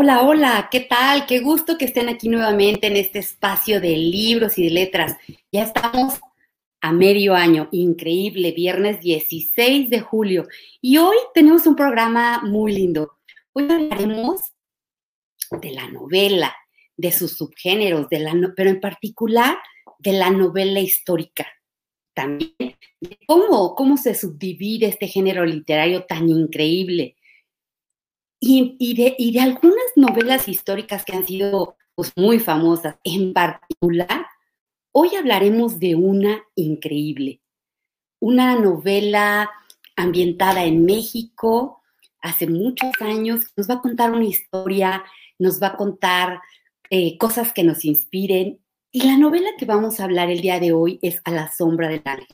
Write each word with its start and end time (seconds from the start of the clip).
Hola, 0.00 0.22
hola, 0.22 0.68
¿qué 0.70 0.78
tal? 0.78 1.26
Qué 1.26 1.40
gusto 1.40 1.76
que 1.76 1.86
estén 1.86 2.08
aquí 2.08 2.28
nuevamente 2.28 2.86
en 2.86 2.94
este 2.96 3.18
espacio 3.18 3.80
de 3.80 3.96
libros 3.96 4.56
y 4.56 4.62
de 4.62 4.70
letras. 4.70 5.16
Ya 5.50 5.64
estamos 5.64 6.20
a 6.80 6.92
medio 6.92 7.34
año, 7.34 7.68
increíble, 7.72 8.52
viernes 8.52 9.00
16 9.00 9.90
de 9.90 9.98
julio. 9.98 10.46
Y 10.80 10.98
hoy 10.98 11.16
tenemos 11.34 11.66
un 11.66 11.74
programa 11.74 12.42
muy 12.44 12.74
lindo. 12.74 13.18
Hoy 13.52 13.64
hablaremos 13.64 14.52
de 15.50 15.72
la 15.72 15.88
novela, 15.88 16.54
de 16.96 17.10
sus 17.10 17.32
subgéneros, 17.32 18.08
de 18.08 18.20
la 18.20 18.34
pero 18.54 18.70
en 18.70 18.80
particular 18.80 19.58
de 19.98 20.12
la 20.12 20.30
novela 20.30 20.78
histórica. 20.78 21.48
También 22.14 22.54
cómo, 23.26 23.74
cómo 23.74 23.96
se 23.96 24.14
subdivide 24.14 24.86
este 24.86 25.08
género 25.08 25.44
literario 25.44 26.04
tan 26.04 26.28
increíble 26.28 27.16
y, 28.40 28.94
de, 28.94 29.40
algunas 29.40 29.74
novelas 29.96 30.48
históricas 30.48 31.04
que 31.04 31.12
han 31.12 31.26
sido 31.26 31.76
pues, 31.94 32.12
muy 32.16 32.38
famosas, 32.38 32.96
en 33.04 33.32
particular, 33.32 34.26
hoy 34.92 35.14
hablaremos 35.16 35.80
de 35.80 35.94
una 35.96 36.42
increíble, 36.54 37.40
una 38.20 38.58
novela 38.58 39.50
ambientada 39.96 40.64
en 40.64 40.84
México 40.84 41.82
hace 42.20 42.46
muchos 42.46 42.90
años, 43.00 43.46
nos 43.56 43.68
va 43.68 43.74
a 43.74 43.80
contar 43.80 44.12
una 44.12 44.24
historia, 44.24 45.04
nos 45.38 45.62
va 45.62 45.68
a 45.68 45.76
contar 45.76 46.40
eh, 46.90 47.18
cosas 47.18 47.52
que 47.52 47.64
nos 47.64 47.84
inspiren. 47.84 48.60
Y 48.90 49.02
la 49.02 49.18
novela 49.18 49.50
que 49.58 49.66
vamos 49.66 50.00
a 50.00 50.04
hablar 50.04 50.30
el 50.30 50.40
día 50.40 50.58
de 50.58 50.72
hoy 50.72 50.98
es 51.02 51.20
A 51.24 51.30
la 51.30 51.52
sombra 51.52 51.88
del 51.88 52.02
ángel. 52.04 52.26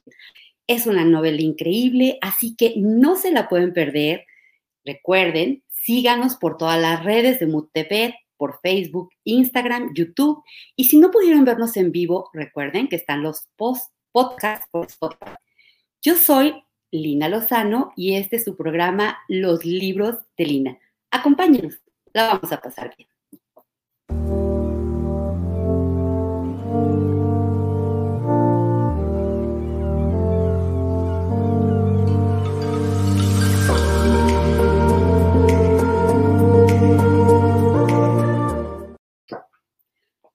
Es 0.67 0.87
una 0.87 1.05
novela 1.05 1.41
increíble, 1.41 2.19
así 2.23 2.55
que 2.57 2.75
no 2.77 3.17
se 3.17 3.33
la 3.33 3.49
pueden 3.49 3.73
perder. 3.73 4.25
Recuerden, 4.85 5.64
Síganos 5.85 6.37
por 6.37 6.57
todas 6.57 6.81
las 6.81 7.05
redes 7.05 7.41
de 7.41 7.47
MUTV, 7.47 8.15
por 8.39 8.59
Facebook, 8.63 9.11
Instagram, 9.25 9.93
YouTube. 9.95 10.43
Y 10.77 10.85
si 10.85 10.97
no 10.97 11.11
pudieron 11.11 11.45
vernos 11.45 11.77
en 11.77 11.93
vivo, 11.93 12.31
recuerden 12.33 12.89
que 12.89 12.97
están 12.97 13.23
los 13.23 13.49
post 13.57 13.93
podcasts. 14.11 14.67
Yo 16.01 16.17
soy 16.17 16.55
Lina 16.91 17.29
Lozano 17.29 17.93
y 17.97 18.15
este 18.15 18.37
es 18.37 18.45
su 18.45 18.57
programa 18.57 19.19
Los 19.29 19.67
Libros 19.67 20.17
de 20.39 20.47
Lina. 20.47 20.79
Acompáñenos, 21.11 21.83
la 22.15 22.29
vamos 22.29 22.51
a 22.51 22.63
pasar 22.63 22.95
bien. 22.97 23.14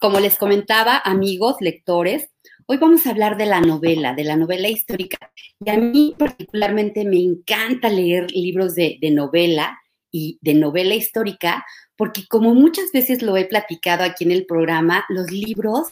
Como 0.10 0.22
les 0.22 0.40
comentaba, 0.40 0.98
amigos, 0.98 1.58
lectores, 1.60 2.32
hoy 2.66 2.78
vamos 2.78 3.06
a 3.06 3.12
hablar 3.12 3.38
de 3.38 3.46
la 3.46 3.62
novela, 3.62 4.16
de 4.16 4.24
la 4.24 4.36
novela 4.36 4.68
histórica. 4.68 5.32
Y 5.64 5.70
a 5.70 5.78
mí 5.78 6.16
particularmente 6.18 7.06
me 7.06 7.22
encanta 7.22 7.90
leer 7.90 8.32
libros 8.32 8.74
de, 8.74 8.98
novela 9.12 9.80
y 10.12 10.40
de 10.42 10.56
novela 10.56 10.96
histórica, 10.96 11.64
porque 11.96 12.26
como 12.28 12.56
muchas 12.56 12.92
veces 12.92 13.22
lo 13.22 13.38
he 13.38 13.46
platicado 13.46 14.04
aquí 14.04 14.24
en 14.24 14.32
el 14.32 14.48
programa, 14.48 15.06
los 15.10 15.30
libros 15.30 15.90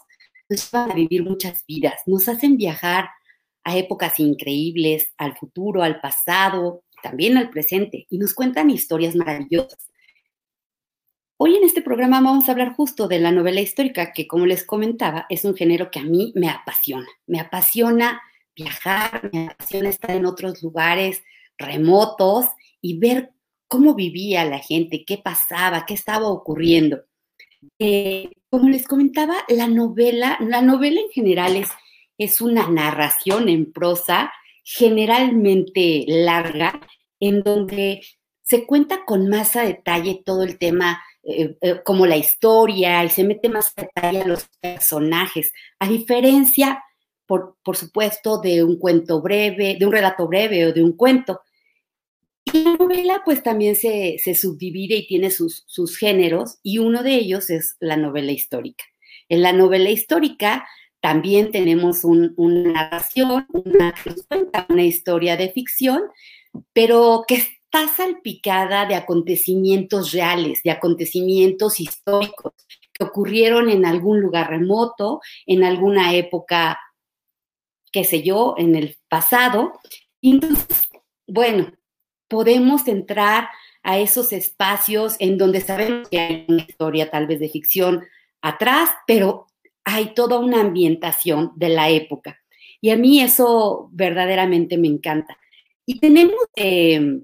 nos 0.49 0.71
van 0.71 0.89
a 0.89 0.95
vivir 0.95 1.21
muchas 1.21 1.63
vidas, 1.67 2.01
nos 2.07 2.27
hacen 2.27 2.57
viajar 2.57 3.09
a 3.63 3.77
épocas 3.77 4.19
increíbles, 4.19 5.13
al 5.19 5.37
futuro, 5.37 5.83
al 5.83 6.01
pasado, 6.01 6.81
también 7.03 7.37
al 7.37 7.51
presente, 7.51 8.07
y 8.09 8.17
nos 8.17 8.33
cuentan 8.33 8.71
historias 8.71 9.15
maravillosas. 9.15 9.77
Hoy 11.39 11.55
en 11.55 11.63
este 11.63 11.83
programa 11.83 12.19
vamos 12.19 12.49
a 12.49 12.51
hablar 12.51 12.73
justo 12.73 13.07
de 13.07 13.19
la 13.19 13.31
novela 13.31 13.61
histórica, 13.61 14.11
que 14.11 14.25
como 14.25 14.47
les 14.47 14.63
comentaba, 14.63 15.27
es 15.29 15.45
un 15.45 15.55
género 15.55 15.91
que 15.91 15.99
a 15.99 16.03
mí 16.03 16.31
me 16.33 16.49
apasiona. 16.49 17.07
Me 17.27 17.39
apasiona 17.39 18.19
viajar, 18.55 19.29
me 19.31 19.49
apasiona 19.49 19.89
estar 19.89 20.09
en 20.09 20.25
otros 20.25 20.63
lugares 20.63 21.21
remotos 21.59 22.47
y 22.81 22.97
ver 22.97 23.33
cómo 23.67 23.93
vivía 23.93 24.45
la 24.45 24.57
gente, 24.57 25.05
qué 25.05 25.19
pasaba, 25.19 25.85
qué 25.85 25.93
estaba 25.93 26.27
ocurriendo. 26.27 27.03
Eh, 27.77 28.31
como 28.49 28.67
les 28.69 28.87
comentaba, 28.87 29.35
la 29.47 29.67
novela, 29.67 30.39
la 30.41 30.63
novela 30.63 30.99
en 31.01 31.09
general 31.11 31.55
es, 31.55 31.69
es 32.17 32.41
una 32.41 32.67
narración 32.67 33.47
en 33.47 33.71
prosa 33.71 34.33
generalmente 34.63 36.03
larga, 36.07 36.81
en 37.19 37.43
donde 37.43 38.01
se 38.41 38.65
cuenta 38.65 39.05
con 39.05 39.29
más 39.29 39.55
a 39.55 39.61
detalle 39.61 40.23
todo 40.25 40.41
el 40.41 40.57
tema 40.57 40.99
eh, 41.29 41.57
eh, 41.59 41.81
como 41.83 42.05
la 42.05 42.15
historia 42.15 43.03
y 43.03 43.09
se 43.09 43.25
mete 43.25 43.49
más 43.49 43.75
detalle 43.75 44.21
a 44.21 44.27
los 44.27 44.47
personajes, 44.61 45.51
a 45.77 45.89
diferencia, 45.89 46.81
por, 47.25 47.57
por, 47.63 47.75
supuesto, 47.75 48.39
de 48.39 48.63
un 48.63 48.79
cuento 48.79 49.21
breve, 49.21 49.75
de 49.77 49.85
un 49.85 49.91
relato 49.91 50.25
breve 50.25 50.67
o 50.67 50.71
de 50.71 50.81
un 50.81 50.95
cuento. 50.95 51.41
Y 52.45 52.63
la 52.63 52.75
novela 52.75 53.21
pues 53.25 53.43
también 53.43 53.75
se, 53.75 54.15
se 54.23 54.35
subdivide 54.35 54.95
y 54.95 55.07
tiene 55.07 55.29
sus, 55.29 55.65
sus, 55.67 55.97
géneros 55.97 56.59
y 56.63 56.77
uno 56.77 57.03
de 57.03 57.15
ellos 57.15 57.49
es 57.49 57.75
la 57.81 57.97
novela 57.97 58.31
histórica. 58.31 58.85
En 59.27 59.41
la 59.41 59.51
novela 59.51 59.89
histórica 59.89 60.65
también 61.01 61.51
tenemos 61.51 62.05
una 62.05 62.31
narración, 62.37 63.47
una, 63.49 63.93
una 64.69 64.83
historia 64.83 65.35
de 65.35 65.51
ficción, 65.51 66.03
pero 66.71 67.25
que 67.27 67.43
está 67.69 67.87
salpicada 67.93 68.85
de 68.85 68.95
acontecimientos 68.95 70.11
reales, 70.11 70.63
de 70.63 70.71
acontecimientos 70.71 71.79
históricos 71.79 72.53
que 72.93 73.03
ocurrieron 73.03 73.69
en 73.69 73.85
algún 73.85 74.21
lugar 74.21 74.49
remoto, 74.49 75.19
en 75.45 75.63
alguna 75.63 76.15
época, 76.15 76.79
qué 77.91 78.03
sé 78.03 78.23
yo, 78.23 78.55
en 78.57 78.75
el 78.75 78.97
pasado. 79.09 79.73
entonces, 80.21 80.65
bueno, 81.27 81.73
podemos 82.29 82.87
entrar 82.87 83.49
a 83.83 83.99
esos 83.99 84.33
espacios 84.33 85.15
en 85.19 85.37
donde 85.37 85.61
sabemos 85.61 86.09
que 86.09 86.19
hay 86.19 86.45
una 86.47 86.63
historia 86.63 87.09
tal 87.09 87.27
vez 87.27 87.39
de 87.39 87.49
ficción 87.49 88.05
atrás, 88.41 88.89
pero 89.05 89.47
hay 89.83 90.13
toda 90.13 90.39
una 90.39 90.61
ambientación 90.61 91.51
de 91.55 91.69
la 91.69 91.89
época. 91.89 92.39
Y 92.81 92.91
a 92.91 92.97
mí 92.97 93.21
eso 93.21 93.89
verdaderamente 93.91 94.77
me 94.77 94.87
encanta. 94.87 95.37
Y 95.85 95.99
tenemos 95.99 96.35
eh, 96.55 97.21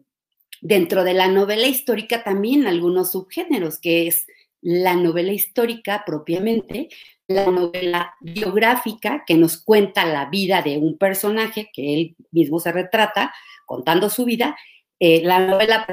dentro 0.64 1.04
de 1.04 1.14
la 1.14 1.28
novela 1.28 1.68
histórica 1.68 2.24
también 2.24 2.66
algunos 2.66 3.12
subgéneros, 3.12 3.80
que 3.80 4.08
es 4.08 4.26
la 4.62 4.96
novela 4.96 5.34
histórica 5.34 6.04
propiamente, 6.06 6.88
la 7.28 7.48
novela 7.48 8.16
biográfica 8.22 9.24
que 9.28 9.36
nos 9.36 9.62
cuenta 9.62 10.06
la 10.06 10.30
vida 10.30 10.62
de 10.62 10.78
un 10.78 10.98
personaje 10.98 11.70
que 11.74 11.94
él 11.94 12.16
mismo 12.32 12.60
se 12.60 12.72
retrata 12.72 13.34
contando 13.66 14.10
su 14.10 14.24
vida, 14.24 14.56
eh, 15.00 15.22
la 15.24 15.46
novela 15.46 15.86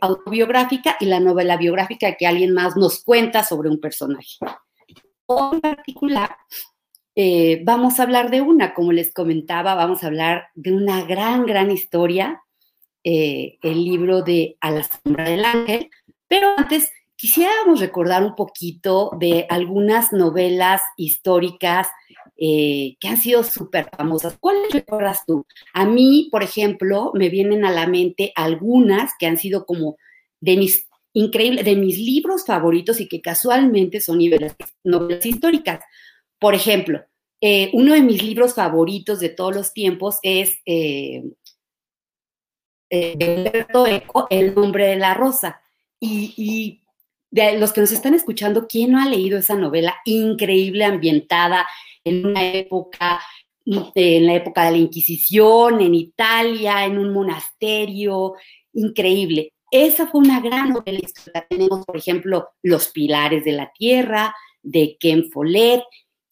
autobiográfica 0.00 0.96
y 0.98 1.04
la 1.04 1.20
novela 1.20 1.56
biográfica 1.56 2.16
que 2.16 2.26
alguien 2.26 2.52
más 2.52 2.76
nos 2.76 3.04
cuenta 3.04 3.44
sobre 3.44 3.68
un 3.68 3.80
personaje. 3.80 4.36
En 5.28 5.60
particular, 5.60 6.36
eh, 7.14 7.62
vamos 7.64 8.00
a 8.00 8.02
hablar 8.02 8.30
de 8.32 8.40
una, 8.40 8.74
como 8.74 8.90
les 8.90 9.14
comentaba, 9.14 9.76
vamos 9.76 10.02
a 10.02 10.08
hablar 10.08 10.48
de 10.56 10.72
una 10.72 11.04
gran, 11.04 11.46
gran 11.46 11.70
historia 11.70 12.42
eh, 13.04 13.58
el 13.62 13.84
libro 13.84 14.22
de 14.22 14.56
A 14.60 14.70
la 14.70 14.82
sombra 14.82 15.28
del 15.28 15.44
ángel, 15.44 15.90
pero 16.28 16.48
antes 16.56 16.90
quisiéramos 17.20 17.80
recordar 17.80 18.22
un 18.24 18.34
poquito 18.34 19.10
de 19.18 19.46
algunas 19.50 20.12
novelas 20.12 20.80
históricas 20.96 21.88
eh, 22.36 22.96
que 22.98 23.08
han 23.08 23.18
sido 23.18 23.44
súper 23.44 23.90
famosas. 23.94 24.38
¿Cuáles 24.40 24.72
recuerdas 24.72 25.24
tú? 25.26 25.46
A 25.74 25.84
mí, 25.84 26.28
por 26.30 26.42
ejemplo, 26.42 27.10
me 27.14 27.28
vienen 27.28 27.66
a 27.66 27.70
la 27.70 27.86
mente 27.86 28.32
algunas 28.34 29.12
que 29.18 29.26
han 29.26 29.36
sido 29.36 29.66
como 29.66 29.96
de 30.40 30.56
mis 30.56 30.86
increíbles, 31.12 31.66
de 31.66 31.76
mis 31.76 31.98
libros 31.98 32.46
favoritos 32.46 33.00
y 33.00 33.08
que 33.08 33.20
casualmente 33.20 34.00
son 34.00 34.18
novelas, 34.84 35.26
históricas. 35.26 35.80
Por 36.38 36.54
ejemplo, 36.54 37.02
eh, 37.42 37.70
uno 37.74 37.92
de 37.92 38.00
mis 38.00 38.22
libros 38.22 38.54
favoritos 38.54 39.20
de 39.20 39.28
todos 39.28 39.54
los 39.54 39.74
tiempos 39.74 40.18
es 40.22 40.58
Humberto 42.90 43.86
Eco, 43.86 44.26
El 44.30 44.54
nombre 44.54 44.88
de 44.88 44.96
la 44.96 45.14
rosa. 45.14 45.62
Y, 46.00 46.82
de 47.30 47.58
los 47.58 47.72
que 47.72 47.80
nos 47.80 47.92
están 47.92 48.14
escuchando, 48.14 48.66
¿quién 48.66 48.90
no 48.90 49.00
ha 49.00 49.06
leído 49.06 49.38
esa 49.38 49.54
novela 49.54 49.96
increíble, 50.04 50.84
ambientada 50.84 51.64
en 52.02 52.26
una 52.26 52.44
época, 52.44 53.20
en 53.64 54.26
la 54.26 54.34
época 54.34 54.64
de 54.64 54.72
la 54.72 54.78
Inquisición, 54.78 55.80
en 55.80 55.94
Italia, 55.94 56.84
en 56.84 56.98
un 56.98 57.12
monasterio? 57.12 58.34
Increíble. 58.72 59.52
Esa 59.70 60.08
fue 60.08 60.20
una 60.20 60.40
gran 60.40 60.70
novela 60.70 60.98
Tenemos, 61.48 61.86
por 61.86 61.96
ejemplo, 61.96 62.48
Los 62.62 62.88
Pilares 62.88 63.44
de 63.44 63.52
la 63.52 63.70
Tierra, 63.72 64.34
de 64.62 64.96
Ken 64.98 65.30
Follett, 65.30 65.84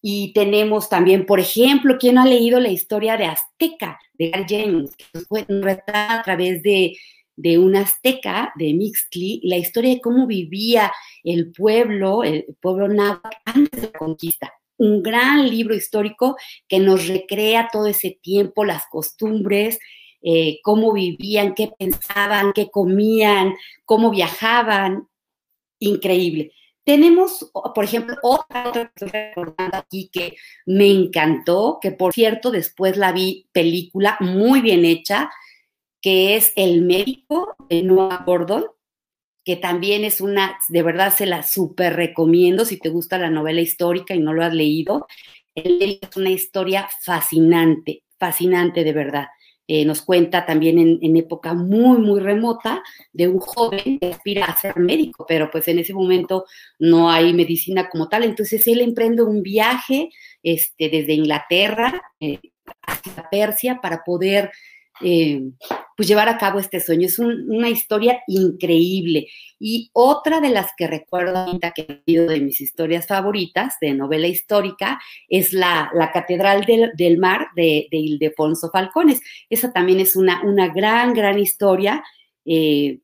y 0.03 0.33
tenemos 0.33 0.89
también, 0.89 1.27
por 1.27 1.39
ejemplo, 1.39 1.97
¿quién 1.99 2.17
no 2.17 2.23
ha 2.23 2.27
leído 2.27 2.61
la 2.61 2.71
historia 2.71 3.17
de 3.17 3.27
Azteca, 3.27 4.01
de 4.19 4.31
Gary 4.31 4.45
James, 4.49 4.97
que 4.97 5.45
nos 5.49 5.63
retrata 5.63 6.21
a 6.21 6.23
través 6.23 6.63
de, 6.63 6.97
de 7.37 7.59
un 7.59 7.77
azteca, 7.77 8.53
de 8.57 8.75
Mixtli, 8.75 9.41
la 9.45 9.57
historia 9.57 9.95
de 9.95 10.01
cómo 10.01 10.27
vivía 10.27 10.93
el 11.23 11.53
pueblo, 11.53 12.25
el 12.25 12.45
pueblo 12.61 12.89
náhuatl 12.89 13.37
antes 13.45 13.81
de 13.81 13.91
la 13.93 13.99
conquista. 13.99 14.53
Un 14.77 15.03
gran 15.03 15.49
libro 15.49 15.75
histórico 15.75 16.37
que 16.69 16.79
nos 16.81 17.09
recrea 17.09 17.69
todo 17.73 17.87
ese 17.87 18.19
tiempo, 18.23 18.65
las 18.65 18.85
costumbres, 18.91 19.79
eh, 20.21 20.59
cómo 20.63 20.93
vivían, 20.93 21.55
qué 21.55 21.71
pensaban, 21.79 22.53
qué 22.53 22.71
comían, 22.71 23.55
cómo 23.85 24.11
viajaban. 24.11 25.09
Increíble. 25.79 26.53
Tenemos, 26.89 27.51
por 27.75 27.85
ejemplo, 27.85 28.17
otra, 28.23 28.73
que 28.73 28.81
estoy 28.81 29.09
recordando 29.11 29.77
aquí 29.77 30.09
que 30.11 30.37
me 30.65 30.91
encantó, 30.91 31.81
que 31.83 31.91
por 31.91 32.15
cierto 32.15 32.51
después 32.51 32.97
la 32.97 33.13
vi 33.13 33.47
película 33.53 34.17
muy 34.21 34.63
bien 34.63 34.87
hecha, 34.87 35.29
que 36.01 36.35
es 36.35 36.51
El 36.57 36.81
médico 36.81 37.57
de 37.69 37.83
Noah 37.83 38.23
Gordon, 38.25 38.65
que 39.45 39.57
también 39.57 40.03
es 40.03 40.23
una, 40.23 40.59
de 40.71 40.83
verdad 40.83 41.13
se 41.15 41.27
la 41.27 41.43
súper 41.43 41.95
recomiendo 41.95 42.65
si 42.65 42.79
te 42.79 42.89
gusta 42.89 43.19
la 43.19 43.29
novela 43.29 43.61
histórica 43.61 44.15
y 44.15 44.21
no 44.21 44.33
lo 44.33 44.43
has 44.43 44.55
leído. 44.55 45.07
Es 45.55 46.17
una 46.17 46.31
historia 46.31 46.89
fascinante, 47.03 48.03
fascinante 48.19 48.83
de 48.83 48.93
verdad. 48.95 49.27
Eh, 49.71 49.85
nos 49.85 50.01
cuenta 50.01 50.47
también 50.47 50.79
en, 50.79 51.17
época 51.19 51.53
muy, 51.53 51.99
muy 51.99 52.21
remota 52.21 52.83
de 53.13 53.29
un 53.29 53.39
joven 53.39 53.99
que 53.99 54.13
aspira 54.13 54.47
a 54.47 54.57
ser 54.57 54.79
médico, 54.79 55.27
pero 55.29 55.51
pues 55.51 55.69
en 55.69 55.79
ese 55.79 55.93
momento 55.93 56.47
no 56.79 57.11
hay 57.11 57.35
medicina 57.35 57.91
como 57.91 58.09
tal. 58.09 58.25
Entonces 58.25 58.67
él 58.67 58.81
emprende 58.81 59.23
un 59.23 59.43
viaje 59.43 60.09
este, 60.43 60.89
desde 60.89 61.13
Inglaterra 61.13 62.01
eh, 62.19 62.41
hacia 62.87 63.29
Persia 63.31 63.81
para 63.83 64.05
poder 64.05 64.51
eh, 65.01 65.43
pues 65.97 66.09
llevar 66.09 66.29
a 66.29 66.39
cabo 66.39 66.59
este 66.59 66.81
sueño. 66.81 67.07
Es 67.07 67.19
una 67.19 67.69
historia 67.69 68.21
increíble. 68.27 69.27
Y 69.59 69.91
otra 69.93 70.41
de 70.41 70.51
las 70.51 70.71
que 70.77 70.87
recuerdo 70.87 71.59
que 71.75 71.83
ha 71.83 72.05
sido 72.07 72.27
de 72.27 72.41
mis 72.41 72.61
historias 72.61 73.07
favoritas 73.07 73.75
de 73.81 73.95
novela 73.95 74.29
histórica 74.29 75.01
es 75.29 75.53
la, 75.53 75.91
Catedral 76.13 76.65
del, 76.95 77.19
Mar 77.19 77.49
de, 77.57 77.89
de, 77.91 77.97
Ildefonso 77.99 78.71
Falcones. 78.71 79.21
Esa 79.51 79.73
también 79.73 80.01
es 80.01 80.15
una, 80.17 80.43
una 80.43 80.69
gran, 80.69 81.15
gran 81.15 81.39
historia. 81.39 82.03
Eh, 82.45 83.01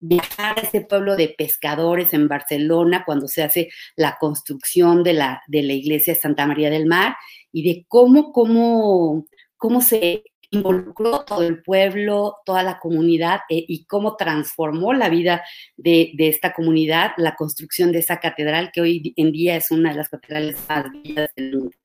viajar 0.00 0.58
a 0.58 0.62
ese 0.62 0.80
pueblo 0.80 1.14
de 1.14 1.28
pescadores 1.28 2.14
en 2.14 2.26
Barcelona 2.26 3.04
cuando 3.04 3.28
se 3.28 3.42
hace 3.42 3.68
la 3.96 4.16
construcción 4.18 5.02
de 5.02 5.12
la, 5.12 5.42
de 5.46 5.62
la 5.62 5.74
iglesia 5.74 6.14
de 6.14 6.20
Santa 6.20 6.46
María 6.46 6.70
del 6.70 6.86
Mar 6.86 7.16
y 7.52 7.62
de 7.62 7.84
cómo, 7.86 8.32
cómo, 8.32 9.26
cómo 9.56 9.82
se 9.82 10.24
involucró 10.50 11.24
todo 11.24 11.42
el 11.42 11.62
pueblo, 11.62 12.36
toda 12.44 12.62
la 12.62 12.78
comunidad 12.78 13.40
eh, 13.48 13.64
y 13.66 13.84
cómo 13.84 14.16
transformó 14.16 14.92
la 14.92 15.08
vida 15.08 15.42
de, 15.76 16.12
esta 16.18 16.52
comunidad, 16.52 17.12
la 17.16 17.36
construcción 17.36 17.92
de 17.92 18.00
esa 18.00 18.18
catedral 18.18 18.70
que 18.72 18.80
hoy 18.80 19.14
en 19.16 19.32
día 19.32 19.56
es 19.56 19.70
una 19.70 19.90
de 19.90 19.96
las 19.96 20.08
catedrales 20.08 20.56
más 20.68 20.86
bellas 20.90 21.30
del 21.36 21.56
mundo. 21.56 21.76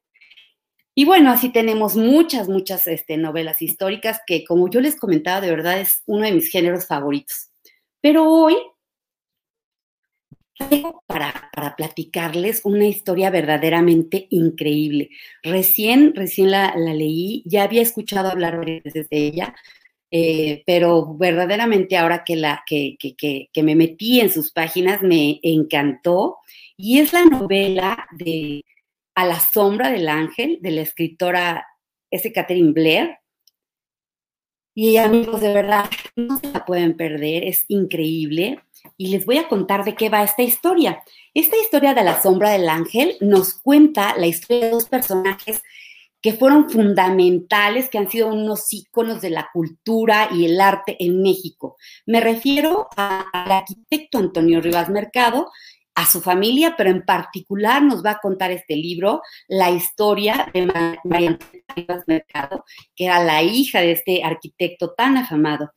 Y 0.97 1.06
bueno, 1.06 1.31
así 1.31 1.50
tenemos 1.50 1.95
muchas, 1.95 2.47
muchas 2.47 2.88
este, 2.88 3.17
novelas 3.17 3.62
históricas 3.62 4.21
que, 4.25 4.45
como 4.45 4.69
yo 4.69 4.79
les 4.79 4.97
comentaba, 4.97 5.41
de 5.41 5.51
verdad 5.51 5.79
es 5.79 6.01
uno 6.06 6.25
de 6.25 6.31
mis 6.31 6.50
géneros 6.50 6.88
favoritos. 6.88 7.50
Pero 8.01 8.29
hoy 8.29 8.56
para, 11.07 11.49
para, 11.53 11.75
platicarles 11.75 12.61
una 12.63 12.85
historia 12.85 13.29
verdaderamente 13.29 14.27
increíble. 14.29 15.09
Recién, 15.43 16.13
recién 16.15 16.51
la, 16.51 16.75
leí, 16.75 17.43
ya 17.45 17.63
había 17.63 17.81
escuchado 17.81 18.29
hablar 18.29 18.63
veces 18.65 19.09
de 19.09 19.17
ella, 19.17 19.55
eh, 20.11 20.63
pero 20.65 21.15
verdaderamente 21.17 21.97
ahora 21.97 22.23
que, 22.23 22.35
la, 22.35 22.63
que, 22.65 22.97
me 23.63 23.75
metí 23.75 24.19
en 24.21 24.31
sus 24.31 24.51
páginas 24.51 25.01
me 25.01 25.39
encantó. 25.43 26.37
Y 26.77 26.99
es 26.99 27.13
la 27.13 27.25
novela 27.25 28.07
de 28.11 28.63
A 29.15 29.25
la 29.25 29.39
sombra 29.39 29.89
del 29.91 30.07
ángel, 30.09 30.59
de 30.61 30.71
la 30.71 30.81
escritora 30.81 31.65
S. 32.11 32.31
Catherine 32.31 32.71
Blair. 32.73 33.17
Y 34.77 34.97
amigos, 34.97 35.39
de 35.39 35.53
verdad, 35.53 35.89
no 36.17 36.37
se 36.37 36.51
la 36.51 36.65
pueden 36.65 36.97
perder, 36.97 37.45
es 37.45 37.63
increíble 37.69 38.59
y 38.97 39.09
les 39.09 39.25
voy 39.25 39.37
a 39.37 39.47
contar 39.47 39.83
de 39.83 39.95
qué 39.95 40.09
va 40.09 40.23
esta 40.23 40.43
historia. 40.43 41.03
Esta 41.33 41.57
historia 41.57 41.93
de 41.93 42.03
la 42.03 42.21
sombra 42.21 42.51
del 42.51 42.69
ángel 42.69 43.17
nos 43.21 43.53
cuenta 43.53 44.17
la 44.17 44.27
historia 44.27 44.65
de 44.65 44.71
dos 44.71 44.89
personajes 44.89 45.61
que 46.21 46.33
fueron 46.33 46.71
fundamentales, 46.71 47.87
que 47.87 47.99
han 47.99 48.09
sido 48.09 48.29
unos 48.29 48.73
íconos 48.73 49.21
de 49.21 49.29
la 49.29 49.49
cultura 49.53 50.29
y 50.31 50.45
el 50.45 50.59
arte 50.59 50.97
en 50.99 51.21
México. 51.21 51.77
Me 52.07 52.19
refiero 52.19 52.87
al 52.95 53.51
arquitecto 53.51 54.17
Antonio 54.17 54.59
Rivas 54.59 54.89
Mercado, 54.89 55.51
a 55.95 56.05
su 56.05 56.21
familia, 56.21 56.75
pero 56.77 56.89
en 56.89 57.05
particular 57.05 57.81
nos 57.81 58.03
va 58.03 58.11
a 58.11 58.19
contar 58.19 58.51
este 58.51 58.75
libro 58.75 59.21
la 59.47 59.71
historia 59.71 60.49
de 60.53 60.65
María 61.03 61.38
Rivas 61.75 62.03
Mercado, 62.07 62.65
que 62.95 63.05
era 63.05 63.23
la 63.23 63.43
hija 63.43 63.79
de 63.79 63.91
este 63.91 64.23
arquitecto 64.23 64.93
tan 64.93 65.17
afamado. 65.17 65.71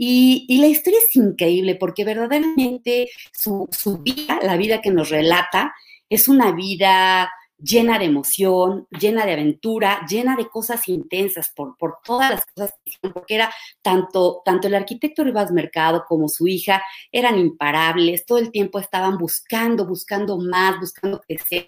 Y, 0.00 0.58
la 0.60 0.68
historia 0.68 1.00
es 1.00 1.16
increíble 1.16 1.74
porque 1.74 2.04
verdaderamente 2.04 3.08
su, 3.32 3.68
vida, 4.00 4.38
la 4.40 4.56
vida 4.56 4.80
que 4.80 4.92
nos 4.92 5.10
relata, 5.10 5.74
es 6.08 6.28
una 6.28 6.52
vida 6.52 7.28
llena 7.58 7.98
de 7.98 8.04
emoción, 8.04 8.86
llena 8.90 9.26
de 9.26 9.32
aventura, 9.32 10.06
llena 10.08 10.36
de 10.36 10.48
cosas 10.48 10.86
intensas 10.88 11.50
por, 11.54 11.76
por 11.76 11.96
todas 12.04 12.30
las 12.30 12.46
cosas 12.46 12.74
que 12.84 12.90
hicieron, 12.90 13.12
porque 13.12 13.34
era 13.34 13.52
tanto, 13.82 14.40
tanto 14.44 14.68
el 14.68 14.76
arquitecto 14.76 15.24
Rivas 15.24 15.50
Mercado 15.50 16.04
como 16.06 16.28
su 16.28 16.46
hija 16.46 16.80
eran 17.10 17.36
imparables, 17.36 18.24
todo 18.24 18.38
el 18.38 18.52
tiempo 18.52 18.78
estaban 18.78 19.18
buscando, 19.18 19.84
buscando 19.84 20.38
más, 20.38 20.78
buscando 20.78 21.20
crecer. 21.20 21.66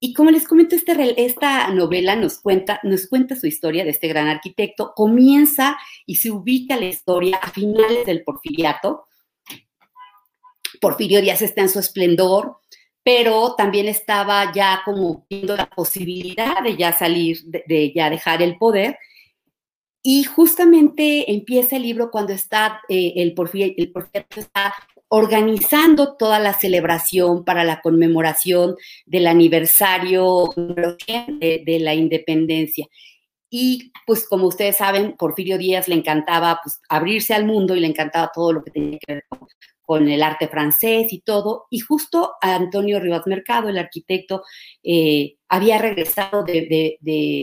Y 0.00 0.12
como 0.12 0.30
les 0.30 0.46
comento, 0.46 0.76
este, 0.76 1.24
esta 1.24 1.68
novela 1.72 2.14
nos 2.14 2.38
cuenta, 2.38 2.78
nos 2.84 3.08
cuenta 3.08 3.34
su 3.34 3.46
historia 3.46 3.84
de 3.84 3.90
este 3.90 4.06
gran 4.06 4.28
arquitecto. 4.28 4.92
Comienza 4.94 5.76
y 6.06 6.16
se 6.16 6.30
ubica 6.30 6.76
la 6.76 6.86
historia 6.86 7.38
a 7.38 7.50
finales 7.50 8.06
del 8.06 8.22
porfiriato. 8.22 9.06
Porfirio 10.80 11.20
Díaz 11.20 11.42
está 11.42 11.62
en 11.62 11.68
su 11.68 11.80
esplendor, 11.80 12.58
pero 13.02 13.54
también 13.56 13.88
estaba 13.88 14.52
ya 14.52 14.82
como 14.84 15.26
viendo 15.28 15.56
la 15.56 15.68
posibilidad 15.68 16.62
de 16.62 16.76
ya 16.76 16.92
salir, 16.92 17.38
de, 17.46 17.92
ya 17.92 18.08
dejar 18.08 18.40
el 18.40 18.56
poder. 18.56 18.98
Y 20.00 20.22
justamente 20.22 21.32
empieza 21.32 21.74
el 21.74 21.82
libro 21.82 22.12
cuando 22.12 22.32
está 22.32 22.82
eh, 22.88 23.14
el, 23.16 23.34
porfiriato, 23.34 23.74
el 23.78 23.90
porfiriato 23.90 24.38
está 24.38 24.74
organizando 25.08 26.16
toda 26.16 26.38
la 26.38 26.52
celebración 26.52 27.44
para 27.44 27.64
la 27.64 27.80
conmemoración 27.80 28.76
del 29.06 29.26
aniversario 29.26 30.50
de, 30.56 31.78
la 31.80 31.94
independencia. 31.94 32.86
Y 33.50 33.92
pues 34.06 34.28
como 34.28 34.46
ustedes 34.46 34.76
saben, 34.76 35.16
Porfirio 35.16 35.56
Díaz 35.56 35.88
le 35.88 35.94
encantaba 35.94 36.60
pues, 36.62 36.80
abrirse 36.88 37.32
al 37.32 37.46
mundo 37.46 37.74
y 37.74 37.80
le 37.80 37.86
encantaba 37.86 38.30
todo 38.34 38.52
lo 38.52 38.62
que 38.62 38.70
tenía 38.70 38.98
que 38.98 39.14
ver 39.14 39.24
con, 39.28 39.48
con 39.88 40.06
el 40.06 40.22
arte 40.22 40.48
francés 40.48 41.14
y 41.14 41.20
todo. 41.20 41.64
Y 41.70 41.78
justo 41.78 42.34
Antonio 42.42 43.00
Rivas 43.00 43.26
Mercado, 43.26 43.70
el 43.70 43.78
arquitecto, 43.78 44.42
eh, 44.82 45.36
había 45.48 45.78
regresado 45.78 46.44
de, 46.44 46.98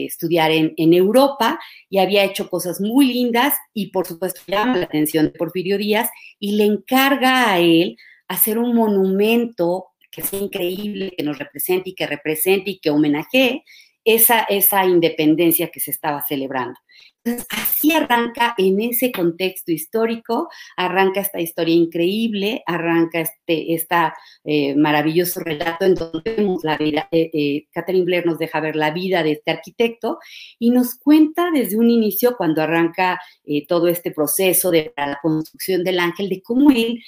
estudiar 0.06 0.52
en, 0.52 0.92
Europa 0.94 1.58
y 1.90 1.98
había 1.98 2.22
hecho 2.22 2.48
cosas 2.48 2.80
muy 2.80 3.12
lindas 3.12 3.54
y 3.74 3.90
por 3.90 4.06
supuesto 4.06 4.42
llama 4.46 4.76
la 4.76 4.84
atención 4.84 5.24
de 5.24 5.32
Porfirio 5.32 5.76
Díaz 5.76 6.08
y 6.38 6.52
le 6.52 6.66
encarga 6.66 7.50
a 7.50 7.58
él 7.58 7.96
hacer 8.28 8.58
un 8.58 8.76
monumento 8.76 9.86
que 10.08 10.22
sea 10.22 10.38
increíble, 10.38 11.14
que 11.18 11.24
nos 11.24 11.40
represente 11.40 11.90
y 11.90 11.94
que 11.96 12.06
represente 12.06 12.70
y 12.70 12.78
que 12.78 12.90
homenajee 12.90 13.64
esa, 14.04 14.42
esa 14.42 14.86
independencia 14.86 15.72
que 15.72 15.80
se 15.80 15.90
estaba 15.90 16.24
celebrando. 16.24 16.78
Entonces, 17.26 17.46
así 17.50 17.90
arranca 17.90 18.54
en 18.56 18.80
ese 18.80 19.10
contexto 19.10 19.72
histórico, 19.72 20.48
arranca 20.76 21.20
esta 21.20 21.40
historia 21.40 21.74
increíble, 21.74 22.62
arranca 22.66 23.20
este 23.20 23.74
esta, 23.74 24.14
eh, 24.44 24.76
maravilloso 24.76 25.40
relato 25.40 25.84
en 25.84 25.94
donde 25.96 26.36
vemos 26.36 26.62
la 26.62 26.76
vida, 26.76 27.08
eh, 27.10 27.30
eh, 27.32 27.66
Catherine 27.72 28.04
Blair 28.04 28.26
nos 28.26 28.38
deja 28.38 28.60
ver 28.60 28.76
la 28.76 28.92
vida 28.92 29.24
de 29.24 29.32
este 29.32 29.50
arquitecto 29.50 30.18
y 30.60 30.70
nos 30.70 30.94
cuenta 30.94 31.50
desde 31.50 31.76
un 31.76 31.90
inicio, 31.90 32.36
cuando 32.36 32.62
arranca 32.62 33.20
todo 33.68 33.88
este 33.88 34.12
proceso 34.12 34.70
de 34.70 34.92
la 34.96 35.18
construcción 35.20 35.82
del 35.82 35.98
ángel, 35.98 36.28
de 36.28 36.42
cómo 36.42 36.70
él 36.70 37.02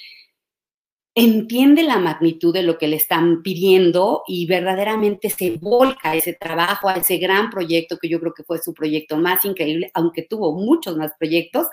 entiende 1.19 1.83
la 1.83 1.97
magnitud 1.99 2.53
de 2.53 2.63
lo 2.63 2.77
que 2.77 2.87
le 2.87 2.95
están 2.95 3.43
pidiendo 3.43 4.23
y 4.25 4.45
verdaderamente 4.45 5.29
se 5.29 5.57
volca 5.57 6.11
a 6.11 6.15
ese 6.15 6.33
trabajo, 6.33 6.87
a 6.87 6.95
ese 6.95 7.17
gran 7.17 7.49
proyecto 7.49 7.97
que 7.97 8.07
yo 8.07 8.19
creo 8.19 8.33
que 8.33 8.43
fue 8.43 8.59
su 8.59 8.73
proyecto 8.73 9.17
más 9.17 9.43
increíble, 9.43 9.91
aunque 9.93 10.23
tuvo 10.23 10.53
muchos 10.53 10.95
más 10.95 11.11
proyectos, 11.19 11.67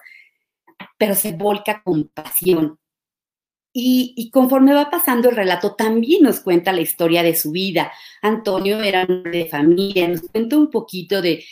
pero 0.98 1.14
se 1.14 1.32
volca 1.32 1.82
con 1.84 2.08
pasión. 2.08 2.78
Y, 3.78 4.30
conforme 4.32 4.72
va 4.72 4.88
pasando 4.88 5.28
el 5.28 5.36
relato, 5.36 5.74
también 5.74 6.22
nos 6.22 6.40
cuenta 6.40 6.72
la 6.72 6.80
historia 6.80 7.22
de 7.22 7.36
su 7.36 7.50
vida. 7.50 7.92
Antonio 8.22 8.80
era 8.80 9.04
un 9.04 9.16
hombre 9.18 9.38
de 9.40 9.46
familia, 9.46 10.08
nos 10.08 10.22
cuenta 10.22 10.56
un 10.56 10.70
poquito 10.70 11.20
de, 11.20 11.44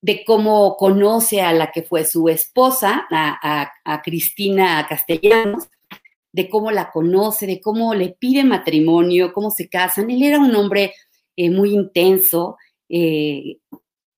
de 0.00 0.24
cómo 0.24 0.76
conoce 0.76 1.42
a 1.42 1.52
la 1.52 1.72
que 1.72 1.82
fue 1.82 2.04
su 2.04 2.28
esposa, 2.28 3.04
a, 3.10 4.02
Cristina 4.04 4.86
Castellanos, 4.88 5.68
de 6.32 6.48
cómo 6.48 6.70
la 6.70 6.90
conoce, 6.90 7.46
de 7.46 7.60
cómo 7.60 7.94
le 7.94 8.10
pide 8.10 8.44
matrimonio, 8.44 9.32
cómo 9.32 9.50
se 9.50 9.68
casan. 9.68 10.10
Él 10.10 10.22
era 10.22 10.38
un 10.38 10.54
hombre 10.54 10.94
eh, 11.36 11.50
muy 11.50 11.70
intenso, 11.70 12.56
eh, 12.88 13.58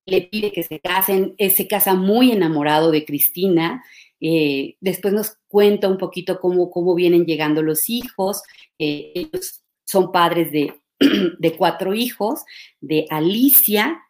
le 0.06 0.22
pide 0.22 0.52
que 0.52 0.62
se 0.62 0.80
casen, 0.80 1.34
se 1.38 1.68
casa 1.68 1.94
muy 1.94 2.32
enamorado 2.32 2.90
de 2.90 3.04
Cristina. 3.04 3.84
después 4.80 5.14
nos 5.14 5.36
cuenta 5.48 5.88
un 5.88 5.98
poquito 5.98 6.40
cómo, 6.40 6.70
cómo 6.70 6.94
vienen 6.94 7.24
llegando 7.24 7.62
los 7.62 7.88
hijos. 7.88 8.42
ellos 8.78 9.62
son 9.84 10.10
padres 10.12 10.50
de, 10.52 10.74
de 11.38 11.56
cuatro 11.56 11.94
hijos, 11.94 12.42
de 12.80 13.06
Alicia, 13.10 14.00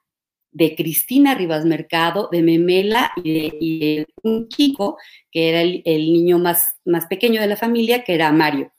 de 0.52 0.75
Cristina 0.76 1.35
Rivas 1.35 1.64
Mercado, 1.64 2.28
de 2.30 2.42
Memela 2.42 3.12
y 3.23 3.78
de, 3.78 4.06
un 4.23 4.49
chico 4.49 4.99
que 5.30 5.49
era 5.49 5.62
el, 5.62 6.12
niño 6.12 6.38
más, 6.38 6.76
más, 6.85 7.06
pequeño 7.06 7.40
de 7.40 7.47
la 7.49 7.56
familia, 7.56 8.04
que 8.04 8.14
era 8.14 8.30
Mario. 8.32 8.73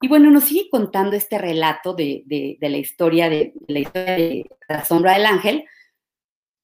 Y 0.00 0.08
bueno, 0.08 0.30
nos 0.30 0.44
sigue 0.44 0.70
contando 0.70 1.16
este 1.16 1.36
relato 1.36 1.92
de, 1.92 2.56
la 2.60 2.78
historia 2.78 3.28
de, 3.28 3.52
la 3.66 3.80
historia 3.80 4.16
de 4.16 4.46
la 4.68 4.84
sombra 4.84 5.12
del 5.14 5.26
ángel. 5.26 5.64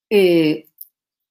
Eh, 0.09 0.65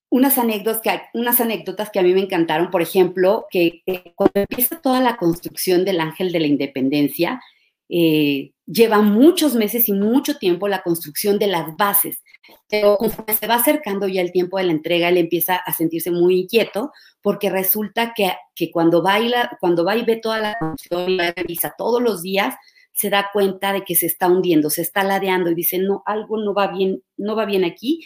unas 0.08 0.38
anécdotas, 0.38 0.82
que, 0.82 1.00
unas 1.14 1.40
anécdotas 1.40 1.90
que 1.90 1.98
a 1.98 2.02
mí 2.02 2.12
me 2.14 2.20
encantaron, 2.20 2.70
por 2.70 2.80
ejemplo, 2.80 3.46
que 3.50 3.82
cuando 4.14 4.40
empieza 4.40 4.80
toda 4.80 5.00
la 5.00 5.16
construcción 5.16 5.84
del 5.84 6.00
ángel 6.00 6.30
de 6.30 6.40
la 6.40 6.46
independencia, 6.46 7.40
eh, 7.88 8.52
lleva 8.66 9.00
muchos 9.00 9.54
meses 9.54 9.88
y 9.88 9.92
mucho 9.92 10.38
tiempo 10.38 10.68
la 10.68 10.82
construcción 10.82 11.38
de 11.38 11.48
las 11.48 11.76
bases. 11.76 12.22
Pero 12.68 12.96
conforme 12.96 13.34
se 13.34 13.46
va 13.46 13.56
acercando 13.56 14.08
ya 14.08 14.20
el 14.20 14.32
tiempo 14.32 14.58
de 14.58 14.64
la 14.64 14.72
entrega, 14.72 15.08
él 15.08 15.18
empieza 15.18 15.56
a 15.56 15.72
sentirse 15.72 16.10
muy 16.10 16.40
inquieto 16.40 16.92
porque 17.22 17.50
resulta 17.50 18.12
que, 18.14 18.32
que 18.54 18.70
cuando, 18.70 19.02
baila, 19.02 19.56
cuando 19.60 19.84
va 19.84 19.96
y 19.96 20.04
ve 20.04 20.16
toda 20.16 20.38
la 20.38 20.58
construcción 20.58 21.10
y 21.10 21.16
la 21.16 21.32
revisa 21.32 21.74
todos 21.76 22.02
los 22.02 22.22
días, 22.22 22.54
se 22.92 23.10
da 23.10 23.28
cuenta 23.32 23.72
de 23.72 23.84
que 23.84 23.94
se 23.94 24.06
está 24.06 24.28
hundiendo, 24.28 24.70
se 24.70 24.82
está 24.82 25.04
ladeando 25.04 25.50
y 25.50 25.54
dice, 25.54 25.78
no, 25.78 26.02
algo 26.06 26.38
no 26.38 26.54
va 26.54 26.68
bien, 26.68 27.02
no 27.16 27.36
va 27.36 27.44
bien 27.44 27.64
aquí 27.64 28.00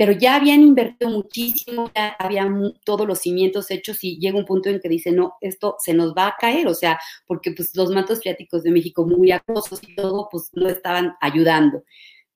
pero 0.00 0.12
ya 0.12 0.36
habían 0.36 0.62
invertido 0.62 1.10
muchísimo, 1.10 1.90
ya 1.94 2.16
habían 2.18 2.72
todos 2.86 3.06
los 3.06 3.18
cimientos 3.18 3.70
hechos 3.70 4.02
y 4.02 4.18
llega 4.18 4.38
un 4.38 4.46
punto 4.46 4.70
en 4.70 4.80
que 4.80 4.88
dice, 4.88 5.12
no, 5.12 5.34
esto 5.42 5.76
se 5.78 5.92
nos 5.92 6.14
va 6.14 6.28
a 6.28 6.36
caer, 6.40 6.68
o 6.68 6.72
sea, 6.72 6.98
porque 7.26 7.50
pues 7.50 7.76
los 7.76 7.90
mantos 7.90 8.20
freáticos 8.20 8.62
de 8.62 8.70
México 8.70 9.04
muy 9.04 9.30
acosos 9.30 9.78
y 9.86 9.94
todo, 9.94 10.26
pues 10.32 10.48
no 10.54 10.70
estaban 10.70 11.16
ayudando. 11.20 11.84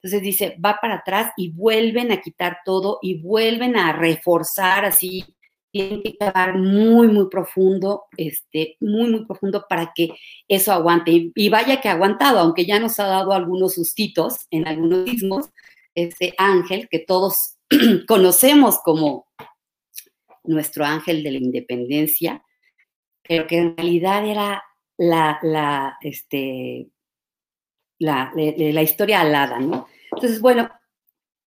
Entonces 0.04 0.20
dice, 0.20 0.56
va 0.62 0.80
para 0.82 0.96
atrás 0.96 1.32
y 1.34 1.50
vuelven 1.50 2.12
a 2.12 2.20
quitar 2.20 2.58
todo 2.62 2.98
y 3.00 3.22
vuelven 3.22 3.74
a 3.74 3.94
reforzar 3.94 4.84
así, 4.84 5.24
tienen 5.72 6.02
que 6.02 6.18
cavar 6.18 6.58
muy, 6.58 7.08
muy 7.08 7.30
profundo, 7.30 8.04
este, 8.18 8.76
muy, 8.80 9.08
muy 9.08 9.24
profundo 9.24 9.64
para 9.66 9.92
que 9.94 10.10
eso 10.46 10.74
aguante. 10.74 11.32
Y, 11.34 11.48
vaya 11.48 11.80
que 11.80 11.88
ha 11.88 11.92
aguantado, 11.92 12.38
aunque 12.38 12.66
ya 12.66 12.78
nos 12.78 13.00
ha 13.00 13.06
dado 13.06 13.32
algunos 13.32 13.76
sustitos 13.76 14.46
en 14.50 14.68
algunos 14.68 15.08
sismos, 15.08 15.48
ese 15.94 16.34
ángel 16.36 16.86
que 16.90 16.98
todos 16.98 17.56
conocemos 18.06 18.80
como 18.84 19.26
nuestro 20.42 20.84
ángel 20.84 21.22
de 21.22 21.32
la 21.32 21.38
independencia, 21.38 22.44
pero 23.26 23.46
que 23.46 23.56
en 23.56 23.74
realidad 23.74 24.26
era 24.26 24.62
la, 24.98 25.38
la, 25.40 25.96
este, 26.02 26.88
la, 27.98 28.30
la, 28.34 28.82
historia 28.82 29.22
alada, 29.22 29.58
¿no? 29.60 29.86
Entonces, 30.14 30.40
bueno, 30.40 30.70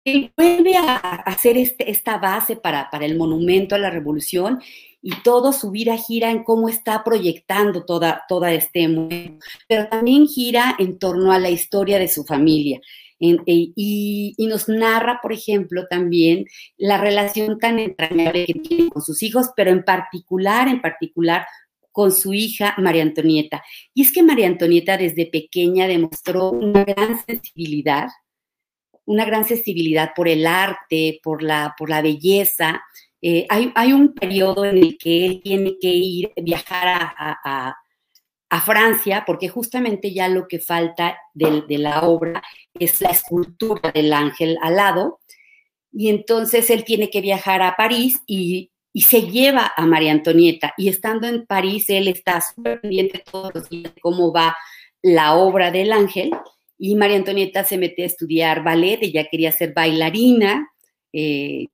él 0.04 0.32
vuelve 0.36 0.76
a 0.76 0.96
hacer 0.96 1.56
este, 1.56 1.90
esta 1.90 2.18
base 2.18 2.56
para, 2.56 2.90
para, 2.90 3.04
el 3.04 3.16
monumento 3.16 3.74
a 3.74 3.78
la 3.78 3.90
revolución 3.90 4.60
y 5.02 5.12
todo 5.22 5.52
su 5.52 5.70
vida 5.70 5.96
gira 5.96 6.30
en 6.30 6.44
cómo 6.44 6.68
está 6.68 7.04
proyectando 7.04 7.84
toda, 7.84 8.24
toda 8.28 8.52
este 8.52 8.88
momento, 8.88 9.44
pero 9.68 9.88
también 9.88 10.26
gira 10.26 10.74
en 10.78 10.98
torno 10.98 11.32
a 11.32 11.38
la 11.38 11.50
historia 11.50 11.98
de 11.98 12.08
su 12.08 12.24
familia. 12.24 12.80
E, 13.20 13.72
y, 13.74 14.34
nos 14.38 14.68
narra, 14.68 15.18
por 15.20 15.32
ejemplo, 15.32 15.86
también 15.88 16.44
la 16.76 16.98
relación 16.98 17.58
tan 17.58 17.78
entrañable 17.78 18.46
que 18.46 18.54
tiene 18.54 18.90
con 18.90 19.02
sus 19.02 19.22
hijos, 19.22 19.48
pero 19.56 19.70
en 19.70 19.82
particular, 19.82 20.68
en 20.68 20.80
particular 20.80 21.46
con 21.90 22.12
su 22.12 22.32
hija 22.32 22.74
María 22.78 23.02
Antonieta. 23.02 23.62
Y 23.92 24.02
es 24.02 24.12
que 24.12 24.22
María 24.22 24.46
Antonieta 24.46 24.96
desde 24.96 25.26
pequeña 25.26 25.88
demostró 25.88 26.50
una 26.50 26.84
gran 26.84 27.24
sensibilidad, 27.26 28.08
una 29.08 29.24
gran 29.24 29.44
sensibilidad 29.44 30.12
por 30.14 30.28
el 30.28 30.46
arte, 30.46 31.20
por 31.22 31.42
la, 31.42 31.74
por 31.76 31.90
la 31.90 32.02
belleza. 32.02 32.82
Eh, 33.20 33.46
hay, 33.48 33.72
hay, 33.74 33.92
un 33.92 34.14
periodo 34.14 34.64
en 34.64 34.78
el 34.78 34.96
que 34.96 35.26
él 35.26 35.40
tiene 35.42 35.76
que 35.80 35.88
ir, 35.88 36.32
viajar 36.36 36.86
a 36.88 37.76
a 38.50 38.60
Francia, 38.60 39.24
porque 39.26 39.48
justamente 39.48 40.12
ya 40.12 40.28
lo 40.28 40.48
que 40.48 40.58
falta 40.58 41.18
de, 41.34 41.64
la 41.78 42.02
obra 42.02 42.42
es 42.74 43.00
la 43.00 43.10
escultura 43.10 43.92
del 43.92 44.12
ángel 44.12 44.58
alado, 44.62 45.20
y 45.92 46.08
entonces 46.08 46.70
él 46.70 46.84
tiene 46.84 47.10
que 47.10 47.20
viajar 47.20 47.62
a 47.62 47.76
París 47.76 48.20
y, 48.26 48.70
se 48.94 49.30
lleva 49.30 49.72
a 49.76 49.86
María 49.86 50.10
Antonieta, 50.10 50.74
y 50.76 50.88
estando 50.88 51.28
en 51.28 51.46
París, 51.46 51.88
él 51.88 52.08
está 52.08 52.40
súper 52.40 52.80
pendiente 52.80 53.22
todos 53.30 53.54
los 53.54 53.68
días 53.68 53.94
de 53.94 54.00
cómo 54.00 54.32
va 54.32 54.56
la 55.02 55.34
obra 55.34 55.70
del 55.70 55.92
ángel, 55.92 56.32
y 56.78 56.94
María 56.96 57.16
Antonieta 57.16 57.64
se 57.64 57.76
mete 57.76 58.04
a 58.04 58.06
estudiar 58.06 58.62
ballet, 58.62 58.98
ella 59.02 59.28
quería 59.30 59.52
ser 59.52 59.72
bailarina, 59.74 60.70
eh, 61.12 61.66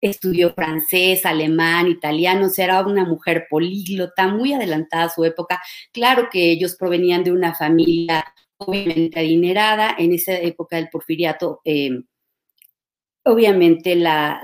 estudió 0.00 0.52
francés, 0.52 1.24
alemán, 1.24 1.88
italiano, 1.88 2.46
o 2.46 2.50
sea, 2.50 2.66
era 2.66 2.86
una 2.86 3.04
mujer 3.04 3.46
políglota, 3.48 4.26
muy 4.28 4.52
adelantada 4.52 5.04
a 5.04 5.10
su 5.10 5.24
época. 5.24 5.62
Claro 5.92 6.28
que 6.30 6.50
ellos 6.50 6.76
provenían 6.76 7.24
de 7.24 7.32
una 7.32 7.54
familia 7.54 8.24
obviamente 8.58 9.18
adinerada, 9.18 9.94
en 9.98 10.12
esa 10.12 10.34
época 10.34 10.76
del 10.76 10.88
porfiriato, 10.88 11.60
em, 11.64 12.04
obviamente 13.24 13.94
la, 13.94 14.40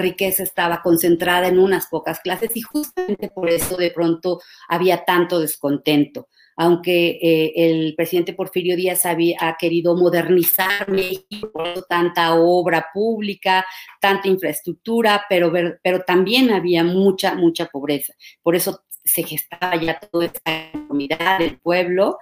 riqueza 0.00 0.42
estaba 0.42 0.82
concentrada 0.82 1.48
en 1.48 1.58
unas 1.58 1.86
pocas 1.86 2.20
clases 2.20 2.50
y 2.56 2.62
justamente 2.62 3.30
por 3.30 3.48
eso 3.50 3.76
de 3.76 3.90
pronto 3.90 4.40
había 4.68 5.04
tanto 5.04 5.40
descontento 5.40 6.28
aunque 6.56 7.18
eh, 7.22 7.52
el 7.54 7.94
presidente 7.94 8.32
Porfirio 8.32 8.76
Díaz 8.76 9.04
había, 9.04 9.36
ha 9.40 9.56
querido 9.58 9.94
modernizar 9.94 10.90
México, 10.90 11.62
tanta 11.88 12.34
obra 12.34 12.86
pública, 12.94 13.66
tanta 14.00 14.28
infraestructura, 14.28 15.24
pero, 15.28 15.52
pero 15.82 16.00
también 16.00 16.50
había 16.50 16.82
mucha, 16.82 17.34
mucha 17.34 17.66
pobreza. 17.66 18.14
Por 18.42 18.56
eso 18.56 18.80
se 19.04 19.22
gestaba 19.22 19.76
ya 19.76 20.00
toda 20.00 20.24
esta 20.26 20.70
comunidad 20.72 21.38
del 21.38 21.58
pueblo. 21.58 22.16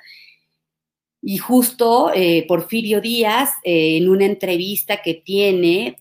Y 1.22 1.38
justo 1.38 2.10
eh, 2.12 2.44
Porfirio 2.46 3.00
Díaz, 3.00 3.50
eh, 3.62 3.96
en 3.96 4.10
una 4.10 4.26
entrevista 4.26 5.00
que 5.00 5.14
tiene, 5.14 5.96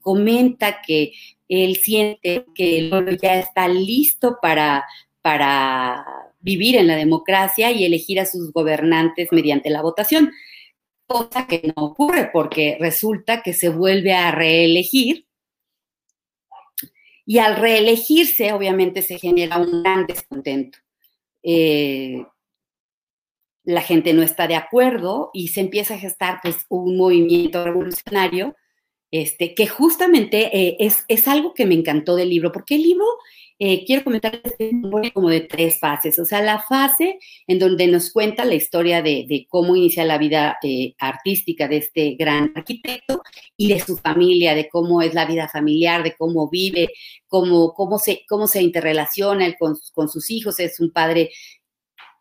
comenta 0.00 0.82
que 0.86 1.14
él 1.48 1.76
siente 1.76 2.44
que 2.54 2.78
el 2.78 2.90
pueblo 2.90 3.12
ya 3.20 3.40
está 3.40 3.66
listo 3.66 4.36
para, 4.40 4.84
para 5.22 6.27
vivir 6.40 6.76
en 6.76 6.86
la 6.86 6.96
democracia 6.96 7.70
y 7.70 7.84
elegir 7.84 8.20
a 8.20 8.26
sus 8.26 8.52
gobernantes 8.52 9.28
mediante 9.32 9.70
la 9.70 9.82
votación, 9.82 10.32
cosa 11.06 11.46
que 11.46 11.72
no 11.76 11.84
ocurre 11.84 12.30
porque 12.32 12.76
resulta 12.80 13.42
que 13.42 13.54
se 13.54 13.68
vuelve 13.70 14.12
a 14.12 14.30
reelegir 14.30 15.26
y 17.26 17.38
al 17.38 17.56
reelegirse 17.56 18.52
obviamente 18.52 19.02
se 19.02 19.18
genera 19.18 19.58
un 19.58 19.82
gran 19.82 20.06
descontento. 20.06 20.78
Eh, 21.42 22.24
la 23.64 23.82
gente 23.82 24.14
no 24.14 24.22
está 24.22 24.46
de 24.46 24.56
acuerdo 24.56 25.30
y 25.34 25.48
se 25.48 25.60
empieza 25.60 25.94
a 25.94 25.98
gestar 25.98 26.40
pues 26.42 26.64
un 26.70 26.96
movimiento 26.96 27.62
revolucionario 27.62 28.56
este, 29.10 29.54
que 29.54 29.66
justamente 29.66 30.56
eh, 30.56 30.76
es, 30.80 31.04
es, 31.08 31.28
algo 31.28 31.54
que 31.54 31.66
me 31.66 31.74
encantó 31.74 32.16
del 32.16 32.30
libro, 32.30 32.52
porque 32.52 32.74
el 32.74 32.82
libro 32.82 33.06
eh, 33.60 33.84
quiero 33.84 34.04
comentar 34.04 34.40
como 35.12 35.30
de 35.30 35.40
tres 35.40 35.80
fases. 35.80 36.18
O 36.20 36.24
sea, 36.24 36.40
la 36.42 36.60
fase 36.60 37.18
en 37.46 37.58
donde 37.58 37.88
nos 37.88 38.12
cuenta 38.12 38.44
la 38.44 38.54
historia 38.54 39.02
de, 39.02 39.46
cómo 39.48 39.74
inicia 39.74 40.04
la 40.04 40.16
vida 40.18 40.58
eh, 40.62 40.94
artística 40.98 41.66
de 41.66 41.78
este 41.78 42.14
gran 42.14 42.52
arquitecto 42.54 43.22
y 43.56 43.68
de 43.72 43.80
su 43.80 43.96
familia, 43.96 44.54
de 44.54 44.68
cómo 44.68 45.02
es 45.02 45.12
la 45.12 45.26
vida 45.26 45.48
familiar, 45.48 46.04
de 46.04 46.14
cómo 46.16 46.48
vive, 46.48 46.90
cómo, 47.26 47.72
cómo, 47.74 47.98
se, 47.98 48.22
cómo 48.28 48.46
se 48.46 48.62
interrelaciona 48.62 49.52
con, 49.56 49.76
con 49.92 50.08
sus 50.08 50.30
hijos. 50.30 50.60
Es 50.60 50.78
un 50.78 50.92
padre 50.92 51.30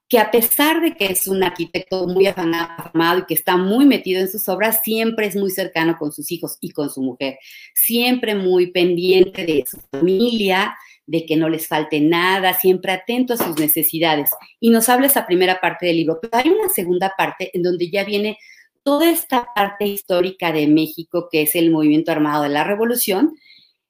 que 0.10 0.20
a 0.20 0.32
pesar 0.32 0.82
de 0.82 0.96
que 0.96 1.08
es 1.08 1.28
un 1.28 1.44
arquitecto 1.44 2.08
muy 2.08 2.28
afamado 2.28 3.20
y 3.20 3.26
que 3.26 3.34
está 3.34 3.58
muy 3.58 3.86
metido 3.86 4.22
en 4.22 4.30
sus 4.30 4.48
obras, 4.48 4.80
siempre 4.84 5.28
es 5.28 5.36
muy 5.36 5.52
cercano 5.52 5.98
con 5.98 6.12
sus 6.12 6.32
hijos 6.32 6.58
y 6.62 6.72
con 6.72 6.90
su 6.90 7.02
mujer, 7.02 7.40
siempre 7.74 8.36
muy 8.36 8.72
pendiente 8.72 9.46
de 9.46 9.66
su 9.70 9.80
familia, 9.92 10.78
de 11.06 11.26
que 11.26 11.36
no 11.36 11.50
les 11.50 11.68
falte 11.68 12.00
nada, 12.00 12.54
siempre 12.54 12.92
atento 12.92 13.34
a 13.34 13.38
sus 13.38 13.58
necesidades. 13.58 14.30
Y 14.60 14.70
nos 14.70 14.88
habla 14.90 15.08
esa 15.08 15.26
primera 15.26 15.60
parte 15.60 15.86
del 15.86 15.98
libro, 15.98 16.20
pero 16.22 16.38
hay 16.38 16.50
una 16.50 16.70
segunda 16.70 17.14
parte 17.18 17.50
en 17.54 17.64
donde 17.64 17.90
ya 17.90 18.04
viene 18.04 18.38
toda 18.84 19.10
esta 19.10 19.48
parte 19.54 19.86
histórica 19.86 20.54
de 20.54 20.68
México, 20.68 21.28
que 21.30 21.42
es 21.42 21.56
el 21.56 21.72
movimiento 21.72 22.12
armado 22.12 22.44
de 22.44 22.50
la 22.50 22.64
revolución, 22.64 23.36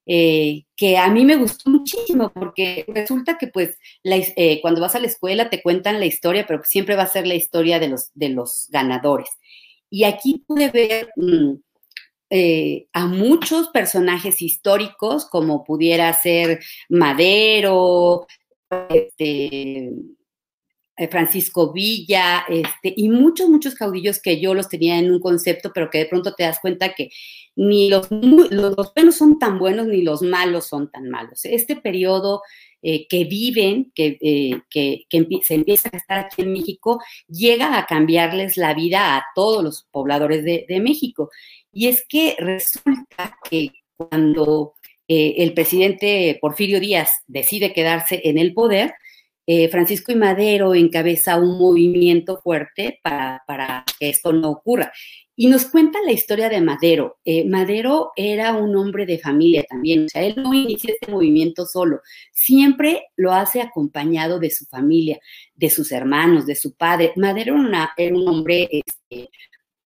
eh, 0.09 0.63
que 0.77 0.97
a 0.97 1.09
mí 1.09 1.25
me 1.25 1.35
gustó 1.35 1.69
muchísimo 1.69 2.31
porque 2.33 2.85
resulta 2.87 3.37
que 3.37 3.47
pues 3.47 3.77
eh, 4.05 4.61
cuando 4.61 4.79
vas 4.79 4.95
a 4.95 4.99
la 4.99 5.07
escuela 5.07 5.49
te 5.49 5.61
cuentan 5.61 5.99
la 5.99 6.05
historia, 6.05 6.45
pero 6.47 6.63
siempre 6.63 6.95
va 6.95 7.03
a 7.03 7.07
ser 7.07 7.27
la 7.27 7.35
historia 7.35 7.79
de 7.79 7.89
los, 7.89 8.09
de 8.13 8.29
los 8.29 8.67
ganadores. 8.69 9.29
Y 9.89 10.05
aquí 10.05 10.43
pude 10.47 10.69
ver 10.69 11.09
mm, 11.17 11.55
eh, 12.29 12.87
a 12.93 13.07
muchos 13.07 13.67
personajes 13.69 14.41
históricos, 14.41 15.25
como 15.29 15.65
pudiera 15.65 16.11
ser 16.13 16.59
Madero, 16.89 18.27
este, 18.89 19.91
Francisco 21.11 21.71
Villa, 21.71 22.43
este, 22.49 22.93
y 22.95 23.09
muchos, 23.09 23.49
muchos 23.49 23.75
caudillos 23.75 24.19
que 24.19 24.39
yo 24.39 24.55
los 24.55 24.67
tenía 24.67 24.97
en 24.97 25.11
un 25.11 25.19
concepto, 25.19 25.71
pero 25.73 25.91
que 25.91 25.99
de 25.99 26.05
pronto 26.07 26.33
te 26.33 26.43
das 26.43 26.59
cuenta 26.59 26.95
que 26.95 27.11
ni 27.55 27.89
los, 27.89 28.09
buenos 28.09 29.15
son 29.15 29.37
tan 29.37 29.59
buenos 29.59 29.85
ni 29.85 30.01
los 30.01 30.23
malos 30.23 30.67
son 30.67 30.89
tan 30.89 31.09
malos. 31.09 31.45
Este 31.45 31.75
periodo 31.75 32.41
eh, 32.81 33.07
que 33.07 33.25
viven, 33.25 33.91
que, 33.93 34.17
eh, 34.21 34.61
que, 34.69 35.05
se 35.43 35.53
empieza 35.53 35.89
a 35.93 35.97
estar 35.97 36.19
aquí 36.19 36.41
en 36.41 36.51
México, 36.51 36.99
llega 37.27 37.77
a 37.77 37.85
cambiarles 37.85 38.57
la 38.57 38.73
vida 38.73 39.17
a 39.17 39.25
todos 39.35 39.63
los 39.63 39.87
pobladores 39.91 40.43
de, 40.43 40.79
México. 40.81 41.29
Y 41.71 41.87
es 41.87 42.05
que 42.07 42.35
resulta 42.39 43.37
que 43.47 43.71
cuando 43.95 44.73
el 45.07 45.53
presidente 45.53 46.37
Porfirio 46.41 46.79
Díaz 46.79 47.11
decide 47.27 47.71
quedarse 47.71 48.21
en 48.25 48.37
el 48.37 48.53
poder, 48.53 48.93
eh, 49.49 49.69
Francisco 49.69 50.11
y 50.11 50.15
Madero 50.15 50.75
encabeza 50.75 51.37
un 51.39 51.57
movimiento 51.57 52.37
fuerte 52.41 52.99
para, 53.01 53.85
que 53.97 54.09
esto 54.09 54.33
no 54.33 54.49
ocurra. 54.51 54.91
Y 55.37 55.47
nos 55.47 55.67
cuenta 55.67 55.99
la 56.05 56.11
historia 56.11 56.49
de 56.49 56.59
Madero. 56.59 57.19
Eh, 57.23 57.45
Madero 57.45 58.11
era 58.17 58.53
un 58.53 58.75
hombre 58.75 59.05
de 59.05 59.19
familia 59.19 59.63
también, 59.63 60.05
o 60.05 60.09
sea, 60.09 60.23
él 60.23 60.35
no 60.35 60.53
inicia 60.53 60.93
este 60.93 61.09
movimiento 61.09 61.65
solo, 61.65 62.01
siempre 62.33 63.03
lo 63.15 63.31
hace 63.31 63.61
acompañado 63.61 64.37
de 64.39 64.49
su 64.49 64.65
familia, 64.65 65.19
de 65.55 65.69
sus 65.69 65.93
hermanos, 65.93 66.45
de 66.45 66.55
su 66.55 66.75
padre. 66.75 67.13
Madero 67.15 67.55
era, 67.97 68.13
un 68.13 68.27
hombre 68.27 68.67
este, 68.69 69.29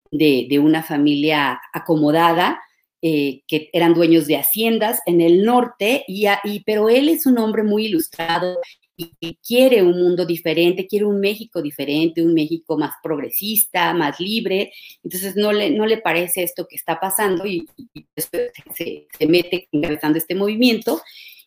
de, 0.09 0.59
una 0.59 0.81
familia 0.81 1.61
acomodada, 1.71 2.59
eh, 3.03 3.41
que 3.47 3.69
eran 3.73 3.93
dueños 3.93 4.25
de 4.25 4.37
haciendas 4.37 5.01
en 5.05 5.21
el 5.21 5.43
norte, 5.43 6.03
y, 6.07 6.25
y, 6.45 6.63
pero 6.63 6.89
él 6.89 7.09
es 7.09 7.27
un 7.27 7.37
hombre 7.37 7.61
muy 7.63 7.85
ilustrado 7.85 8.57
quiere 9.45 9.83
un 9.83 9.97
mundo 9.97 10.25
diferente, 10.25 10.87
quiere 10.87 11.05
un 11.05 11.19
México 11.19 11.61
diferente, 11.61 12.21
un 12.21 12.33
México 12.33 12.77
más 12.77 12.93
progresista, 13.01 13.93
más 13.93 14.19
libre. 14.19 14.71
Entonces 15.03 15.35
no 15.35 15.51
le, 15.51 15.69
no 15.69 15.85
le 15.85 15.97
parece 15.97 16.43
esto 16.43 16.67
que 16.67 16.75
está 16.75 16.99
pasando 16.99 17.45
y, 17.45 17.67
se, 18.15 19.07
mete 19.27 19.67
encabezando 19.71 20.17
este 20.17 20.35
movimiento. 20.35 21.01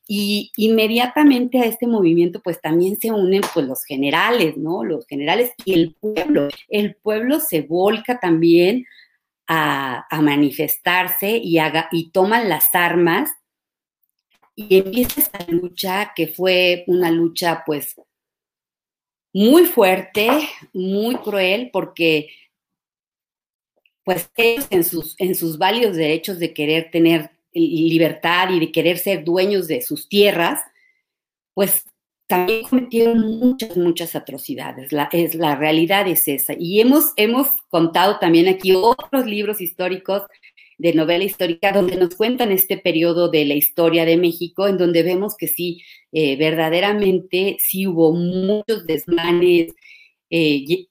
Y 0.07 0.53
inmediatamente 0.57 1.61
a 1.61 1.65
este 1.65 1.87
movimiento 1.87 2.41
pues 2.43 2.61
también 2.61 2.97
se 3.01 3.11
unen 3.11 3.41
pues 3.55 3.67
los 3.67 3.85
generales, 3.85 4.57
¿no? 4.57 4.85
Los 4.85 5.07
generales 5.07 5.53
y 5.65 5.73
el 5.75 5.95
pueblo. 5.95 6.49
El 6.69 6.97
pueblo 6.97 7.41
se 7.41 7.63
volca 7.63 8.21
también 8.21 8.85
a, 9.47 10.07
manifestarse 10.21 11.37
y, 11.37 11.59
haga, 11.59 11.89
y 11.91 12.11
toman 12.11 12.49
las 12.49 12.75
armas 12.75 13.31
y 14.57 14.77
empieza 14.77 15.21
esta 15.21 15.45
lucha 15.49 16.13
que 16.15 16.29
fue 16.29 16.85
una 16.87 17.11
lucha 17.11 17.63
pues 17.67 17.97
muy 19.33 19.67
fuerte, 19.67 20.31
muy 20.73 21.17
cruel, 21.17 21.71
porque 21.73 22.29
pues 24.05 24.31
ellos 24.37 24.67
en 24.71 24.85
sus, 24.85 25.17
en 25.19 25.35
sus 25.35 25.59
válidos 25.59 25.97
derechos 25.97 26.39
de 26.39 26.55
querer 26.55 26.91
tener 26.91 27.31
libertad 27.53 28.51
y 28.51 28.61
de 28.61 28.73
querer 28.73 28.99
ser 28.99 29.25
dueños 29.25 29.67
de 29.67 29.81
sus 29.81 30.09
tierras, 30.09 30.61
pues 31.55 31.85
también 32.27 32.65
cometieron 32.65 33.21
muchas, 33.39 33.77
muchas 33.77 34.15
atrocidades. 34.15 34.93
La, 34.93 35.09
es, 35.13 35.35
la 35.35 35.57
realidad 35.57 36.07
es 36.09 36.27
esa. 36.29 36.55
Y 36.59 36.81
hemos, 36.81 37.13
hemos 37.17 37.49
contado 37.69 38.19
también 38.19 38.49
aquí 38.49 38.75
otros 38.75 39.27
libros 39.27 39.61
históricos 39.61 40.23
de 40.79 40.93
novela 40.93 41.25
histórica 41.25 41.73
donde 41.73 41.97
nos 41.97 42.15
cuentan 42.15 42.53
este 42.53 42.79
periodo 42.79 43.31
de 43.31 43.45
la 43.45 43.55
historia 43.55 44.05
de 44.05 44.17
México, 44.17 44.67
en 44.67 44.79
donde 44.79 45.03
vemos 45.03 45.37
que 45.37 45.49
sí, 45.49 45.83
eh, 46.13 46.37
verdaderamente 46.37 47.57
sí 47.61 47.87
hubo 47.87 48.13
muchos 48.13 48.87
desmanes, 48.87 49.73
eh, 50.31 50.87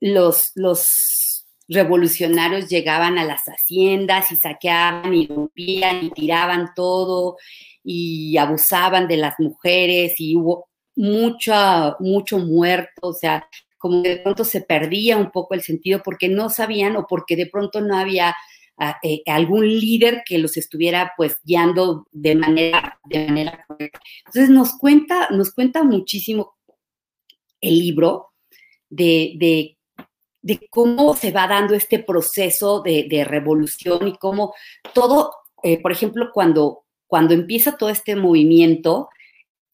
los, 0.00 0.52
los 0.54 1.46
revolucionarios 1.68 2.68
llegaban 2.68 3.18
a 3.18 3.24
las 3.24 3.44
haciendas 3.44 4.32
y 4.32 4.36
saqueaban 4.36 5.14
y 5.14 5.26
rompían 5.26 6.04
y 6.04 6.10
tiraban 6.10 6.70
todo 6.74 7.36
y 7.84 8.36
abusaban 8.36 9.08
de 9.08 9.16
las 9.16 9.34
mujeres 9.38 10.14
y 10.18 10.36
hubo 10.36 10.68
mucho, 10.96 11.96
mucho 12.00 12.38
muerto, 12.38 13.08
o 13.08 13.12
sea, 13.12 13.48
como 13.78 14.02
de 14.02 14.18
pronto 14.18 14.44
se 14.44 14.60
perdía 14.60 15.16
un 15.16 15.30
poco 15.30 15.54
el 15.54 15.62
sentido 15.62 16.02
porque 16.04 16.28
no 16.28 16.50
sabían 16.50 16.96
o 16.96 17.06
porque 17.06 17.36
de 17.36 17.46
pronto 17.46 17.80
no 17.80 17.96
había 17.96 18.34
eh, 19.02 19.22
algún 19.26 19.68
líder 19.68 20.22
que 20.24 20.38
los 20.38 20.56
estuviera 20.56 21.12
pues 21.16 21.38
guiando 21.44 22.06
de 22.12 22.34
manera, 22.34 22.98
de 23.04 23.26
manera 23.26 23.64
correcta. 23.66 24.00
Entonces 24.26 24.48
nos 24.48 24.78
cuenta, 24.78 25.28
nos 25.30 25.52
cuenta 25.52 25.82
muchísimo 25.82 26.54
el 27.60 27.78
libro 27.78 28.32
de, 28.88 29.76
cómo 30.70 31.14
se 31.14 31.30
va 31.30 31.46
dando 31.46 31.74
este 31.74 31.98
proceso 31.98 32.80
de, 32.80 33.24
revolución 33.28 34.08
y 34.08 34.16
cómo 34.16 34.54
todo, 34.94 35.32
eh, 35.62 35.80
por 35.80 35.92
ejemplo, 35.92 36.30
cuando, 36.32 36.84
cuando 37.06 37.34
empieza 37.34 37.76
todo 37.76 37.90
este 37.90 38.16
movimiento, 38.16 39.10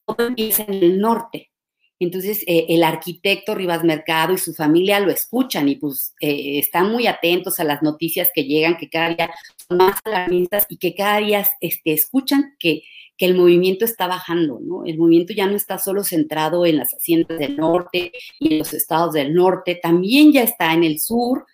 todo 0.05 0.27
empieza 0.27 0.65
en 0.65 0.75
el 0.75 0.99
norte. 0.99 1.51
Entonces, 1.99 2.45
eh, 2.47 2.67
el 2.69 2.83
arquitecto 2.83 3.55
Rivas 3.55 3.83
Mercado 3.83 4.35
y 4.35 4.39
su 4.39 4.53
familia 4.53 5.01
lo 5.01 5.11
escuchan 5.11 5.69
y 5.69 5.77
pues 5.77 6.15
eh, 6.21 6.59
están 6.59 6.93
muy 6.93 7.07
atentos 7.07 7.59
a 7.59 7.65
las 7.65 7.83
noticias 7.83 8.31
que 8.35 8.45
llegan, 8.45 8.77
que 8.77 8.91
cada 8.91 9.15
día 9.15 9.31
son 9.67 9.79
más 9.79 9.99
alarmistas 10.05 10.67
y 10.69 10.77
que 10.77 10.95
cada 10.95 11.19
día 11.19 11.47
este, 11.61 11.93
escuchan 11.93 12.55
que, 12.59 12.83
el 13.19 13.35
movimiento 13.35 13.87
está 13.87 14.07
bajando, 14.09 14.61
¿no? 14.61 14.85
El 14.85 14.99
movimiento 14.99 15.33
ya 15.33 15.47
no 15.47 15.57
está 15.57 15.79
solo 15.79 16.05
centrado 16.05 16.67
en 16.67 16.77
las 16.77 16.93
haciendas 16.93 17.39
del 17.39 17.57
norte 17.57 18.13
y 18.39 18.53
en 18.53 18.59
los 18.59 18.75
estados 18.75 19.15
del 19.15 19.33
norte, 19.33 19.81
también 19.83 20.33
ya 20.35 20.43
está 20.43 20.75
en 20.75 20.85
el 20.85 21.01
sur, 21.01 21.47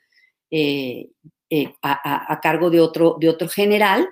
eh, 0.50 1.10
a, 1.82 2.40
cargo 2.42 2.68
de 2.68 2.80
otro, 2.80 3.16
de 3.20 3.28
otro 3.28 3.48
general. 3.48 4.08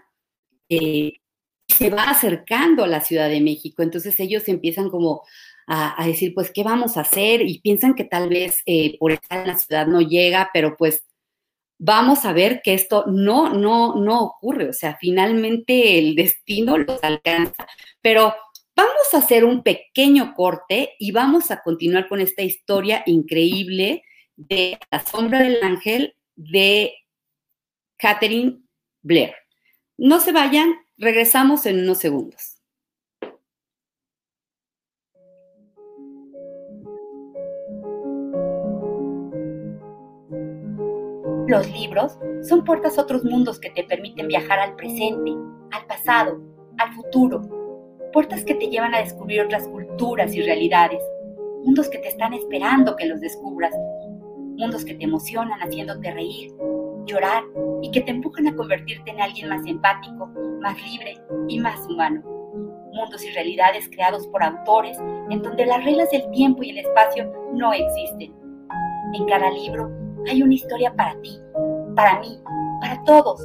se 0.68 1.90
va 1.90 2.04
acercando 2.04 2.84
a 2.84 2.86
la 2.86 3.00
Ciudad 3.00 3.28
de 3.28 3.40
México, 3.40 3.82
entonces 3.82 4.20
ellos 4.20 4.46
empiezan 4.46 4.88
como 4.88 5.24
a, 5.72 6.04
decir, 6.04 6.34
pues, 6.34 6.50
¿qué 6.50 6.64
vamos 6.64 6.96
a 6.96 7.02
hacer? 7.02 7.42
Y 7.42 7.60
piensan 7.60 7.94
que 7.94 8.02
tal 8.02 8.28
vez 8.28 8.60
eh, 8.66 8.98
por 8.98 9.12
estar 9.12 9.42
en 9.42 9.46
la 9.46 9.58
ciudad 9.58 9.86
no 9.86 10.00
llega, 10.00 10.50
pero 10.52 10.76
pues 10.76 11.04
vamos 11.78 12.24
a 12.24 12.32
ver 12.32 12.60
que 12.64 12.74
esto 12.74 13.04
no, 13.06 13.54
no, 13.54 13.94
no 13.94 14.20
ocurre. 14.20 14.68
O 14.68 14.72
sea, 14.72 14.98
finalmente 15.00 15.96
el 15.98 16.16
destino 16.16 16.76
los 16.76 17.02
alcanza. 17.04 17.68
Pero 18.02 18.34
vamos 18.74 19.14
a 19.14 19.18
hacer 19.18 19.44
un 19.44 19.62
pequeño 19.62 20.34
corte 20.34 20.96
y 20.98 21.12
vamos 21.12 21.52
a 21.52 21.62
continuar 21.62 22.08
con 22.08 22.20
esta 22.20 22.42
historia 22.42 23.04
increíble 23.06 24.02
de 24.34 24.76
La 24.90 25.04
sombra 25.06 25.40
del 25.40 25.62
ángel 25.62 26.16
de 26.34 26.94
Catherine 27.96 28.58
Blair. 29.02 29.34
No 29.96 30.18
se 30.18 30.32
vayan, 30.32 30.74
regresamos 30.96 31.64
en 31.66 31.78
unos 31.78 31.98
segundos. 31.98 32.59
Los 41.50 41.68
libros 41.72 42.16
son 42.42 42.62
puertas 42.62 42.96
a 42.96 43.02
otros 43.02 43.24
mundos 43.24 43.58
que 43.58 43.70
te 43.70 43.82
permiten 43.82 44.28
viajar 44.28 44.60
al 44.60 44.76
presente, 44.76 45.32
al 45.72 45.84
pasado, 45.88 46.40
al 46.78 46.92
futuro. 46.92 47.42
Puertas 48.12 48.44
que 48.44 48.54
te 48.54 48.68
llevan 48.68 48.94
a 48.94 49.00
descubrir 49.00 49.40
otras 49.40 49.66
culturas 49.66 50.32
y 50.32 50.42
realidades. 50.42 51.02
Mundos 51.64 51.88
que 51.88 51.98
te 51.98 52.06
están 52.06 52.34
esperando 52.34 52.94
que 52.94 53.06
los 53.06 53.20
descubras. 53.20 53.74
Mundos 54.58 54.84
que 54.84 54.94
te 54.94 55.02
emocionan 55.02 55.58
haciéndote 55.58 56.12
reír, 56.12 56.52
llorar 57.06 57.42
y 57.82 57.90
que 57.90 58.02
te 58.02 58.12
empujan 58.12 58.46
a 58.46 58.54
convertirte 58.54 59.10
en 59.10 59.20
alguien 59.20 59.48
más 59.48 59.66
empático, 59.66 60.30
más 60.60 60.80
libre 60.84 61.18
y 61.48 61.58
más 61.58 61.84
humano. 61.88 62.22
Mundos 62.92 63.24
y 63.24 63.30
realidades 63.32 63.88
creados 63.88 64.24
por 64.28 64.44
autores 64.44 64.96
en 65.30 65.42
donde 65.42 65.66
las 65.66 65.84
reglas 65.84 66.10
del 66.10 66.30
tiempo 66.30 66.62
y 66.62 66.70
el 66.70 66.78
espacio 66.78 67.28
no 67.54 67.72
existen. 67.72 68.32
En 69.14 69.26
cada 69.26 69.50
libro 69.50 69.99
hay 70.28 70.42
una 70.42 70.54
historia 70.54 70.94
para 70.94 71.20
ti, 71.20 71.38
para 71.94 72.20
mí, 72.20 72.38
para 72.80 73.02
todos. 73.04 73.40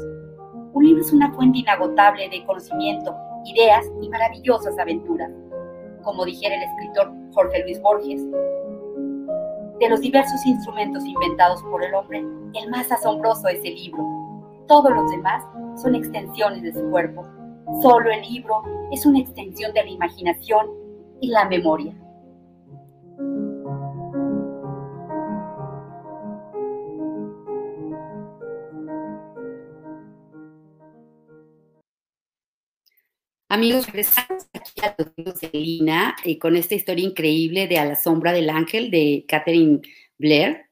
Un 0.73 0.83
libro 0.83 1.01
es 1.01 1.13
una 1.13 1.31
fuente 1.33 1.59
inagotable 1.59 2.29
de 2.29 2.45
conocimiento, 2.45 3.15
ideas 3.45 3.85
y 4.01 4.09
maravillosas 4.09 4.77
aventuras, 4.77 5.31
como 6.03 6.25
dijera 6.25 6.55
el 6.55 6.63
escritor 6.63 7.11
Jorge 7.33 7.63
Luis 7.63 7.81
Borges. 7.81 8.21
De 9.79 9.89
los 9.89 10.01
diversos 10.01 10.45
instrumentos 10.45 11.05
inventados 11.05 11.61
por 11.63 11.83
el 11.83 11.93
hombre, 11.93 12.19
el 12.53 12.69
más 12.69 12.91
asombroso 12.91 13.47
es 13.47 13.59
el 13.63 13.75
libro. 13.75 14.03
Todos 14.67 14.91
los 14.91 15.09
demás 15.11 15.43
son 15.81 15.95
extensiones 15.95 16.63
de 16.63 16.73
su 16.73 16.89
cuerpo, 16.89 17.25
Solo 17.81 18.11
el 18.11 18.21
libro 18.21 18.61
es 18.91 19.05
una 19.05 19.19
extensión 19.19 19.73
de 19.73 19.83
la 19.83 19.89
imaginación 19.89 20.67
y 21.19 21.29
la 21.29 21.45
memoria. 21.45 21.93
Amigos, 33.55 33.85
regresamos 33.85 34.49
aquí 34.51 34.81
a 34.81 34.93
los 34.97 35.13
libros 35.15 35.39
de 35.39 35.49
Lina 35.53 36.13
y 36.25 36.39
con 36.39 36.57
esta 36.57 36.75
historia 36.75 37.05
increíble 37.05 37.67
de 37.67 37.79
A 37.79 37.85
la 37.85 37.95
sombra 37.95 38.33
del 38.33 38.49
ángel 38.49 38.91
de 38.91 39.23
Catherine 39.29 39.79
Blair. 40.17 40.65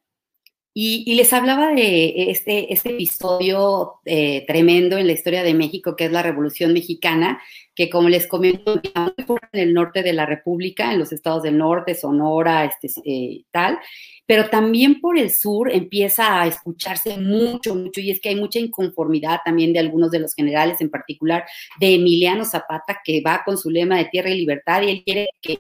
Y, 0.76 1.14
les 1.14 1.32
hablaba 1.34 1.72
de 1.72 2.32
este, 2.32 2.74
este 2.74 2.90
episodio 2.96 4.00
eh, 4.06 4.44
tremendo 4.48 4.98
en 4.98 5.06
la 5.06 5.14
historia 5.14 5.44
de 5.44 5.54
México, 5.54 5.96
que 5.96 6.06
es 6.06 6.12
la 6.12 6.24
Revolución 6.24 6.74
Mexicana, 6.74 7.40
que 7.76 7.92
como 7.92 8.10
les 8.10 8.26
comento, 8.26 8.82
en 8.84 9.60
el 9.60 9.74
norte 9.76 10.02
de 10.02 10.14
la 10.14 10.26
República, 10.26 10.92
en 10.92 10.98
los 10.98 11.12
estados 11.12 11.44
del 11.44 11.60
norte, 11.60 11.94
Sonora, 11.94 12.66
este, 12.66 12.88
eh, 13.06 13.44
tal, 13.52 13.78
pero 14.26 14.50
también 14.50 15.00
por 15.00 15.20
el 15.20 15.30
sur 15.30 15.72
empieza 15.72 16.42
a 16.42 16.48
escucharse 16.48 17.18
mucho, 17.18 17.76
mucho, 17.76 18.02
y 18.02 18.10
es 18.10 18.20
que 18.20 18.30
hay 18.30 18.36
mucha 18.36 18.58
inconformidad 18.58 19.42
también 19.46 19.74
de 19.74 19.80
algunos 19.80 20.10
de 20.10 20.20
los 20.20 20.34
generales, 20.34 20.82
en 20.82 20.90
particular 20.90 21.46
de 21.80 21.96
Emiliano 21.96 22.46
Zapata, 22.46 23.00
que 23.04 23.22
va 23.22 23.44
con 23.46 23.60
su 23.60 23.70
lema 23.70 23.98
de 23.98 24.06
tierra 24.06 24.32
y 24.32 24.38
libertad, 24.38 24.82
y 24.82 24.90
él 24.90 25.04
quiere 25.06 25.30
que 25.40 25.60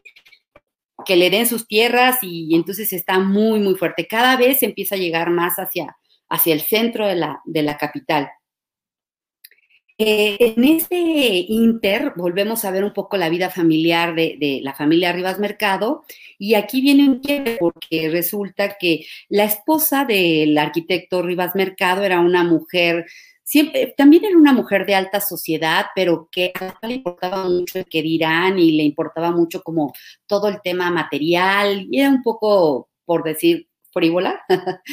que 1.05 1.15
le 1.15 1.29
den 1.29 1.47
sus 1.47 1.67
tierras 1.67 2.19
y, 2.21 2.55
entonces 2.55 2.93
está 2.93 3.19
muy, 3.19 3.59
muy 3.59 3.75
fuerte. 3.75 4.07
Cada 4.07 4.37
vez 4.37 4.63
empieza 4.63 4.95
a 4.95 4.99
llegar 4.99 5.29
más 5.29 5.55
hacia, 5.57 5.97
hacia 6.29 6.53
el 6.53 6.61
centro 6.61 7.07
de 7.07 7.15
la, 7.15 7.41
de 7.45 7.63
la 7.63 7.77
capital. 7.77 8.29
Eh, 9.99 10.37
en 10.39 10.63
este 10.63 10.95
inter 10.95 12.13
volvemos 12.15 12.65
a 12.65 12.71
ver 12.71 12.83
un 12.83 12.93
poco 12.93 13.15
la 13.15 13.29
vida 13.29 13.51
familiar 13.51 14.15
de, 14.15 14.37
de, 14.39 14.59
la 14.63 14.73
familia 14.73 15.13
Rivas 15.13 15.37
Mercado 15.37 16.03
y 16.39 16.55
aquí 16.55 16.81
viene 16.81 17.07
un 17.07 17.19
quiebre 17.19 17.57
porque 17.59 18.09
resulta 18.09 18.75
que 18.79 19.05
la 19.29 19.43
esposa 19.43 20.03
del 20.03 20.57
arquitecto 20.57 21.21
Rivas 21.21 21.53
Mercado 21.53 22.01
era 22.01 22.19
una 22.21 22.43
mujer 22.43 23.05
siempre, 23.53 23.93
también 23.95 24.25
era 24.25 24.35
una 24.35 24.51
mujer 24.51 24.83
de 24.83 24.95
alta 24.95 25.21
sociedad, 25.21 25.85
pero 25.93 26.27
que 26.31 26.51
a 26.59 26.87
le 26.87 26.95
importaba 26.95 27.47
mucho 27.47 27.77
el 27.77 27.85
que 27.85 28.01
dirán 28.01 28.57
y 28.57 28.71
le 28.71 28.81
importaba 28.81 29.29
mucho 29.29 29.61
como 29.61 29.93
todo 30.25 30.47
el 30.47 30.59
tema 30.63 30.89
material 30.89 31.87
y 31.91 31.99
era 31.99 32.09
un 32.09 32.23
poco, 32.23 32.89
por 33.05 33.23
decir, 33.23 33.67
frívola. 33.91 34.41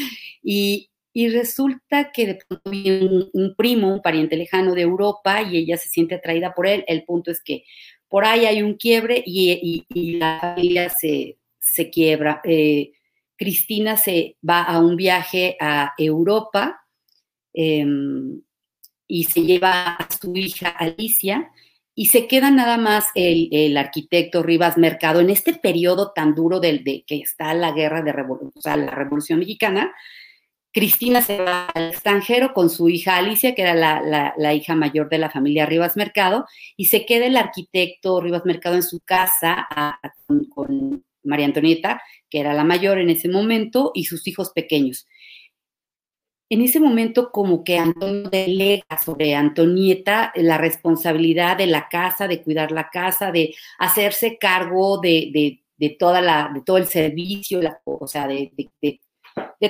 y, 0.42 0.86
resulta 1.32 2.12
que 2.12 2.26
de 2.26 2.34
pronto 2.34 2.70
viene 2.70 3.08
un, 3.32 3.54
primo, 3.56 3.92
un 3.92 4.02
pariente 4.02 4.36
lejano 4.36 4.74
de 4.74 4.82
Europa 4.82 5.42
y 5.42 5.56
ella 5.56 5.76
se 5.78 5.88
siente 5.88 6.16
atraída 6.16 6.52
por 6.54 6.66
él. 6.66 6.84
El 6.86 7.04
punto 7.04 7.30
es 7.30 7.42
que 7.42 7.64
por 8.08 8.26
ahí 8.26 8.44
hay 8.44 8.62
un 8.62 8.74
quiebre 8.74 9.22
y, 9.24 9.86
la 10.18 10.38
familia 10.38 10.90
se, 10.90 11.38
quiebra. 11.90 12.42
Eh, 12.44 12.92
Cristina 13.36 13.96
se 13.96 14.36
va 14.46 14.62
a 14.62 14.80
un 14.80 14.96
viaje 14.96 15.56
a 15.60 15.94
Europa 15.96 16.80
Em, 17.52 18.42
y 19.10 19.24
se 19.24 19.42
lleva 19.42 19.96
a 19.96 20.08
su 20.10 20.34
hija 20.36 20.68
Alicia 20.68 21.50
y 21.96 22.06
se 22.06 22.28
queda 22.28 22.50
nada 22.50 22.78
más 22.78 23.06
el, 23.16 23.76
arquitecto 23.76 24.42
Rivas 24.42 24.78
Mercado 24.78 25.20
en 25.20 25.30
este 25.30 25.52
periodo 25.52 26.12
tan 26.12 26.34
duro 26.34 26.60
del, 26.60 26.84
de 26.84 27.02
que 27.06 27.16
está 27.16 27.52
la 27.52 27.72
guerra 27.72 28.02
de 28.02 28.12
revolución, 28.12 28.52
o 28.54 28.60
sea, 28.60 28.76
la 28.76 28.92
revolución 28.92 29.40
mexicana. 29.40 29.92
Cristina 30.72 31.20
se 31.20 31.38
va 31.42 31.66
al 31.74 31.88
extranjero 31.88 32.54
con 32.54 32.70
su 32.70 32.88
hija 32.88 33.16
Alicia, 33.16 33.56
que 33.56 33.62
era 33.62 33.74
la, 33.74 34.54
hija 34.54 34.76
mayor 34.76 35.08
de 35.08 35.18
la 35.18 35.28
familia 35.28 35.66
Rivas 35.66 35.96
Mercado, 35.96 36.46
y 36.76 36.86
se 36.86 37.04
queda 37.04 37.26
el 37.26 37.36
arquitecto 37.36 38.20
Rivas 38.20 38.46
Mercado 38.46 38.76
en 38.76 38.84
su 38.84 39.00
casa 39.00 39.68
con 40.54 41.04
María 41.24 41.46
Antonieta, 41.46 42.00
que 42.30 42.38
era 42.38 42.54
la 42.54 42.62
mayor 42.62 42.98
en 42.98 43.10
ese 43.10 43.28
momento, 43.28 43.90
y 43.92 44.04
sus 44.04 44.28
hijos 44.28 44.52
pequeños 44.54 45.08
en 46.50 46.62
ese 46.62 46.80
momento 46.80 47.30
como 47.30 47.62
que 47.62 47.78
Antonio 47.78 48.28
delega 48.28 48.84
sobre 49.02 49.36
Antonieta 49.36 50.32
la 50.34 50.58
responsabilidad 50.58 51.56
de 51.56 51.68
la 51.68 51.88
casa, 51.88 52.26
de 52.26 52.42
cuidar 52.42 52.72
la 52.72 52.90
casa, 52.90 53.30
de 53.30 53.54
hacerse 53.78 54.36
cargo 54.36 54.98
de, 54.98 55.62
toda 55.96 56.20
la, 56.20 56.50
de 56.52 56.62
todo 56.62 56.76
el 56.76 56.86
servicio, 56.86 57.60
o 57.84 58.06
sea, 58.08 58.26
de, 58.26 58.50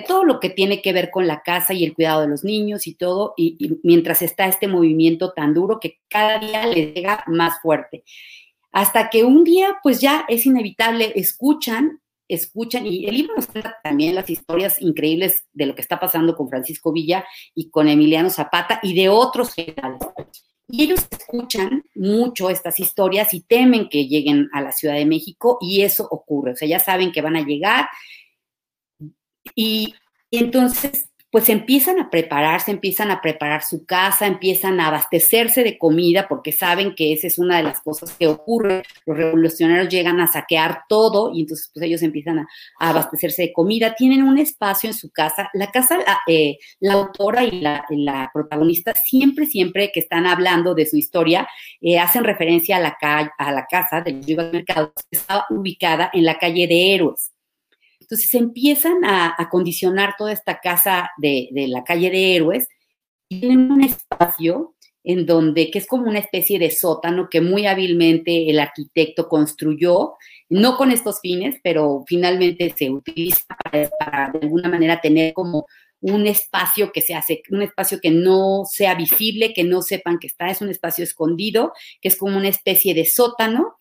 todo 0.06 0.24
lo 0.24 0.40
que 0.40 0.48
tiene 0.48 0.80
que 0.80 0.94
ver 0.94 1.10
con 1.10 1.26
la 1.26 1.42
casa 1.42 1.74
y 1.74 1.84
el 1.84 1.92
cuidado 1.92 2.22
de 2.22 2.28
los 2.28 2.44
niños 2.44 2.86
y 2.86 2.94
todo, 2.94 3.34
y 3.36 3.78
mientras 3.82 4.22
está 4.22 4.46
este 4.46 4.66
movimiento 4.66 5.32
tan 5.32 5.52
duro 5.52 5.80
que 5.80 5.98
cada 6.08 6.38
día 6.38 6.64
le 6.66 6.94
llega 6.94 7.24
más 7.26 7.60
fuerte. 7.60 8.04
Hasta 8.72 9.10
que 9.10 9.22
un 9.24 9.44
día, 9.44 9.76
pues 9.82 10.00
ya 10.00 10.24
es 10.28 10.46
inevitable, 10.46 11.12
escuchan 11.14 12.00
escuchan, 12.34 12.86
y 12.86 13.06
el 13.06 13.14
libro 13.14 13.34
nos 13.36 13.46
cuenta 13.46 13.76
también 13.82 14.14
las 14.14 14.30
historias 14.30 14.80
increíbles 14.80 15.46
de 15.52 15.66
lo 15.66 15.74
que 15.74 15.82
está 15.82 15.98
pasando 15.98 16.36
con 16.36 16.48
Francisco 16.48 16.92
Villa 16.92 17.24
y 17.54 17.70
con 17.70 17.88
Emiliano 17.88 18.30
Zapata 18.30 18.80
y 18.82 18.94
de 18.94 19.08
otros 19.08 19.54
generales. 19.54 20.00
Y 20.68 20.84
ellos 20.84 21.06
escuchan 21.10 21.84
mucho 21.94 22.48
estas 22.48 22.78
historias 22.78 23.34
y 23.34 23.42
temen 23.42 23.88
que 23.88 24.06
lleguen 24.06 24.48
a 24.52 24.60
la 24.60 24.72
Ciudad 24.72 24.94
de 24.94 25.06
México 25.06 25.58
y 25.60 25.82
eso 25.82 26.06
ocurre. 26.10 26.52
O 26.52 26.56
sea, 26.56 26.68
ya 26.68 26.78
saben 26.78 27.10
que 27.10 27.22
van 27.22 27.36
a 27.36 27.44
llegar 27.44 27.88
y, 29.54 29.94
y 30.30 30.38
entonces 30.38 31.09
pues 31.30 31.48
empiezan 31.48 32.00
a 32.00 32.10
prepararse, 32.10 32.72
empiezan 32.72 33.10
a 33.12 33.20
preparar 33.20 33.62
su 33.62 33.86
casa, 33.86 34.26
empiezan 34.26 34.80
a 34.80 34.88
abastecerse 34.88 35.62
de 35.62 35.78
comida, 35.78 36.26
porque 36.28 36.50
saben 36.50 36.94
que 36.96 37.12
esa 37.12 37.28
es 37.28 37.38
una 37.38 37.58
de 37.58 37.62
las 37.62 37.80
cosas 37.80 38.16
que 38.18 38.26
ocurre. 38.26 38.82
Los 39.06 39.16
revolucionarios 39.16 39.88
llegan 39.88 40.20
a 40.20 40.26
saquear 40.26 40.82
todo 40.88 41.32
y 41.32 41.42
entonces 41.42 41.70
pues 41.72 41.86
ellos 41.86 42.02
empiezan 42.02 42.40
a, 42.40 42.48
abastecerse 42.78 43.42
de 43.42 43.52
comida. 43.52 43.94
Tienen 43.94 44.24
un 44.24 44.38
espacio 44.38 44.90
en 44.90 44.94
su 44.94 45.10
casa. 45.10 45.48
La 45.54 45.70
casa, 45.70 45.98
la, 45.98 46.18
eh, 46.26 46.58
autora 46.90 47.44
y 47.44 47.60
la, 47.60 48.30
protagonista 48.34 48.92
siempre, 48.94 49.46
siempre 49.46 49.92
que 49.92 50.00
están 50.00 50.26
hablando 50.26 50.74
de 50.74 50.86
su 50.86 50.96
historia, 50.96 51.48
eh, 51.80 51.98
hacen 51.98 52.24
referencia 52.24 52.76
a 52.76 52.80
la, 52.80 52.96
a 53.38 53.52
la 53.52 53.66
casa 53.66 54.00
de 54.00 54.12
los 54.12 54.52
Mercados, 54.52 54.92
que 55.10 55.18
está 55.18 55.46
ubicada 55.50 56.10
en 56.12 56.24
la 56.24 56.38
calle 56.38 56.66
de 56.66 56.94
Héroes. 56.94 57.32
Entonces 58.10 58.34
empiezan 58.34 59.04
a, 59.04 59.48
condicionar 59.50 60.14
toda 60.18 60.32
esta 60.32 60.58
casa 60.58 61.10
de, 61.16 61.48
la 61.52 61.84
calle 61.84 62.10
de 62.10 62.34
héroes 62.34 62.66
tienen 63.28 63.70
un 63.70 63.84
espacio 63.84 64.74
en 65.04 65.26
donde, 65.26 65.70
que 65.70 65.78
es 65.78 65.86
como 65.86 66.08
una 66.08 66.18
especie 66.18 66.58
de 66.58 66.72
sótano 66.72 67.28
que 67.30 67.40
muy 67.40 67.66
hábilmente 67.66 68.50
el 68.50 68.58
arquitecto 68.58 69.28
construyó, 69.28 70.14
no 70.48 70.76
con 70.76 70.90
estos 70.90 71.20
fines, 71.20 71.60
pero 71.62 72.02
finalmente 72.08 72.74
se 72.76 72.90
utiliza 72.90 73.44
para, 74.00 74.32
de 74.32 74.40
alguna 74.42 74.68
manera 74.68 75.00
tener 75.00 75.32
como 75.32 75.66
un 76.00 76.26
espacio 76.26 76.90
que 76.90 77.02
se 77.02 77.14
hace, 77.14 77.42
un 77.50 77.62
espacio 77.62 78.00
que 78.00 78.10
no 78.10 78.64
sea 78.68 78.96
visible, 78.96 79.54
que 79.54 79.62
no 79.62 79.82
sepan 79.82 80.18
que 80.18 80.26
está, 80.26 80.50
es 80.50 80.60
un 80.60 80.70
espacio 80.70 81.04
escondido, 81.04 81.72
que 82.00 82.08
es 82.08 82.16
como 82.16 82.36
una 82.36 82.48
especie 82.48 82.92
de 82.92 83.04
sótano 83.04 83.76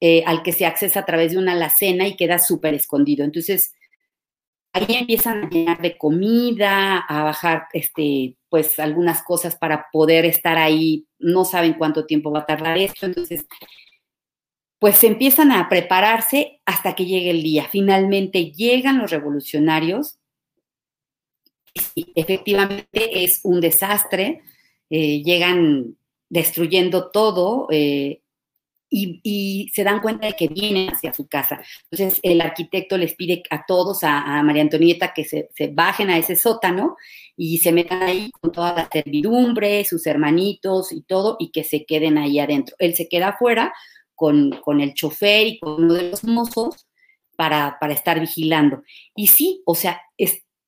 eh, 0.00 0.22
al 0.26 0.42
que 0.42 0.52
se 0.52 0.66
accesa 0.66 1.00
a 1.00 1.06
través 1.06 1.32
de 1.32 1.38
una 1.38 1.52
alacena 1.52 2.06
y 2.06 2.16
queda 2.16 2.38
súper 2.38 2.74
escondido. 2.74 3.24
Entonces, 3.24 3.74
ahí 4.72 4.86
empiezan 4.96 5.44
a 5.44 5.50
llenar 5.50 5.80
de 5.82 5.98
comida, 5.98 6.98
a 6.98 7.24
bajar, 7.24 7.66
este, 7.72 8.36
pues, 8.48 8.78
algunas 8.78 9.22
cosas 9.22 9.56
para 9.56 9.86
poder 9.92 10.24
estar 10.24 10.58
ahí. 10.58 11.06
No 11.18 11.44
saben 11.44 11.74
cuánto 11.74 12.06
tiempo 12.06 12.30
va 12.30 12.40
a 12.40 12.46
tardar 12.46 12.78
esto. 12.78 13.06
Entonces, 13.06 13.46
pues 14.78 15.02
empiezan 15.02 15.50
a 15.50 15.68
prepararse 15.68 16.60
hasta 16.64 16.94
que 16.94 17.06
llegue 17.06 17.30
el 17.30 17.42
día. 17.42 17.66
Finalmente 17.70 18.52
llegan 18.52 18.98
los 18.98 19.10
revolucionarios. 19.10 20.18
Y 21.94 22.12
efectivamente 22.14 23.24
es 23.24 23.40
un 23.42 23.60
desastre. 23.60 24.42
Eh, 24.90 25.22
llegan 25.22 25.96
destruyendo 26.28 27.10
todo. 27.10 27.66
Eh, 27.70 28.22
y, 28.90 29.70
se 29.74 29.84
dan 29.84 30.00
cuenta 30.00 30.26
de 30.26 30.34
que 30.34 30.48
vienen 30.48 30.88
hacia 30.90 31.12
su 31.12 31.28
casa. 31.28 31.62
Entonces 31.90 32.20
el 32.22 32.40
arquitecto 32.40 32.96
les 32.96 33.14
pide 33.14 33.42
a 33.50 33.64
todos, 33.66 34.02
a, 34.02 34.42
María 34.42 34.62
Antonieta, 34.62 35.12
que 35.14 35.24
se, 35.24 35.48
bajen 35.72 36.10
a 36.10 36.18
ese 36.18 36.36
sótano 36.36 36.96
y 37.36 37.58
se 37.58 37.72
metan 37.72 38.02
ahí 38.02 38.30
con 38.40 38.52
toda 38.52 38.74
la 38.74 38.88
servidumbre, 38.90 39.84
sus 39.84 40.06
hermanitos 40.06 40.92
y 40.92 41.02
todo, 41.02 41.36
y 41.38 41.50
que 41.50 41.64
se 41.64 41.84
queden 41.84 42.18
ahí 42.18 42.38
adentro. 42.38 42.76
Él 42.78 42.94
se 42.94 43.08
queda 43.08 43.28
afuera 43.28 43.72
con, 44.14 44.52
el 44.80 44.94
chofer 44.94 45.46
y 45.46 45.58
con 45.58 45.84
uno 45.84 45.94
de 45.94 46.10
los 46.10 46.24
mozos 46.24 46.86
para, 47.36 47.78
para 47.80 47.92
estar 47.92 48.18
vigilando. 48.18 48.82
Y 49.14 49.28
sí, 49.28 49.62
o 49.64 49.74
sea, 49.74 50.00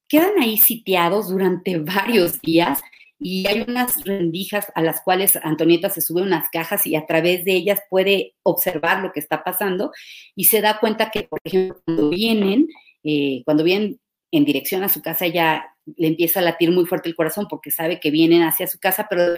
quedan 0.09 0.39
ahí 0.41 0.59
sitiados 0.59 1.29
durante 1.31 1.79
varios 1.79 2.41
días 2.43 2.83
y 3.21 3.47
hay 3.47 3.65
unas 3.69 4.03
rendijas 4.05 4.73
a 4.75 4.83
las 4.83 5.03
cuales 5.03 5.39
Antonieta 5.43 5.91
se 5.91 6.01
sube 6.01 6.23
unas 6.23 6.49
cajas 6.49 6.87
y 6.87 6.97
a 6.97 7.05
través 7.05 7.45
de 7.45 7.53
ellas 7.53 7.81
puede 7.91 8.35
observar 8.43 9.03
lo 9.03 9.13
que 9.13 9.21
está 9.21 9.45
pasando 9.45 9.93
y 10.35 10.45
se 10.45 10.63
da 10.63 10.81
cuenta 10.81 11.11
que, 11.11 11.25
por 11.25 11.39
ejemplo, 11.45 11.83
cuando 11.85 12.09
vienen, 12.09 12.67
eh, 13.05 13.43
cuando 13.45 13.63
vienen 13.63 14.01
en 14.33 14.45
dirección 14.47 14.83
a 14.85 14.89
su 14.89 15.03
casa, 15.03 15.27
ella 15.27 15.77
le 15.97 16.09
empieza 16.09 16.41
a 16.41 16.43
latir 16.43 16.71
muy 16.71 16.87
fuerte 16.87 17.09
el 17.09 17.17
corazón 17.17 17.47
porque 17.49 17.71
sabe 17.71 18.01
que 18.01 18.11
vienen 18.11 18.43
hacia 18.43 18.67
su 18.67 18.79
casa, 18.79 19.07
pero 19.11 19.37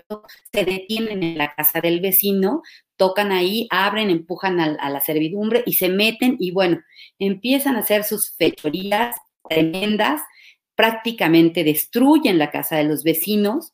se 0.52 0.64
detienen 0.64 1.22
en 1.22 1.38
la 1.38 1.52
casa 1.54 1.80
del 1.80 2.00
vecino, 2.00 2.62
tocan 2.96 3.32
ahí, 3.32 3.66
abren, 3.70 4.10
empujan 4.10 4.60
a, 4.60 4.76
a 4.78 4.90
la 4.90 5.00
servidumbre 5.00 5.62
y 5.66 5.72
se 5.72 5.88
meten 5.88 6.36
y 6.38 6.52
bueno, 6.52 6.80
empiezan 7.18 7.76
a 7.76 7.80
hacer 7.80 8.04
sus 8.04 8.36
fechorías 8.36 9.16
tremendas, 9.48 10.20
prácticamente 10.74 11.64
destruyen 11.64 12.38
la 12.38 12.50
casa 12.50 12.76
de 12.76 12.84
los 12.84 13.02
vecinos. 13.02 13.71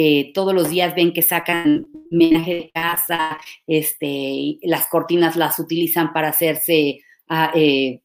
Eh, 0.00 0.30
todos 0.32 0.54
los 0.54 0.70
días 0.70 0.94
ven 0.94 1.12
que 1.12 1.22
sacan 1.22 1.88
menaje 2.08 2.54
de 2.54 2.70
casa, 2.72 3.36
este, 3.66 4.56
las 4.62 4.86
cortinas 4.86 5.34
las 5.34 5.58
utilizan 5.58 6.12
para 6.12 6.28
hacerse 6.28 7.00
ah, 7.26 7.50
eh, 7.52 8.00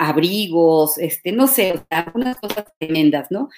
abrigos, 0.00 0.98
este, 0.98 1.30
no 1.30 1.46
sé, 1.46 1.84
algunas 1.88 2.36
cosas 2.36 2.64
tremendas, 2.80 3.28
¿no? 3.30 3.48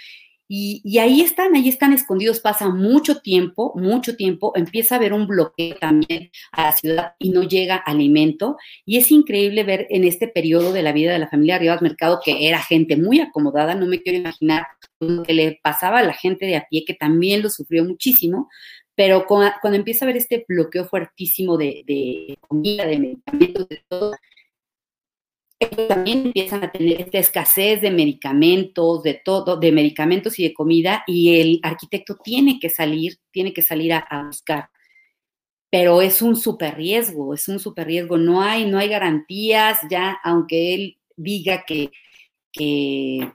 Y, 0.54 0.98
ahí 0.98 1.22
están, 1.22 1.54
ahí 1.54 1.66
están 1.66 1.94
escondidos, 1.94 2.40
pasa 2.40 2.68
mucho 2.68 3.22
tiempo, 3.22 3.72
mucho 3.74 4.16
tiempo, 4.16 4.52
empieza 4.54 4.94
a 4.94 4.98
haber 4.98 5.14
un 5.14 5.26
bloqueo 5.26 5.76
también 5.76 6.30
a 6.50 6.64
la 6.64 6.72
ciudad 6.72 7.14
y 7.18 7.30
no 7.30 7.42
llega 7.42 7.76
alimento. 7.76 8.58
Y 8.84 8.98
es 8.98 9.10
increíble 9.10 9.64
ver 9.64 9.86
en 9.88 10.04
este 10.04 10.28
periodo 10.28 10.74
de 10.74 10.82
la 10.82 10.92
vida 10.92 11.10
de 11.10 11.20
la 11.20 11.30
familia 11.30 11.58
Rivas 11.58 11.80
Mercado, 11.80 12.20
que 12.22 12.46
era 12.46 12.58
gente 12.58 12.98
muy 12.98 13.18
acomodada, 13.20 13.74
no 13.74 13.86
me 13.86 14.02
quiero 14.02 14.18
imaginar 14.18 14.66
lo 15.00 15.22
que 15.22 15.32
le 15.32 15.58
pasaba 15.62 16.00
a 16.00 16.02
la 16.02 16.12
gente 16.12 16.44
de 16.44 16.56
a 16.56 16.66
pie, 16.68 16.84
que 16.86 16.92
también 16.92 17.40
lo 17.40 17.48
sufrió 17.48 17.82
muchísimo, 17.82 18.50
pero 18.94 19.24
cuando, 19.26 19.54
empieza 19.72 20.04
a 20.04 20.06
haber 20.06 20.18
este 20.18 20.44
bloqueo 20.46 20.84
fuertísimo 20.84 21.56
de, 21.56 21.82
de 21.86 22.36
comida, 22.46 22.84
de 22.84 22.98
medicamentos, 22.98 23.68
de 23.70 23.82
todo, 23.88 24.12
también 25.66 26.26
empiezan 26.26 26.64
a 26.64 26.72
tener 26.72 27.00
esta 27.00 27.18
escasez 27.18 27.80
de 27.80 27.90
medicamentos, 27.90 29.02
de 29.02 29.14
todo, 29.14 29.56
de 29.56 29.72
medicamentos 29.72 30.38
y 30.38 30.44
de 30.44 30.54
comida, 30.54 31.04
y 31.06 31.40
el 31.40 31.60
arquitecto 31.62 32.16
tiene 32.16 32.58
que 32.60 32.70
salir, 32.70 33.18
tiene 33.30 33.52
que 33.52 33.62
salir 33.62 33.92
a, 33.92 34.24
buscar. 34.26 34.70
Pero 35.70 36.02
es 36.02 36.22
un 36.22 36.36
súper 36.36 36.76
riesgo, 36.76 37.34
es 37.34 37.48
un 37.48 37.58
súper 37.58 37.86
riesgo. 37.86 38.18
No 38.18 38.42
hay, 38.42 38.66
no 38.66 38.78
hay 38.78 38.88
garantías, 38.88 39.78
ya, 39.90 40.18
aunque 40.22 40.74
él 40.74 40.98
diga 41.16 41.64
que, 41.66 41.90
que 42.52 43.32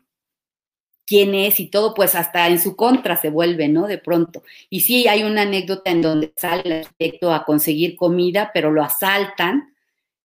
quién 1.05 1.33
es 1.33 1.59
y 1.59 1.67
todo, 1.67 1.93
pues 1.93 2.15
hasta 2.15 2.47
en 2.47 2.59
su 2.59 2.75
contra 2.75 3.15
se 3.17 3.29
vuelve, 3.29 3.69
¿no? 3.69 3.87
De 3.87 3.97
pronto. 3.97 4.43
Y 4.69 4.81
sí, 4.81 5.07
hay 5.07 5.23
una 5.23 5.43
anécdota 5.43 5.89
en 5.91 6.01
donde 6.01 6.33
sale 6.35 6.63
el 6.65 6.73
arquitecto 6.83 7.33
a 7.33 7.45
conseguir 7.45 7.95
comida, 7.95 8.51
pero 8.53 8.71
lo 8.71 8.83
asaltan 8.83 9.73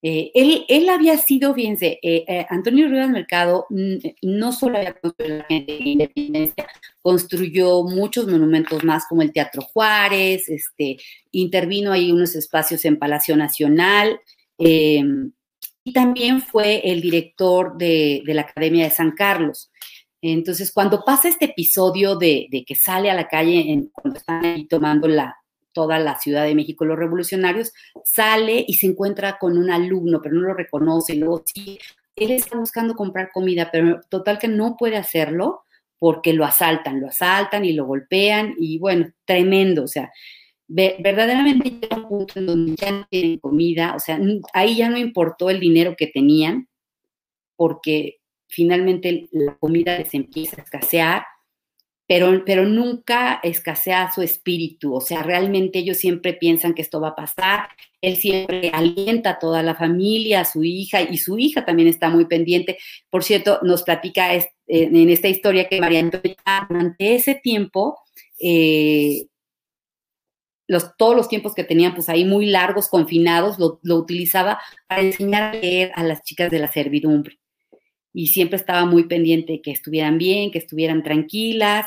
eh, 0.04 0.32
él, 0.68 0.88
había 0.88 1.16
sido, 1.16 1.54
fíjense, 1.54 2.00
eh, 2.02 2.24
eh, 2.26 2.46
Antonio 2.50 2.88
Rivas 2.88 3.08
Mercado 3.08 3.66
mm, 3.70 3.98
no 4.22 4.52
solo 4.52 4.78
había 4.78 4.94
construido 4.94 5.38
la 5.38 5.44
gente 5.44 5.72
de 5.74 5.88
independencia, 5.90 6.66
construyó 7.00 7.84
muchos 7.84 8.26
monumentos 8.26 8.82
más 8.82 9.06
como 9.08 9.22
el 9.22 9.32
Teatro 9.32 9.62
Juárez, 9.62 10.48
este, 10.48 10.96
intervino 11.30 11.92
ahí 11.92 12.10
unos 12.10 12.34
espacios 12.34 12.84
en 12.84 12.98
Palacio 12.98 13.36
Nacional 13.36 14.18
em, 14.58 15.30
y 15.84 15.92
también 15.92 16.42
fue 16.42 16.80
el 16.90 17.00
director 17.00 17.78
de, 17.78 18.22
la 18.26 18.42
Academia 18.42 18.84
de 18.84 18.90
San 18.90 19.12
Carlos. 19.12 19.70
Entonces, 20.20 20.72
cuando 20.72 21.04
pasa 21.04 21.28
este 21.28 21.46
episodio 21.46 22.16
de, 22.16 22.48
que 22.66 22.74
sale 22.74 23.10
a 23.10 23.14
la 23.14 23.28
calle 23.28 23.88
cuando 23.92 24.18
están 24.18 24.44
ahí 24.44 24.66
tomando 24.66 25.06
la, 25.08 25.41
toda 25.72 25.98
la 25.98 26.18
Ciudad 26.18 26.44
de 26.44 26.54
México, 26.54 26.84
los 26.84 26.98
revolucionarios, 26.98 27.72
sale 28.04 28.64
y 28.66 28.74
se 28.74 28.86
encuentra 28.86 29.38
con 29.38 29.58
un 29.58 29.70
alumno, 29.70 30.20
pero 30.22 30.34
no 30.34 30.42
lo 30.42 30.54
reconoce, 30.54 31.14
luego 31.14 31.42
sí, 31.46 31.78
él 32.16 32.30
está 32.30 32.58
buscando 32.58 32.94
comprar 32.94 33.30
comida, 33.32 33.70
pero 33.72 34.00
total 34.08 34.38
que 34.38 34.48
no 34.48 34.76
puede 34.76 34.96
hacerlo 34.96 35.62
porque 35.98 36.32
lo 36.32 36.44
asaltan, 36.44 37.00
lo 37.00 37.08
asaltan 37.08 37.64
y 37.64 37.72
lo 37.72 37.86
golpean 37.86 38.54
y 38.58 38.78
bueno, 38.78 39.12
tremendo, 39.24 39.84
o 39.84 39.88
sea, 39.88 40.10
verdaderamente 40.68 41.70
llega 41.70 41.96
un 41.96 42.08
punto 42.08 42.38
en 42.38 42.46
donde 42.46 42.74
ya 42.76 42.90
no 42.90 43.06
tienen 43.08 43.38
comida, 43.38 43.94
o 43.94 44.00
sea, 44.00 44.18
ahí 44.52 44.76
ya 44.76 44.88
no 44.88 44.98
importó 44.98 45.50
el 45.50 45.60
dinero 45.60 45.94
que 45.96 46.06
tenían 46.06 46.68
porque 47.56 48.20
finalmente 48.48 49.28
la 49.30 49.56
comida 49.56 49.98
les 49.98 50.12
empieza 50.14 50.60
a 50.60 50.64
escasear 50.64 51.24
pero, 52.06 52.66
nunca 52.66 53.40
escasea 53.42 54.10
su 54.12 54.22
espíritu, 54.22 54.94
o 54.94 55.00
sea, 55.00 55.22
realmente 55.22 55.78
ellos 55.78 55.96
siempre 55.96 56.34
piensan 56.34 56.74
que 56.74 56.82
esto 56.82 57.00
va 57.00 57.08
a 57.08 57.16
pasar, 57.16 57.68
él 58.00 58.16
siempre 58.16 58.70
alienta 58.72 59.30
a 59.30 59.38
toda 59.38 59.62
la 59.62 59.74
familia, 59.74 60.40
a 60.40 60.44
su 60.44 60.64
hija, 60.64 61.00
y 61.02 61.16
su 61.16 61.38
hija 61.38 61.64
también 61.64 61.88
está 61.88 62.10
muy 62.10 62.26
pendiente. 62.26 62.78
Por 63.08 63.22
cierto, 63.24 63.60
nos 63.62 63.82
platica 63.84 64.34
en 64.34 65.10
esta 65.10 65.28
historia 65.28 65.68
que 65.68 65.80
María 65.80 66.00
Antonia, 66.00 66.36
durante 66.68 67.14
ese 67.14 67.36
tiempo, 67.36 67.98
eh, 68.40 69.26
los, 70.66 70.96
todos 70.96 71.16
los 71.16 71.28
tiempos 71.28 71.54
que 71.54 71.64
tenían, 71.64 71.94
pues 71.94 72.08
ahí 72.08 72.24
muy 72.24 72.46
largos, 72.46 72.88
confinados, 72.88 73.58
lo, 73.58 73.78
lo 73.82 73.96
utilizaba 73.96 74.60
para 74.88 75.02
enseñar 75.02 75.42
a 75.42 75.52
leer 75.54 75.92
a 75.94 76.02
las 76.02 76.22
chicas 76.22 76.50
de 76.50 76.58
la 76.58 76.70
servidumbre 76.70 77.41
y 78.12 78.28
siempre 78.28 78.56
estaba 78.56 78.84
muy 78.84 79.04
pendiente 79.04 79.62
que 79.62 79.70
estuvieran 79.70 80.18
bien, 80.18 80.50
que 80.50 80.58
estuvieran 80.58 81.02
tranquilas. 81.02 81.86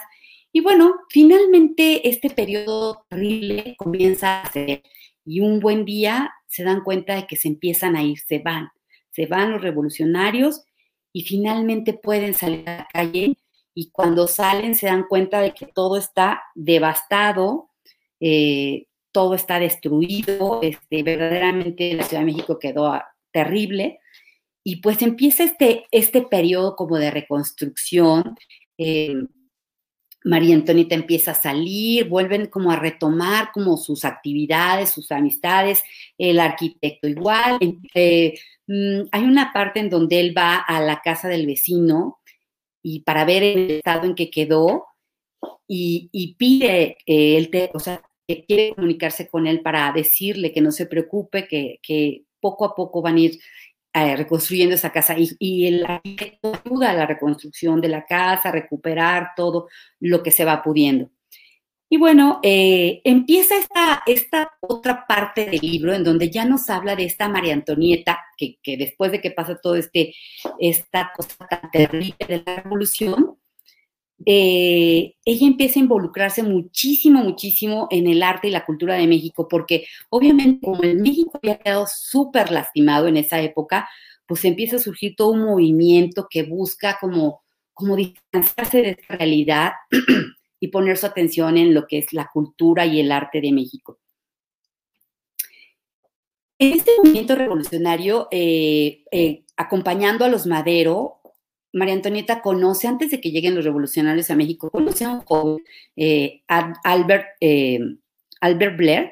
Y 0.52 0.62
bueno, 0.62 0.96
finalmente 1.10 2.08
este 2.10 2.30
periodo 2.30 3.06
terrible 3.10 3.76
comienza 3.78 4.42
a 4.42 4.52
ser 4.52 4.82
y 5.26 5.42
un 5.42 5.60
buen 5.60 5.86
día 5.86 6.34
se 6.48 6.64
dan 6.64 6.82
cuenta 6.84 7.16
de 7.16 7.28
que 7.28 7.36
se 7.36 7.48
empiezan 7.48 7.96
a 7.96 8.04
ir, 8.04 8.20
se 8.20 8.40
van, 8.40 8.70
se 9.12 9.26
van 9.26 9.52
los 9.52 9.62
revolucionarios 9.62 10.64
y 11.12 11.24
finalmente 11.24 11.94
pueden 11.94 12.34
salir 12.34 12.68
a 12.70 12.78
la 12.78 12.88
calle 12.92 13.38
y 13.74 13.90
cuando 13.92 14.28
salen 14.28 14.74
se 14.76 14.88
dan 14.88 15.06
cuenta 15.08 15.42
de 15.42 15.54
que 15.54 15.66
todo 15.66 15.98
está 15.98 16.42
devastado, 16.56 17.70
eh, 18.20 18.88
todo 19.12 19.36
está 19.36 19.60
destruido, 19.60 20.62
este, 20.62 21.04
verdaderamente 21.04 21.94
la 21.94 22.04
Ciudad 22.04 22.22
de 22.22 22.32
México 22.32 22.60
quedó 22.60 23.02
terrible 23.32 24.00
y 24.68 24.78
pues 24.78 25.04
empieza 25.04 25.44
este, 25.44 25.86
este 25.92 26.24
periodo 26.24 26.76
como 26.76 26.98
de 26.98 27.12
reconstrucción. 27.12 28.36
Eh, 28.80 29.14
María 30.24 30.56
Antonieta 30.56 30.96
empieza 30.96 31.32
a 31.32 31.36
salir, 31.36 32.10
vuelven 32.10 32.48
como 32.48 32.72
a 32.72 32.76
retomar 32.76 33.52
como 33.54 33.78
sus 33.78 34.04
actividades, 34.06 34.90
sus 34.90 35.12
amistades, 35.12 35.84
el 36.18 36.40
arquitecto 36.40 37.08
igual. 37.08 37.60
Mm, 37.62 39.02
hay 39.12 39.24
una 39.24 39.54
parte 39.54 39.80
en 39.82 39.92
donde 39.92 40.20
él 40.20 40.36
va 40.36 40.56
a 40.56 40.82
la 40.82 41.00
casa 41.04 41.28
del 41.28 41.46
vecino 41.46 42.18
y 42.82 43.02
para 43.02 43.24
ver 43.24 43.44
el 43.44 43.72
estado 43.72 44.08
en 44.08 44.16
que 44.16 44.32
quedó 44.32 44.88
y, 45.68 46.36
pide, 46.40 46.98
eh, 47.06 47.38
él 47.38 47.70
o 47.72 47.80
sea, 47.80 48.02
que 48.28 48.46
quiere 48.46 48.74
comunicarse 48.74 49.30
con 49.30 49.46
él 49.46 49.62
para 49.62 49.92
decirle 49.92 50.52
que 50.52 50.62
no 50.62 50.72
se 50.72 50.88
preocupe, 50.88 51.48
que, 51.48 51.80
que 51.84 52.24
poco 52.40 52.66
a 52.66 52.76
poco 52.76 53.04
van 53.04 53.18
a 53.18 53.20
ir 53.20 53.40
eh, 53.98 54.18
reconstruyendo 54.18 54.76
esa 54.76 54.92
casa 54.92 55.16
y, 55.18 55.68
el 55.68 55.86
arquitecto 55.86 56.52
ayuda 56.66 56.92
a 56.92 56.94
la 56.94 57.06
reconstrucción 57.06 57.80
de 57.80 57.88
la 57.88 58.06
casa, 58.06 58.52
recuperar 58.52 59.30
todo 59.38 59.70
lo 60.02 60.22
que 60.22 60.32
se 60.32 60.44
va 60.44 60.62
pudiendo. 60.62 61.12
Y 61.88 61.96
bueno, 61.98 62.42
eh, 62.44 63.00
empieza 63.06 63.56
esta, 63.58 64.04
esta 64.06 64.52
otra 64.60 65.06
parte 65.08 65.46
del 65.46 65.62
libro 65.62 65.94
en 65.94 66.04
donde 66.04 66.30
ya 66.30 66.44
nos 66.44 66.70
habla 66.70 66.98
de 66.98 67.06
esta 67.06 67.30
María 67.30 67.54
Antonieta, 67.54 68.20
que, 68.38 68.58
que 68.62 68.76
después 68.76 69.14
de 69.14 69.22
que 69.22 69.32
pasa 69.32 69.58
todo 69.62 69.76
este, 69.76 70.14
esta 70.60 71.14
cosa 71.16 71.48
tan 71.50 71.72
terrible 71.72 72.18
de 72.28 72.44
la 72.46 72.56
revolución, 72.64 73.35
eh, 74.26 75.16
ella 75.26 75.48
empieza 75.48 75.80
a 75.80 75.84
involucrarse 75.84 76.42
muchísimo, 76.42 77.24
muchísimo 77.24 77.88
en 77.92 78.08
el 78.08 78.24
arte 78.24 78.48
y 78.48 78.52
la 78.52 78.66
cultura 78.66 78.96
de 78.96 79.08
México, 79.08 79.48
porque 79.48 79.88
obviamente 80.10 80.66
como 80.66 80.84
el 80.84 81.02
México 81.02 81.32
había 81.42 81.58
quedado 81.58 81.86
súper 81.88 82.52
lastimado 82.52 83.08
en 83.08 83.18
esa 83.18 83.42
época, 83.42 83.90
pues 84.26 84.46
empieza 84.46 84.78
a 84.78 84.80
surgir 84.80 85.16
todo 85.16 85.32
un 85.32 85.42
movimiento 85.42 86.28
que 86.30 86.44
busca 86.44 86.98
como, 87.00 87.44
como 87.74 87.96
distanciarse 87.96 88.82
de 88.82 88.90
esta 88.92 89.16
realidad 89.16 89.74
y 90.60 90.70
poner 90.70 90.98
su 90.98 91.06
atención 91.06 91.58
en 91.58 91.74
lo 91.74 91.86
que 91.86 92.00
es 92.00 92.14
la 92.14 92.30
cultura 92.32 92.86
y 92.86 93.00
el 93.00 93.12
arte 93.12 93.42
de 93.42 93.52
México. 93.52 94.00
En 96.58 96.72
este 96.72 96.92
movimiento 96.98 97.36
revolucionario, 97.36 98.30
eh, 98.32 99.04
eh, 99.12 99.44
acompañando 99.58 100.24
a 100.24 100.30
los 100.30 100.48
Madero, 100.48 101.15
María 101.76 101.94
Antonieta 101.94 102.42
conoce, 102.42 102.88
antes 102.88 103.12
de 103.12 103.20
que 103.20 103.32
lleguen 103.32 103.54
los 103.54 103.66
revolucionarios 103.66 104.32
a 104.32 104.36
México, 104.36 104.70
conoce 104.70 105.04
a 105.04 105.12
un 105.12 105.22
joven, 105.22 105.64
eh, 105.98 106.42
Albert, 106.48 107.26
eh, 107.42 107.80
Albert 108.40 108.78
Blair, 108.78 109.12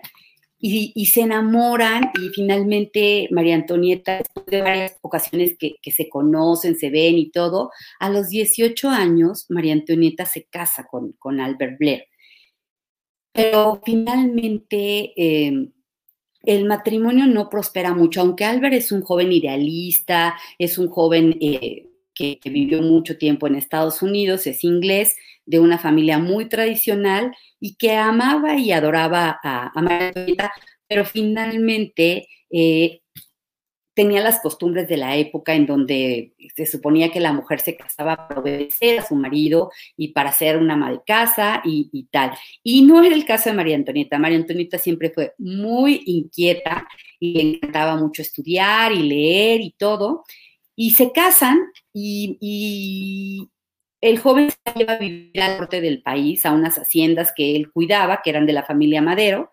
y, 0.65 1.05
se 1.07 1.19
enamoran 1.19 2.11
y 2.13 2.29
finalmente 2.29 3.27
María 3.31 3.55
Antonieta, 3.55 4.21
de 4.47 4.61
varias 4.61 4.97
ocasiones 5.01 5.57
que, 5.59 5.75
se 5.91 6.07
conocen, 6.07 6.79
se 6.79 6.89
ven 6.89 7.17
y 7.17 7.31
todo, 7.31 7.69
a 7.99 8.09
los 8.09 8.29
18 8.29 8.87
años 8.87 9.45
María 9.49 9.73
Antonieta 9.73 10.25
se 10.25 10.45
casa 10.45 10.87
con, 10.89 11.11
con 11.19 11.41
Albert 11.41 11.77
Blair. 11.77 12.05
Pero 13.33 13.81
finalmente 13.83 15.11
eh, 15.17 15.69
el 16.43 16.65
matrimonio 16.65 17.27
no 17.27 17.49
prospera 17.49 17.93
mucho, 17.93 18.21
aunque 18.21 18.45
Albert 18.45 18.75
es 18.75 18.93
un 18.93 19.01
joven 19.01 19.33
idealista, 19.33 20.35
es 20.57 20.77
un 20.77 20.87
joven 20.87 21.37
que, 22.13 22.39
vivió 22.45 22.81
mucho 22.81 23.17
tiempo 23.17 23.47
en 23.47 23.55
Estados 23.55 24.01
Unidos, 24.01 24.47
es 24.47 24.63
inglés, 24.63 25.15
de 25.45 25.59
una 25.59 25.77
familia 25.77 26.19
muy 26.19 26.47
tradicional 26.47 27.35
y 27.59 27.75
que 27.75 27.95
amaba 27.95 28.55
y 28.57 28.71
adoraba 28.71 29.39
a, 29.43 29.71
a 29.73 29.81
María 29.81 30.07
Antonieta, 30.07 30.53
pero 30.87 31.05
finalmente 31.05 32.27
eh, 32.49 33.01
tenía 33.93 34.21
las 34.21 34.39
costumbres 34.39 34.87
de 34.87 34.97
la 34.97 35.15
época 35.17 35.53
en 35.53 35.65
donde 35.65 36.33
se 36.55 36.65
suponía 36.65 37.11
que 37.11 37.19
la 37.19 37.33
mujer 37.33 37.59
se 37.59 37.75
casaba 37.75 38.27
para 38.27 38.39
obedecer 38.39 38.99
a 38.99 39.05
su 39.05 39.15
marido 39.15 39.71
y 39.95 40.09
para 40.09 40.31
ser 40.31 40.57
una 40.57 40.73
ama 40.73 40.91
de 40.91 41.01
casa 41.05 41.61
y, 41.63 42.07
tal. 42.11 42.31
Y 42.63 42.83
no 42.83 43.03
era 43.03 43.15
el 43.15 43.25
caso 43.25 43.49
de 43.49 43.55
María 43.55 43.75
Antonieta. 43.75 44.17
María 44.17 44.37
Antonieta 44.37 44.77
siempre 44.77 45.11
fue 45.11 45.33
muy 45.37 46.01
inquieta 46.05 46.87
y 47.19 47.33
le 47.33 47.41
encantaba 47.41 47.95
mucho 47.95 48.21
estudiar 48.21 48.91
y 48.91 49.03
leer 49.03 49.61
y 49.61 49.71
todo. 49.77 50.23
Y 50.75 50.91
se 50.91 51.11
casan 51.11 51.59
y, 51.93 53.49
el 54.01 54.19
joven 54.19 54.49
se 54.49 54.73
lleva 54.75 54.93
a 54.93 54.97
vivir 54.97 55.41
al 55.41 55.57
norte 55.57 55.79
del 55.79 56.01
país, 56.01 56.45
a 56.45 56.51
unas 56.51 56.75
haciendas 56.77 57.31
que 57.35 57.55
él 57.55 57.71
cuidaba, 57.71 58.21
que 58.21 58.31
eran 58.31 58.45
de 58.45 58.53
la 58.53 58.63
familia 58.63 59.01
Madero, 59.01 59.51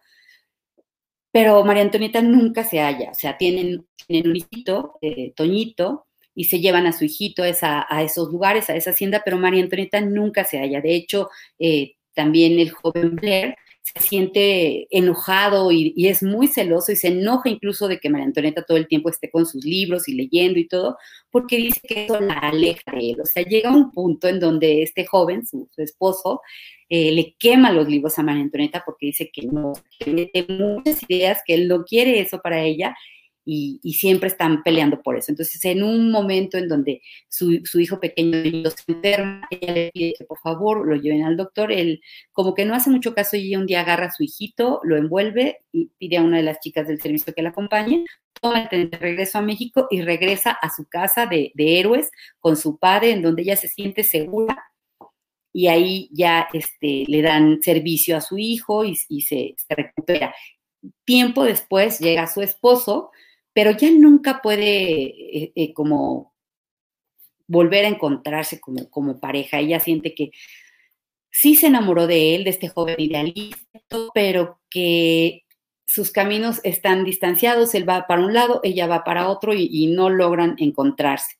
pero 1.33 1.64
María 1.64 1.85
Antonieta 1.85 2.20
nunca 2.20 2.64
se 2.64 2.80
halla, 2.80 3.11
o 3.12 3.14
sea, 3.14 3.38
tienen, 3.38 3.87
un 4.09 4.37
hijito, 4.37 4.98
eh, 5.02 5.33
Toñito, 5.37 6.09
y 6.35 6.44
se 6.44 6.61
llevan 6.61 6.87
a 6.87 6.92
su 6.92 7.04
hijito 7.04 7.44
a, 7.44 8.02
esos 8.02 8.30
lugares, 8.33 8.68
a 8.70 8.76
esa 8.76 8.90
hacienda, 8.90 9.22
pero 9.24 9.38
María 9.38 9.62
Antonieta 9.62 10.00
nunca 10.00 10.44
se 10.44 10.59
halla. 10.59 10.80
De 10.80 10.94
hecho, 10.96 11.28
eh, 11.59 11.96
también 12.14 12.59
el 12.59 12.70
joven 12.70 13.16
Blair 13.16 13.56
se 13.82 14.00
siente 14.00 14.86
enojado 14.96 15.72
y, 15.72 15.94
es 16.06 16.22
muy 16.22 16.48
celoso 16.48 16.92
y 16.92 16.96
se 16.96 17.08
enoja 17.08 17.48
incluso 17.48 17.88
de 17.88 17.98
que 17.98 18.10
María 18.10 18.26
Antonieta 18.26 18.64
todo 18.64 18.76
el 18.76 18.86
tiempo 18.86 19.08
esté 19.08 19.30
con 19.30 19.46
sus 19.46 19.64
libros 19.64 20.08
y 20.08 20.14
leyendo 20.14 20.58
y 20.58 20.68
todo, 20.68 20.96
porque 21.30 21.56
dice 21.56 21.80
que 21.86 22.04
eso 22.04 22.20
la 22.20 22.34
aleja 22.34 22.92
de 22.92 23.10
él. 23.10 23.20
O 23.20 23.26
sea, 23.26 23.42
llega 23.42 23.70
un 23.70 23.90
punto 23.90 24.28
en 24.28 24.38
donde 24.38 24.82
este 24.82 25.06
joven, 25.06 25.46
su, 25.46 25.68
esposo, 25.78 26.40
eh, 26.88 27.12
le 27.12 27.34
quema 27.38 27.72
los 27.72 27.88
libros 27.88 28.18
a 28.18 28.22
María 28.22 28.42
Antonieta 28.42 28.82
porque 28.84 29.06
dice 29.06 29.30
que 29.32 29.46
no, 29.46 29.72
que 29.98 30.10
mete 30.10 30.46
muchas 30.48 31.02
ideas, 31.08 31.40
que 31.44 31.54
él 31.54 31.68
no 31.68 31.84
quiere 31.84 32.20
eso 32.20 32.40
para 32.40 32.62
ella 32.62 32.94
y, 33.44 33.81
siempre 33.94 34.29
están 34.29 34.62
peleando 34.62 35.03
por 35.03 35.16
eso. 35.16 35.33
Entonces, 35.33 35.64
en 35.64 35.83
un 35.83 36.11
momento 36.11 36.59
en 36.59 36.68
donde 36.68 37.03
su, 37.29 37.61
hijo 37.81 38.00
pequeño 38.00 38.70
se 38.70 38.92
enferma, 38.92 39.46
ella 39.50 39.72
le 39.72 39.90
pide 39.92 40.14
que 40.18 40.24
por 40.24 40.38
favor 40.38 40.87
lo 40.87 40.96
lleven 40.96 41.24
al 41.24 41.37
doctor. 41.37 41.72
Él, 41.72 42.00
como 42.33 42.55
que 42.55 42.64
no 42.64 42.74
hace 42.74 42.90
mucho 42.90 43.14
caso, 43.14 43.37
ella 43.37 43.59
un 43.59 43.66
día 43.66 43.81
agarra 43.81 44.07
a 44.07 44.12
su 44.12 44.22
hijito, 44.22 44.81
lo 44.85 44.96
envuelve 44.96 45.59
y 45.72 45.90
pide 45.98 46.18
a 46.18 46.22
una 46.22 46.38
de 46.38 46.44
las 46.44 46.61
chicas 46.61 46.87
del 46.87 47.00
servicio 47.00 47.35
que 47.35 47.42
la 47.42 47.50
acompañe, 47.50 48.05
toma 48.40 48.62
el 48.62 48.68
tren 48.68 48.90
de 48.90 48.98
regreso 48.98 49.38
a 49.38 49.42
México 49.42 49.87
y 49.90 50.03
regresa 50.03 50.53
a 50.53 50.70
su 50.70 50.87
casa 50.87 51.26
de, 51.26 51.53
héroes 51.57 52.11
con 52.38 52.57
su 52.57 52.79
padre, 52.79 53.12
en 53.12 53.22
donde 53.22 53.42
ella 53.42 53.57
se 53.57 53.68
siente 53.68 54.03
segura 54.03 54.64
y 55.53 55.66
ahí 55.66 56.09
ya 56.12 56.48
este, 56.53 57.05
le 57.09 57.22
dan 57.22 57.61
servicio 57.62 58.16
a 58.16 58.20
su 58.20 58.38
hijo 58.38 58.85
y, 58.85 58.94
se, 58.96 59.55
se, 59.57 59.74
recupera. 59.74 60.35
Tiempo 61.05 61.44
después 61.44 61.98
llega 61.98 62.26
su 62.29 62.40
esposo, 62.40 63.11
pero 63.52 63.72
ya 63.72 63.90
nunca 63.90 64.40
puede 64.42 65.02
eh, 65.02 65.52
eh, 65.54 65.72
como 65.72 66.34
volver 67.46 67.84
a 67.84 67.88
encontrarse 67.88 68.60
como, 68.60 68.88
como 68.90 69.18
pareja. 69.18 69.58
Ella 69.58 69.80
siente 69.80 70.14
que 70.14 70.30
sí 71.30 71.56
se 71.56 71.66
enamoró 71.66 72.06
de 72.06 72.34
él, 72.34 72.44
de 72.44 72.50
este 72.50 72.68
joven 72.68 72.96
idealista, 72.98 73.80
pero 74.14 74.60
que 74.70 75.44
sus 75.84 76.12
caminos 76.12 76.60
están 76.62 77.04
distanciados, 77.04 77.74
él 77.74 77.88
va 77.88 78.06
para 78.06 78.24
un 78.24 78.32
lado, 78.32 78.60
ella 78.62 78.86
va 78.86 79.02
para 79.02 79.28
otro 79.28 79.52
y, 79.52 79.88
no 79.88 80.08
logran 80.08 80.54
encontrarse. 80.58 81.36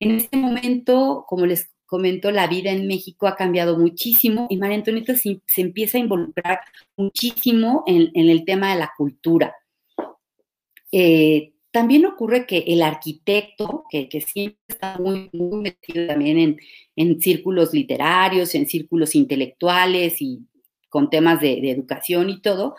En 0.00 0.16
este 0.16 0.36
momento, 0.36 1.24
como 1.28 1.46
les 1.46 1.70
comento, 1.86 2.32
la 2.32 2.48
vida 2.48 2.72
en 2.72 2.88
México 2.88 3.28
ha 3.28 3.36
cambiado 3.36 3.78
muchísimo 3.78 4.48
y 4.50 4.56
María 4.56 4.78
Antonieta 4.78 5.14
se, 5.14 5.40
empieza 5.56 5.98
a 5.98 6.00
involucrar 6.00 6.60
muchísimo 6.96 7.84
en 7.86 8.10
el 8.14 8.44
tema 8.44 8.72
de 8.72 8.80
la 8.80 8.92
cultura. 8.96 9.54
Eh, 10.92 11.52
también 11.76 12.06
ocurre 12.06 12.46
que 12.46 12.64
el 12.68 12.80
arquitecto, 12.80 13.84
que, 13.90 14.08
siempre 14.22 14.58
está 14.66 14.98
muy, 14.98 15.28
metido 15.32 16.06
también 16.06 16.58
en, 16.96 17.20
círculos 17.20 17.74
literarios, 17.74 18.54
en 18.54 18.66
círculos 18.66 19.14
intelectuales 19.14 20.22
y 20.22 20.46
con 20.88 21.10
temas 21.10 21.40
de, 21.40 21.70
educación 21.70 22.30
y 22.30 22.40
todo, 22.40 22.76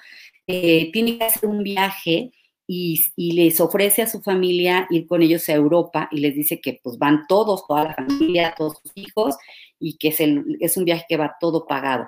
eh, 0.47 0.91
tiene 0.91 1.19
que 1.19 1.25
hacer 1.25 1.47
un 1.47 1.61
viaje 1.61 2.31
y, 2.65 3.11
les 3.15 3.61
ofrece 3.61 4.01
a 4.01 4.07
su 4.07 4.21
familia 4.21 4.87
ir 4.89 5.05
con 5.05 5.21
ellos 5.21 5.47
a 5.49 5.53
Europa 5.53 6.09
y 6.11 6.19
les 6.19 6.33
dice 6.33 6.59
que 6.59 6.79
pues 6.81 6.97
van 6.97 7.27
todos, 7.27 7.67
toda 7.67 7.83
la 7.83 7.93
familia, 7.93 8.55
todos 8.57 8.79
sus 8.81 8.91
hijos 8.95 9.35
y 9.79 9.97
que 9.97 10.07
es, 10.07 10.17
es 10.59 10.75
un 10.75 10.85
viaje 10.85 11.05
que 11.07 11.17
va 11.17 11.35
todo 11.39 11.67
pagado. 11.67 12.07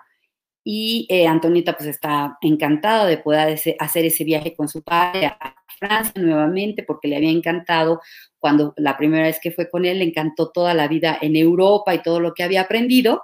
Y 0.64 1.06
eh, 1.10 1.28
Antonita 1.28 1.78
pues 1.78 1.88
está 1.88 2.38
encantada 2.42 3.06
de 3.06 3.18
poder 3.18 3.60
hacer 3.80 4.06
ese 4.06 4.24
viaje 4.24 4.56
con 4.56 4.68
su 4.68 4.82
padre 4.82 5.28
a 5.28 5.59
Francia 5.80 6.14
nuevamente 6.22 6.84
porque 6.84 7.08
le 7.08 7.16
había 7.16 7.32
encantado 7.32 8.02
cuando 8.40 8.74
la 8.78 8.98
primera 8.98 9.24
vez 9.24 9.40
que 9.42 9.52
fue 9.52 9.70
con 9.70 9.86
él, 9.86 10.00
le 10.00 10.06
encantó 10.06 10.50
toda 10.52 10.74
la 10.74 10.88
vida 10.88 11.18
en 11.22 11.36
Europa 11.36 11.94
y 11.94 12.02
todo 12.02 12.20
lo 12.20 12.34
que 12.34 12.44
había 12.44 12.62
aprendido. 12.62 13.22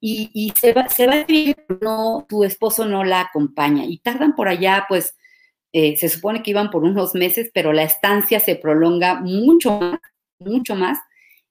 Y, 0.00 0.52
se 0.58 0.72
va, 0.72 0.88
se 0.88 1.06
va 1.08 1.14
a 1.14 1.24
decir, 1.24 1.56
no, 1.80 2.24
tu 2.28 2.44
esposo 2.44 2.84
no 2.84 3.04
la 3.04 3.22
acompaña. 3.22 3.84
Y 3.84 3.98
tardan 3.98 4.36
por 4.36 4.48
allá, 4.48 4.86
pues, 4.88 5.16
eh, 5.72 5.96
se 5.96 6.08
supone 6.08 6.42
que 6.42 6.52
iban 6.52 6.70
por 6.70 6.84
unos 6.84 7.14
meses, 7.14 7.50
pero 7.52 7.72
la 7.72 7.82
estancia 7.82 8.38
se 8.40 8.54
prolonga 8.56 9.16
mucho 9.20 9.78
más, 9.78 9.98
mucho 10.38 10.76
más. 10.76 10.98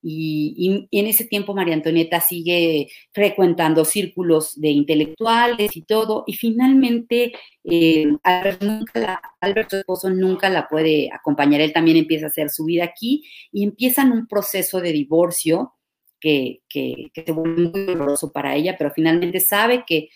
Y, 0.02 0.88
en 0.92 1.08
ese 1.08 1.26
tiempo 1.26 1.54
María 1.54 1.74
Antonieta 1.74 2.22
sigue 2.22 2.88
frecuentando 3.12 3.84
círculos 3.84 4.60
de 4.60 4.70
intelectuales 4.70 5.76
y 5.76 5.82
todo, 5.82 6.24
y 6.28 6.34
finalmente 6.34 7.34
eh, 7.64 8.06
Alberto, 8.24 9.70
su 9.70 9.78
esposo, 9.78 10.10
nunca 10.10 10.50
la 10.50 10.68
puede 10.68 11.10
acompañar, 11.12 11.62
él 11.62 11.74
también 11.74 11.98
empieza 11.98 12.26
a 12.26 12.30
hacer 12.30 12.50
su 12.50 12.66
vida 12.66 12.86
aquí 12.86 13.24
y 13.52 13.64
empiezan 13.64 14.12
un 14.12 14.28
proceso 14.28 14.80
de 14.82 14.92
divorcio 14.92 15.74
que, 16.20 16.62
que, 16.70 17.12
que 17.14 17.24
se 17.24 17.32
vuelve 17.32 17.70
muy 17.70 17.86
doloroso 17.86 18.32
para 18.32 18.56
ella, 18.56 18.76
pero 18.78 18.92
finalmente 18.92 19.40
sabe 19.40 19.84
que 19.86 20.10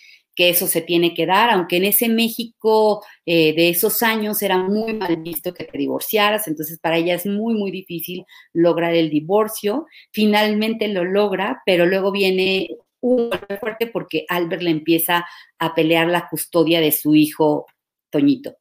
eso 0.50 0.68
se 0.68 0.82
tiene 0.82 1.14
que 1.14 1.26
dar, 1.26 1.50
aunque 1.50 1.78
en 1.78 1.86
ese 1.86 2.10
México 2.10 3.04
eh, 3.26 3.54
de 3.56 3.70
esos 3.70 4.02
años 4.02 4.42
era 4.42 4.58
muy 4.58 4.94
mal 4.94 5.18
visto 5.18 5.54
que 5.54 5.66
te 5.66 5.78
divorciaras, 5.78 6.48
entonces 6.48 6.80
para 6.80 6.98
ella 6.98 7.16
es 7.16 7.26
muy, 7.26 7.54
muy 7.54 7.72
difícil 7.72 8.26
lograr 8.54 8.94
el 8.94 9.10
divorcio. 9.10 9.86
Finalmente 10.12 10.88
lo 10.88 11.04
logra, 11.04 11.62
pero 11.66 11.86
luego 11.86 12.12
viene 12.12 12.70
un 13.02 13.30
golpe 13.30 13.58
fuerte 13.58 13.88
porque 13.88 14.26
Albert 14.30 14.62
le 14.62 14.72
empieza 14.72 15.26
a 15.60 15.74
pelear 15.74 16.08
la 16.08 16.28
custodia 16.30 16.80
de 16.80 16.92
su 16.92 17.16
hijo 17.16 17.66
Toñito. 18.10 18.56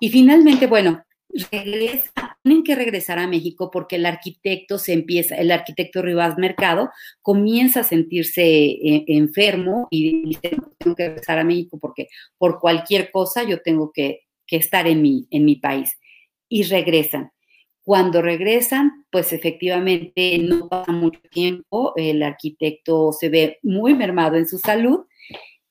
Y 0.00 0.08
finalmente, 0.08 0.66
bueno, 0.66 1.04
regresa, 1.50 2.25
tienen 2.46 2.62
que 2.62 2.76
regresar 2.76 3.18
a 3.18 3.26
México 3.26 3.72
porque 3.72 3.96
el 3.96 4.06
arquitecto 4.06 4.78
se 4.78 4.92
empieza, 4.92 5.34
el 5.34 5.50
arquitecto 5.50 6.00
Rivas 6.00 6.38
Mercado 6.38 6.90
comienza 7.20 7.80
a 7.80 7.82
sentirse 7.82 8.44
eh, 8.44 9.04
enfermo 9.08 9.88
y 9.90 10.22
dice, 10.22 10.56
tengo 10.78 10.94
que 10.94 11.08
regresar 11.08 11.40
a 11.40 11.44
México 11.44 11.76
porque 11.80 12.06
por 12.38 12.60
cualquier 12.60 13.10
cosa 13.10 13.42
yo 13.42 13.62
tengo 13.62 13.90
que, 13.92 14.20
estar 14.48 14.86
en 14.86 15.02
mi, 15.02 15.26
en 15.32 15.44
mi 15.44 15.56
país. 15.56 15.98
Y 16.48 16.62
regresan. 16.62 17.32
Cuando 17.82 18.22
regresan, 18.22 18.92
pues 19.10 19.32
efectivamente 19.32 20.38
no 20.38 20.68
pasa 20.68 20.92
mucho 20.92 21.20
tiempo, 21.28 21.94
el 21.96 22.22
arquitecto 22.22 23.10
se 23.12 23.28
ve 23.28 23.58
muy 23.64 23.94
mermado 23.94 24.36
en 24.36 24.46
su 24.46 24.58
salud 24.58 25.00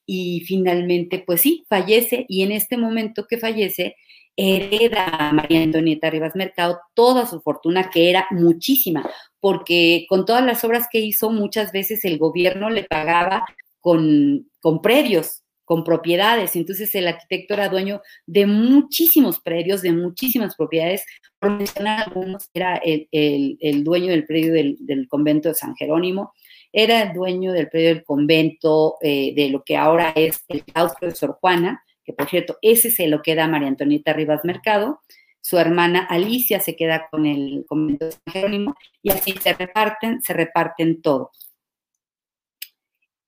y 0.05 0.41
finalmente, 0.41 1.23
pues 1.25 1.39
sí, 1.39 1.63
fallece 1.69 2.25
y 2.27 2.43
en 2.43 2.51
este 2.51 2.75
momento 2.75 3.27
que 3.29 3.37
fallece, 3.37 3.95
hereda 4.37 5.05
a 5.05 5.33
María 5.33 5.61
Antonieta 5.63 6.09
Rivas 6.09 6.35
Mercado 6.35 6.79
toda 6.93 7.25
su 7.25 7.41
fortuna, 7.41 7.89
que 7.89 8.09
era 8.09 8.27
muchísima, 8.31 9.09
porque 9.39 10.05
con 10.09 10.25
todas 10.25 10.43
las 10.43 10.63
obras 10.63 10.87
que 10.91 10.99
hizo, 10.99 11.29
muchas 11.29 11.71
veces 11.71 12.05
el 12.05 12.17
gobierno 12.17 12.69
le 12.69 12.83
pagaba 12.83 13.45
con, 13.79 14.49
con 14.59 14.81
predios, 14.81 15.43
con 15.65 15.83
propiedades. 15.83 16.55
Entonces 16.55 16.93
el 16.95 17.07
arquitecto 17.07 17.55
era 17.55 17.69
dueño 17.69 18.01
de 18.25 18.45
muchísimos 18.45 19.41
predios, 19.41 19.81
de 19.81 19.91
muchísimas 19.91 20.55
propiedades. 20.55 21.03
Por 21.39 21.51
mencionar 21.51 22.07
algunos, 22.07 22.49
era 22.53 22.79
el, 22.83 23.83
dueño 23.83 24.11
del 24.11 24.25
predio 24.25 24.53
del, 24.53 25.07
convento 25.09 25.49
de 25.49 25.55
San 25.55 25.75
Jerónimo, 25.75 26.33
era 26.71 27.01
el 27.01 27.13
dueño 27.13 27.51
del 27.51 27.69
predio 27.69 27.89
del 27.89 28.03
convento 28.03 28.95
eh, 29.01 29.33
de 29.35 29.49
lo 29.49 29.63
que 29.63 29.77
ahora 29.77 30.11
es 30.15 30.43
el 30.47 30.63
claustro 30.63 31.07
de 31.07 31.15
Sor 31.15 31.37
Juana, 31.39 31.83
que 32.05 32.13
por 32.13 32.29
cierto, 32.29 32.57
ese 32.61 32.91
se 32.91 33.07
lo 33.07 33.21
queda 33.21 33.45
a 33.45 33.47
María 33.47 33.67
Antonieta 33.67 34.13
Rivas 34.13 34.45
Mercado, 34.45 35.01
su 35.41 35.57
hermana 35.57 35.99
Alicia 36.09 36.59
se 36.59 36.75
queda 36.75 37.07
con 37.09 37.25
el 37.25 37.65
convento 37.67 38.05
de 38.05 38.11
San 38.13 38.33
Jerónimo 38.33 38.75
y 39.03 39.11
así 39.11 39.33
se 39.33 39.53
reparten, 39.53 40.21
se 40.21 40.33
reparten 40.33 41.01
todo. 41.01 41.31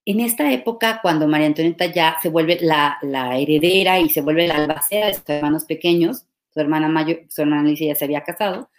En 0.06 0.22
esta 0.22 0.52
época, 0.52 1.00
cuando 1.02 1.28
María 1.28 1.48
Antonieta 1.48 1.86
ya 1.86 2.18
se 2.22 2.30
vuelve 2.30 2.60
la, 2.62 2.98
heredera 3.38 4.00
y 4.00 4.10
se 4.10 4.22
vuelve 4.22 4.48
la 4.48 4.56
albacea 4.56 5.08
de 5.08 5.14
sus 5.16 5.30
hermanos 5.30 5.66
pequeños, 5.66 6.26
su 6.54 6.60
hermana 6.60 6.88
mayor, 6.88 7.26
su 7.30 7.42
hermana 7.42 7.62
Alicia 7.62 7.88
ya 7.88 7.96
se 7.96 8.06
había 8.06 8.24
casado, 8.24 8.70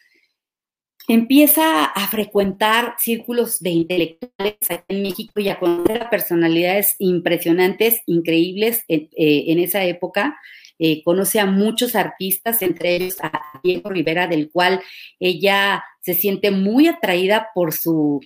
empieza 1.09 1.85
a 1.85 2.09
frecuentar 2.09 2.95
círculos 2.99 3.61
de 3.61 3.71
intelectuales 3.71 4.57
en 4.89 5.03
México 5.03 5.41
y 5.41 5.49
a 5.49 5.59
conocer 5.59 6.03
a 6.03 6.11
personalidades 6.11 6.95
impresionantes, 6.99 8.03
increíbles 8.07 8.85
en, 8.89 9.09
eh, 9.17 9.63
esa 9.63 9.85
época. 9.85 10.39
Eh, 10.79 11.03
conoce 11.03 11.41
a 11.41 11.47
muchos 11.47 11.97
artistas, 11.97 12.63
entre 12.63 12.95
ellos 12.95 13.17
a 13.21 13.33
Diego 13.65 13.91
Rivera, 13.91 14.29
del 14.29 14.51
cual 14.51 14.81
ella 15.19 15.83
se 16.03 16.15
siente 16.15 16.53
muy 16.53 16.87
atraída 16.87 17.49
por 17.53 17.73
su, 17.73 18.21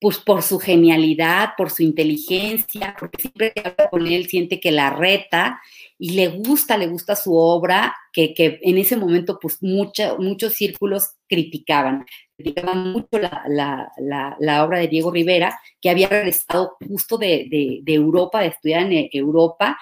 pues 0.00 0.18
por 0.18 0.42
su 0.42 0.58
genialidad, 0.58 1.50
por 1.56 1.70
su 1.70 1.82
inteligencia, 1.82 2.94
porque 2.98 3.22
siempre 3.22 3.52
que 3.52 3.60
habla 3.60 3.90
con 3.90 4.06
él 4.06 4.28
siente 4.28 4.60
que 4.60 4.70
la 4.70 4.90
reta 4.90 5.60
y 5.98 6.10
le 6.10 6.28
gusta, 6.28 6.76
le 6.76 6.86
gusta 6.86 7.16
su 7.16 7.34
obra, 7.34 7.96
que, 8.12 8.32
en 8.36 8.78
ese 8.78 8.96
momento 8.96 9.38
pues 9.40 9.58
muchos 9.60 10.52
círculos 10.54 11.16
criticaban, 11.28 12.06
criticaban 12.36 12.92
mucho 12.92 13.18
la, 13.18 14.64
obra 14.64 14.78
de 14.78 14.88
Diego 14.88 15.10
Rivera, 15.10 15.58
que 15.80 15.90
había 15.90 16.08
regresado 16.08 16.76
justo 16.86 17.18
de, 17.18 17.80
de 17.82 17.94
Europa, 17.94 18.40
de 18.40 18.48
estudiar 18.48 18.92
en 18.92 19.08
Europa, 19.12 19.76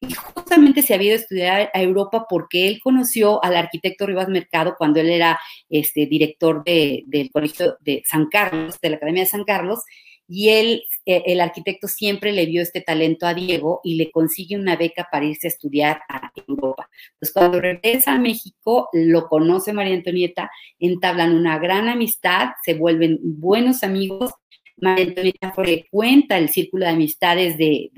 y 0.00 0.12
justamente 0.12 0.82
se 0.82 0.94
había 0.94 1.08
ido 1.08 1.16
a 1.16 1.20
estudiar 1.20 1.70
a 1.74 1.82
Europa 1.82 2.26
porque 2.28 2.68
él 2.68 2.78
conoció 2.82 3.42
al 3.44 3.56
arquitecto 3.56 4.06
Rivas 4.06 4.28
Mercado 4.28 4.76
cuando 4.78 5.00
él 5.00 5.10
era 5.10 5.38
este, 5.68 6.06
director 6.06 6.62
del 6.64 7.30
Colegio 7.32 7.76
de 7.80 8.02
San 8.06 8.26
Carlos, 8.26 8.76
de 8.80 8.90
la 8.90 8.96
Academia 8.96 9.22
de 9.22 9.28
San 9.28 9.44
Carlos, 9.44 9.80
y 10.30 10.50
él, 10.50 10.82
eh, 11.06 11.22
el 11.26 11.40
arquitecto 11.40 11.88
siempre 11.88 12.32
le 12.32 12.44
vio 12.44 12.60
este 12.60 12.82
talento 12.82 13.26
a 13.26 13.32
Diego 13.32 13.80
y 13.82 13.94
le 13.94 14.10
consigue 14.10 14.56
una 14.56 14.76
beca 14.76 15.08
para 15.10 15.24
irse 15.24 15.46
a 15.46 15.50
estudiar 15.50 16.02
a 16.08 16.30
Europa. 16.46 16.88
Entonces, 17.14 17.32
cuando 17.32 17.60
regresa 17.60 18.12
a 18.12 18.18
México, 18.18 18.90
lo 18.92 19.26
conoce 19.26 19.72
María 19.72 19.94
Antonieta, 19.94 20.50
entablan 20.78 21.34
una 21.34 21.58
gran 21.58 21.88
amistad, 21.88 22.50
se 22.62 22.74
vuelven 22.74 23.18
buenos 23.22 23.82
amigos 23.82 24.32
María 24.80 25.06
Antonieta 25.06 25.52
frecuenta 25.52 26.38
el 26.38 26.48
círculo 26.48 26.84
de 26.84 26.92
amistades 26.92 27.58
de, 27.58 27.90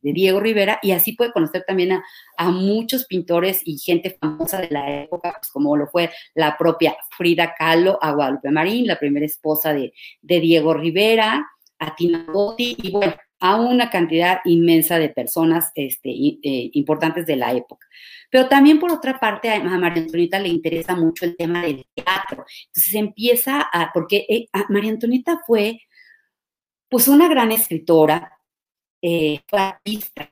Diego 0.00 0.40
Rivera 0.40 0.78
y 0.82 0.92
así 0.92 1.12
puede 1.12 1.32
conocer 1.32 1.64
también 1.66 1.92
a, 2.36 2.50
muchos 2.50 3.06
pintores 3.06 3.60
y 3.64 3.78
gente 3.78 4.16
famosa 4.20 4.60
de 4.60 4.68
la 4.70 5.02
época, 5.02 5.34
pues, 5.38 5.50
como 5.50 5.76
lo 5.76 5.86
fue 5.88 6.10
la 6.34 6.56
propia 6.56 6.96
Frida 7.16 7.54
Kahlo, 7.58 7.98
a 8.00 8.12
Guadalupe 8.12 8.50
Marín, 8.50 8.86
la 8.86 8.98
primera 8.98 9.26
esposa 9.26 9.72
de, 9.72 9.92
Diego 10.22 10.74
Rivera, 10.74 11.46
a 11.78 11.96
Tina 11.96 12.24
Gotti 12.26 12.76
y 12.82 12.90
bueno, 12.90 13.14
a 13.40 13.56
una 13.56 13.90
cantidad 13.90 14.40
inmensa 14.44 14.98
de 14.98 15.08
personas 15.10 15.70
este, 15.74 16.10
eh, 16.10 16.70
importantes 16.72 17.26
de 17.26 17.36
la 17.36 17.52
época. 17.52 17.86
Pero 18.30 18.48
también 18.48 18.78
por 18.78 18.92
otra 18.92 19.18
parte 19.18 19.50
a 19.50 19.60
María 19.60 20.02
Antonieta 20.02 20.38
le 20.38 20.48
interesa 20.48 20.94
mucho 20.94 21.24
el 21.24 21.36
tema 21.36 21.62
del 21.62 21.86
teatro. 21.94 22.44
Entonces 22.66 22.94
empieza 22.94 23.68
a, 23.72 23.90
porque 23.92 24.26
eh, 24.28 24.48
María 24.68 24.90
Antonieta 24.90 25.40
fue 25.46 25.80
pues 26.88 27.08
una 27.08 27.28
gran 27.28 27.52
escritora, 27.52 28.38
eh, 29.02 29.40
fue 29.48 29.60
artista, 29.60 30.28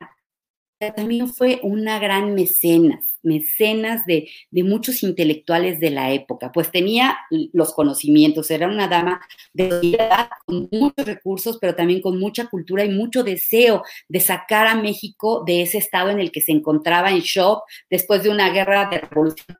también 0.95 1.27
fue 1.33 1.59
una 1.63 1.99
gran 1.99 2.33
mecenas 2.35 3.16
mecenas 3.27 4.05
de, 4.05 4.29
muchos 4.51 5.03
intelectuales 5.03 5.79
de 5.79 5.91
la 5.91 6.11
época, 6.11 6.51
pues 6.51 6.71
tenía 6.71 7.17
los 7.29 7.73
conocimientos, 7.73 8.49
era 8.49 8.67
una 8.67 8.87
dama 8.87 9.21
de 9.53 9.67
edad 9.67 10.29
con 10.45 10.67
muchos 10.71 11.05
recursos, 11.05 11.57
pero 11.59 11.75
también 11.75 12.01
con 12.01 12.19
mucha 12.19 12.47
cultura 12.47 12.83
y 12.83 12.89
mucho 12.89 13.23
deseo 13.23 13.83
de 14.07 14.19
sacar 14.19 14.67
a 14.67 14.75
México 14.75 15.43
de 15.45 15.61
ese 15.61 15.77
estado 15.77 16.09
en 16.09 16.19
el 16.19 16.31
que 16.31 16.41
se 16.41 16.51
encontraba 16.51 17.11
en 17.11 17.19
shock 17.19 17.63
después 17.89 18.23
de 18.23 18.29
una 18.29 18.49
guerra 18.49 18.89
de 18.89 18.99
revolución 18.99 19.57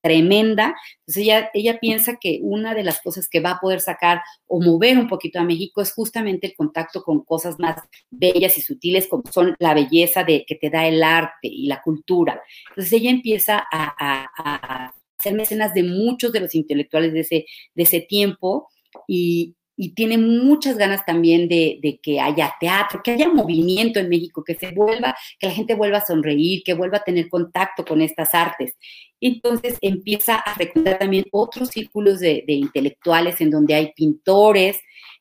tremenda. 0.00 0.74
Entonces 1.00 1.22
ella, 1.22 1.50
ella 1.54 1.78
piensa 1.78 2.16
que 2.20 2.38
una 2.42 2.74
de 2.74 2.84
las 2.84 3.00
cosas 3.00 3.28
que 3.28 3.40
va 3.40 3.52
a 3.52 3.60
poder 3.60 3.80
sacar 3.80 4.22
o 4.46 4.60
mover 4.60 4.98
un 4.98 5.08
poquito 5.08 5.38
a 5.38 5.44
México 5.44 5.80
es 5.80 5.92
justamente 5.92 6.46
el 6.46 6.54
contacto 6.56 7.02
con 7.02 7.24
cosas 7.24 7.58
más 7.58 7.76
bellas 8.10 8.56
y 8.56 8.62
sutiles 8.62 9.06
como 9.06 9.24
son 9.30 9.54
la 9.58 9.74
belleza 9.74 10.24
de, 10.24 10.44
que 10.46 10.54
te 10.54 10.70
da 10.70 10.86
el 10.86 11.02
arte 11.02 11.48
y 11.48 11.66
la 11.66 11.82
cultura. 11.82 12.42
Entonces 12.70 12.92
ella 12.92 13.07
empieza 13.10 13.66
a, 13.70 14.92
hacer 15.18 15.34
mecenas 15.34 15.74
de 15.74 15.82
muchos 15.82 16.32
de 16.32 16.40
los 16.40 16.54
intelectuales 16.54 17.12
de 17.12 17.20
ese, 17.20 17.46
de 17.74 17.82
ese 17.82 18.00
tiempo 18.00 18.68
y, 19.06 19.54
tiene 19.94 20.18
muchas 20.18 20.76
ganas 20.76 21.06
también 21.06 21.48
de, 21.48 22.00
que 22.02 22.18
haya 22.18 22.52
teatro, 22.58 23.00
que 23.00 23.12
haya 23.12 23.28
movimiento 23.28 24.00
en 24.00 24.08
México, 24.08 24.42
que 24.42 24.56
se 24.56 24.72
vuelva, 24.72 25.14
que 25.38 25.46
la 25.46 25.52
gente 25.52 25.76
vuelva 25.76 25.98
a 25.98 26.04
sonreír, 26.04 26.64
que 26.64 26.74
vuelva 26.74 26.96
a 26.96 27.04
tener 27.04 27.28
contacto 27.28 27.84
con 27.84 28.02
estas 28.02 28.34
artes. 28.34 28.76
Entonces 29.20 29.78
empieza 29.80 30.34
a 30.34 30.54
reclutar 30.54 30.98
también 30.98 31.26
otros 31.30 31.68
círculos 31.68 32.18
de, 32.18 32.42
intelectuales 32.48 33.40
en 33.40 33.52
donde 33.52 33.76
hay 33.76 33.92
pintores 33.92 34.78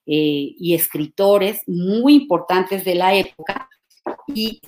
eh, 0.07 0.55
y 0.57 0.73
escritores 0.73 1.61
muy 1.67 2.15
importantes 2.15 2.83
de 2.83 2.95
la 2.95 3.13
época 3.13 3.69
y 4.33 4.59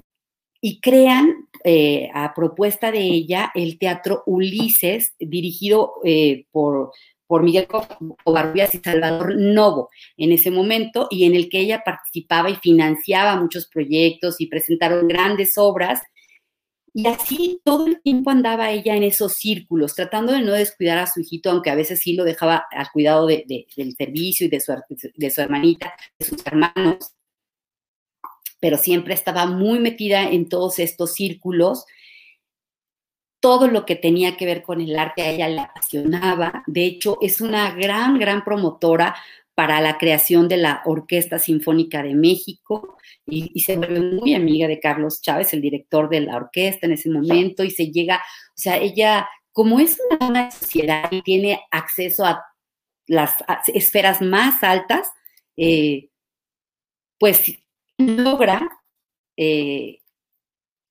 y 0.62 0.80
crean 0.82 1.48
eh, 1.64 2.10
a 2.14 2.34
propuesta 2.34 2.92
de 2.92 3.02
ella 3.02 3.52
el 3.56 3.78
teatro 3.78 4.24
Ulises, 4.26 5.14
dirigido 5.20 5.96
eh, 6.04 6.46
por, 6.52 6.92
por 7.28 7.44
Miguel 7.44 7.68
Covarrubias 7.68 8.76
y 8.76 8.80
Salvador 8.80 9.36
Novo 9.38 9.90
en 10.18 10.32
ese 10.32 10.52
momento, 10.52 11.08
y 11.10 11.26
en 11.26 11.36
el 11.36 11.50
que 11.50 11.60
ella 11.60 11.84
participaba 11.86 12.50
y 12.50 12.56
financiaba 12.56 13.40
muchos 13.40 13.68
proyectos 13.68 14.42
y 14.42 14.48
presentaron 14.48 15.08
grandes 15.08 15.58
obras. 15.58 16.02
Y 16.92 17.08
así 17.08 17.62
todo 17.64 17.86
el 17.86 18.02
tiempo 18.02 18.32
andaba 18.32 18.72
ella 18.72 18.96
en 18.96 19.04
esos 19.04 19.34
círculos, 19.34 19.94
tratando 19.94 20.34
de 20.34 20.42
no 20.42 20.54
descuidar 20.54 20.98
a 20.98 21.08
su 21.08 21.22
hijito, 21.22 21.52
aunque 21.52 21.70
a 21.70 21.76
veces 21.76 22.00
sí 22.00 22.14
lo 22.14 22.24
dejaba 22.24 22.66
al 22.72 22.90
cuidado 22.92 23.28
del 23.28 23.96
servicio 23.96 24.48
y 24.48 24.50
de 24.50 24.60
su, 24.60 24.74
de 25.16 25.30
su 25.30 25.42
hermanita, 25.42 25.94
de 26.18 26.26
sus 26.26 26.46
hermanos 26.46 27.14
pero 28.60 28.78
siempre 28.78 29.14
estaba 29.14 29.46
muy 29.46 29.80
metida 29.80 30.24
en 30.24 30.50
todos 30.50 30.80
estos 30.80 31.14
círculos. 31.14 31.86
Todo 33.40 33.68
lo 33.68 33.86
que 33.86 33.96
tenía 33.96 34.36
que 34.36 34.46
ver 34.46 34.64
con 34.64 34.82
el 34.82 34.98
arte 34.98 35.22
a 35.22 35.30
ella 35.30 35.48
le 35.48 35.62
apasionaba. 35.62 36.64
De 36.68 36.86
hecho, 36.86 37.18
es 37.22 37.40
una 37.40 37.72
gran, 37.72 38.20
gran 38.20 38.44
promotora 38.44 39.16
para 39.60 39.82
la 39.82 39.98
creación 39.98 40.48
de 40.48 40.58
la 40.58 40.82
Orquesta 40.86 41.38
Sinfónica 41.38 42.02
de 42.02 42.16
México 42.16 42.98
y, 43.26 43.60
se 43.60 43.76
vuelve 43.76 44.00
muy 44.00 44.34
amiga 44.34 44.68
de 44.68 44.80
Carlos 44.80 45.22
Chávez, 45.22 45.54
el 45.54 45.62
director 45.62 46.10
de 46.10 46.22
la 46.22 46.38
orquesta 46.38 46.86
en 46.88 46.94
ese 46.94 47.10
momento, 47.10 47.66
y 47.66 47.72
se 47.72 47.92
llega, 47.92 48.18
o 48.18 48.58
sea, 48.58 48.78
ella, 48.78 49.28
como 49.52 49.80
es 49.80 50.00
una 50.22 50.50
sociedad 50.50 51.12
y 51.12 51.22
tiene 51.22 51.62
acceso 51.72 52.26
a 52.26 52.42
las 53.06 53.36
esferas 53.68 54.22
más 54.22 54.64
altas, 54.64 55.12
eh, 55.58 56.10
pues 57.18 57.60
logra, 58.00 58.68
eh, 59.38 60.00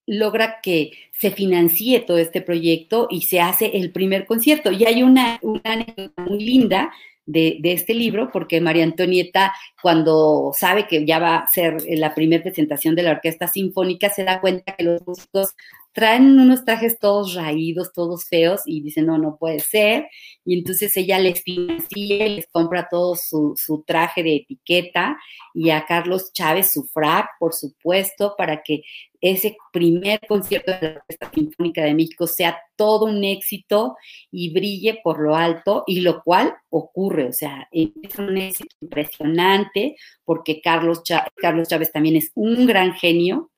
logra 0.07 0.61
que 0.63 0.93
se 1.13 1.31
financie 1.31 2.01
todo 2.01 2.19
este 2.19 2.41
proyecto 2.41 3.09
y 3.11 3.23
se 3.23 3.41
hace 3.41 3.77
el 3.77 3.91
primer 3.93 4.27
concierto. 4.27 4.71
Y 4.71 4.85
hay 4.85 5.03
una, 5.03 5.41
anécdota 5.65 6.23
muy 6.23 6.45
linda 6.45 6.93
de, 7.27 7.61
este 7.65 7.93
libro, 7.95 8.31
porque 8.33 8.61
María 8.61 8.85
Antonieta, 8.85 9.53
cuando 9.83 10.53
sabe 10.55 10.87
que 10.87 11.05
ya 11.05 11.19
va 11.19 11.37
a 11.39 11.49
ser 11.49 11.83
la 11.89 12.15
primera 12.15 12.43
presentación 12.43 12.95
de 12.95 13.03
la 13.03 13.13
Orquesta 13.13 13.49
Sinfónica, 13.49 14.11
se 14.11 14.25
da 14.25 14.41
cuenta 14.41 14.77
que 14.77 14.85
los 14.85 15.07
músicos 15.07 15.55
traen 15.99 16.38
unos 16.38 16.64
trajes 16.64 17.01
todos 17.01 17.34
raídos, 17.34 17.92
todos 17.92 18.28
feos, 18.28 18.61
y 18.66 18.82
dice, 18.82 19.03
no, 19.03 19.18
no 19.18 19.36
puede 19.36 19.59
ser. 19.59 20.07
Y 20.44 20.57
entonces 20.57 20.96
ella 20.96 21.18
les 21.18 21.42
financia, 21.42 22.28
les 22.28 22.46
compra 22.53 22.86
todo 22.88 23.16
su, 23.16 23.57
traje 23.84 24.22
de 24.22 24.36
etiqueta, 24.36 25.18
y 25.53 25.70
a 25.70 25.86
Carlos 25.86 26.32
Chávez 26.32 26.72
su 26.72 26.84
frac, 26.84 27.26
por 27.40 27.53
supuesto, 27.53 28.36
para 28.38 28.62
que 28.62 28.82
ese 29.20 29.57
primer 29.72 30.20
concierto 30.28 30.70
de 30.70 30.78
la 30.80 30.94
Orquesta 31.01 31.32
Sinfónica 31.34 31.82
de 31.82 31.94
México 31.94 32.28
sea 32.28 32.57
todo 32.76 33.07
un 33.07 33.24
éxito 33.24 33.96
y 34.30 34.53
brille 34.53 35.01
por 35.03 35.18
lo 35.18 35.34
alto, 35.34 35.82
y 35.88 36.03
lo 36.03 36.22
cual 36.22 36.55
ocurre, 36.70 37.26
o 37.26 37.32
sea, 37.32 37.68
es 37.72 37.90
un 38.16 38.38
éxito 38.38 38.76
impresionante, 38.80 39.96
porque 40.24 40.61
Carlos 40.61 41.03
Carlos 41.34 41.66
Chávez 41.66 41.90
también 41.90 42.14
es 42.14 42.30
un 42.36 42.68
gran 42.68 42.94
genio, 42.94 43.51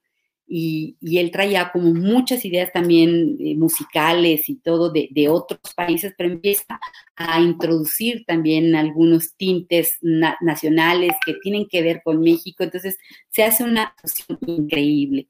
y, 0.53 0.97
él 1.17 1.31
traía 1.31 1.71
como 1.71 1.95
muchas 1.95 2.45
ideas 2.45 2.73
también 2.73 3.37
eh, 3.39 3.55
musicales 3.55 4.49
y 4.49 4.57
todo 4.57 4.91
de, 4.91 5.29
otros 5.29 5.61
países, 5.77 6.13
pero 6.19 6.29
empieza 6.29 6.81
a 7.15 7.41
introducir 7.41 8.25
también 8.27 8.75
algunos 8.75 9.37
tintes 9.37 9.99
nacionales 10.01 11.13
que 11.25 11.35
tienen 11.35 11.69
que 11.69 11.83
ver 11.83 12.03
con 12.03 12.21
México, 12.21 12.65
entonces 12.65 12.99
se 13.29 13.45
hace 13.45 13.63
una 13.63 13.95
fusión 13.97 14.39
increíble. 14.45 15.29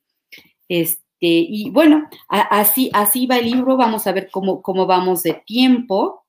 Este, 0.68 1.04
y 1.20 1.68
bueno, 1.68 2.08
así, 2.28 2.90
así 2.94 3.26
va 3.26 3.36
el 3.38 3.50
libro, 3.50 3.76
vamos 3.76 4.06
a 4.06 4.12
ver 4.12 4.30
cómo, 4.32 4.62
cómo 4.62 4.86
vamos 4.86 5.22
de 5.22 5.34
tiempo. 5.44 6.24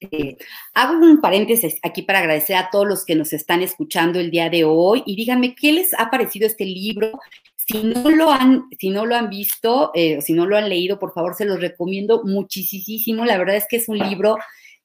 Eh, 0.00 0.36
hago 0.74 0.98
un 0.98 1.20
paréntesis 1.20 1.78
aquí 1.82 2.02
para 2.02 2.20
agradecer 2.20 2.56
a 2.56 2.70
todos 2.70 2.86
los 2.86 3.04
que 3.04 3.14
nos 3.14 3.32
están 3.32 3.62
escuchando 3.62 4.20
el 4.20 4.30
día 4.30 4.50
de 4.50 4.64
hoy 4.64 5.02
y 5.06 5.16
díganme 5.16 5.54
qué 5.54 5.72
les 5.72 5.94
ha 5.98 6.10
parecido 6.10 6.46
este 6.46 6.64
libro, 6.64 7.18
si 7.66 7.82
no 7.84 8.10
lo 8.10 8.30
han, 8.30 8.68
si 8.78 8.90
no 8.90 9.06
lo 9.06 9.14
han 9.14 9.28
visto, 9.28 9.90
eh, 9.94 10.20
si 10.20 10.32
no 10.32 10.46
lo 10.46 10.56
han 10.56 10.68
leído, 10.68 10.98
por 10.98 11.12
favor, 11.12 11.34
se 11.34 11.44
los 11.44 11.60
recomiendo 11.60 12.22
muchísimo. 12.24 13.24
La 13.24 13.38
verdad 13.38 13.56
es 13.56 13.66
que 13.68 13.76
es 13.76 13.88
un 13.88 13.98
libro 13.98 14.36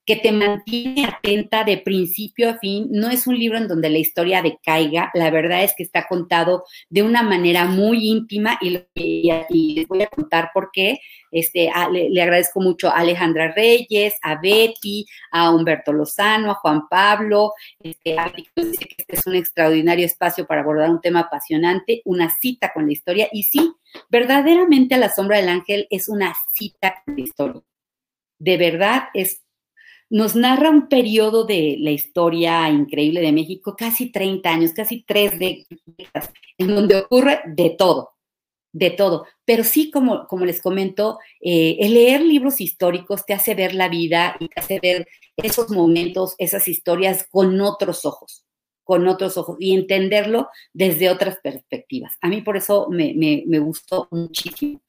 que 0.07 0.15
te 0.15 0.31
mantiene 0.31 1.03
atenta 1.03 1.65
de 1.65 1.77
principio 1.79 2.49
a 2.49 2.57
fin. 2.59 2.87
No 2.89 3.09
es 3.09 3.27
un 3.27 3.37
libro 3.37 3.57
en 3.57 3.67
donde 3.67 3.89
la 3.89 3.97
historia 3.97 4.41
decaiga, 4.41 5.11
la 5.13 5.29
verdad 5.29 5.65
es 5.65 5.73
que 5.75 5.83
está 5.83 6.07
contado 6.07 6.63
de 6.89 7.03
una 7.03 7.23
manera 7.23 7.65
muy 7.65 8.07
íntima 8.07 8.57
y, 8.61 8.69
les 9.75 9.87
voy 9.87 10.01
a 10.01 10.07
contar 10.07 10.51
por 10.53 10.69
qué. 10.71 10.99
Este, 11.29 11.69
le, 11.91 12.21
agradezco 12.21 12.61
mucho 12.61 12.87
a 12.87 12.99
Alejandra 12.99 13.51
Reyes, 13.51 14.15
a 14.21 14.39
Betty, 14.39 15.05
a 15.29 15.51
Humberto 15.51 15.91
Lozano, 15.91 16.51
a 16.51 16.55
Juan 16.55 16.87
Pablo, 16.87 17.51
este, 17.77 18.17
a 18.17 18.31
que 18.31 18.45
este 18.55 19.05
es 19.09 19.27
un 19.27 19.35
extraordinario 19.35 20.05
espacio 20.05 20.47
para 20.47 20.61
abordar 20.61 20.89
un 20.89 21.01
tema 21.01 21.19
apasionante, 21.21 22.01
una 22.05 22.29
cita 22.29 22.71
con 22.71 22.85
la 22.85 22.93
historia. 22.93 23.27
Y 23.33 23.43
sí, 23.43 23.73
verdaderamente 24.09 24.95
a 24.95 24.99
la 24.99 25.13
sombra 25.13 25.35
del 25.35 25.49
ángel 25.49 25.85
es 25.89 26.07
una 26.07 26.33
cita 26.53 27.03
con 27.03 27.17
la 27.17 27.21
historia. 27.21 27.61
De 28.39 28.55
verdad 28.55 29.09
es 29.13 29.41
nos 30.09 30.35
narra 30.35 30.69
un 30.69 30.87
periodo 30.87 31.45
de 31.45 31.77
la 31.79 31.91
historia 31.91 32.69
increíble 32.69 33.21
de 33.21 33.31
México, 33.31 33.75
casi 33.77 34.11
30 34.11 34.49
años, 34.49 34.71
casi 34.71 35.03
tres 35.03 35.37
décadas, 35.37 36.31
en 36.57 36.75
donde 36.75 36.95
ocurre 36.95 37.41
de 37.45 37.71
todo, 37.71 38.11
de 38.71 38.91
todo. 38.91 39.25
Pero 39.43 39.63
sí, 39.63 39.91
como, 39.91 40.25
como 40.27 40.45
les 40.45 40.61
comento, 40.61 41.19
eh, 41.41 41.77
el 41.79 41.93
leer 41.93 42.21
libros 42.21 42.61
históricos 42.61 43.25
te 43.25 43.33
hace 43.33 43.55
ver 43.55 43.73
la 43.75 43.89
vida 43.89 44.37
y 44.39 44.47
te 44.47 44.59
hace 44.59 44.79
ver 44.79 45.07
esos 45.35 45.69
momentos, 45.69 46.35
esas 46.37 46.67
historias 46.67 47.27
con 47.29 47.59
otros 47.59 48.05
ojos, 48.05 48.45
con 48.83 49.07
otros 49.07 49.37
ojos 49.37 49.57
y 49.59 49.75
entenderlo 49.75 50.47
desde 50.73 51.09
otras 51.09 51.37
perspectivas. 51.43 52.15
A 52.21 52.29
mí 52.29 52.41
por 52.41 52.55
eso 52.55 52.87
me, 52.89 53.45
gustó 53.59 54.07
muchísimo. 54.11 54.81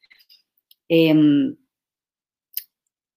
Em, 0.88 1.56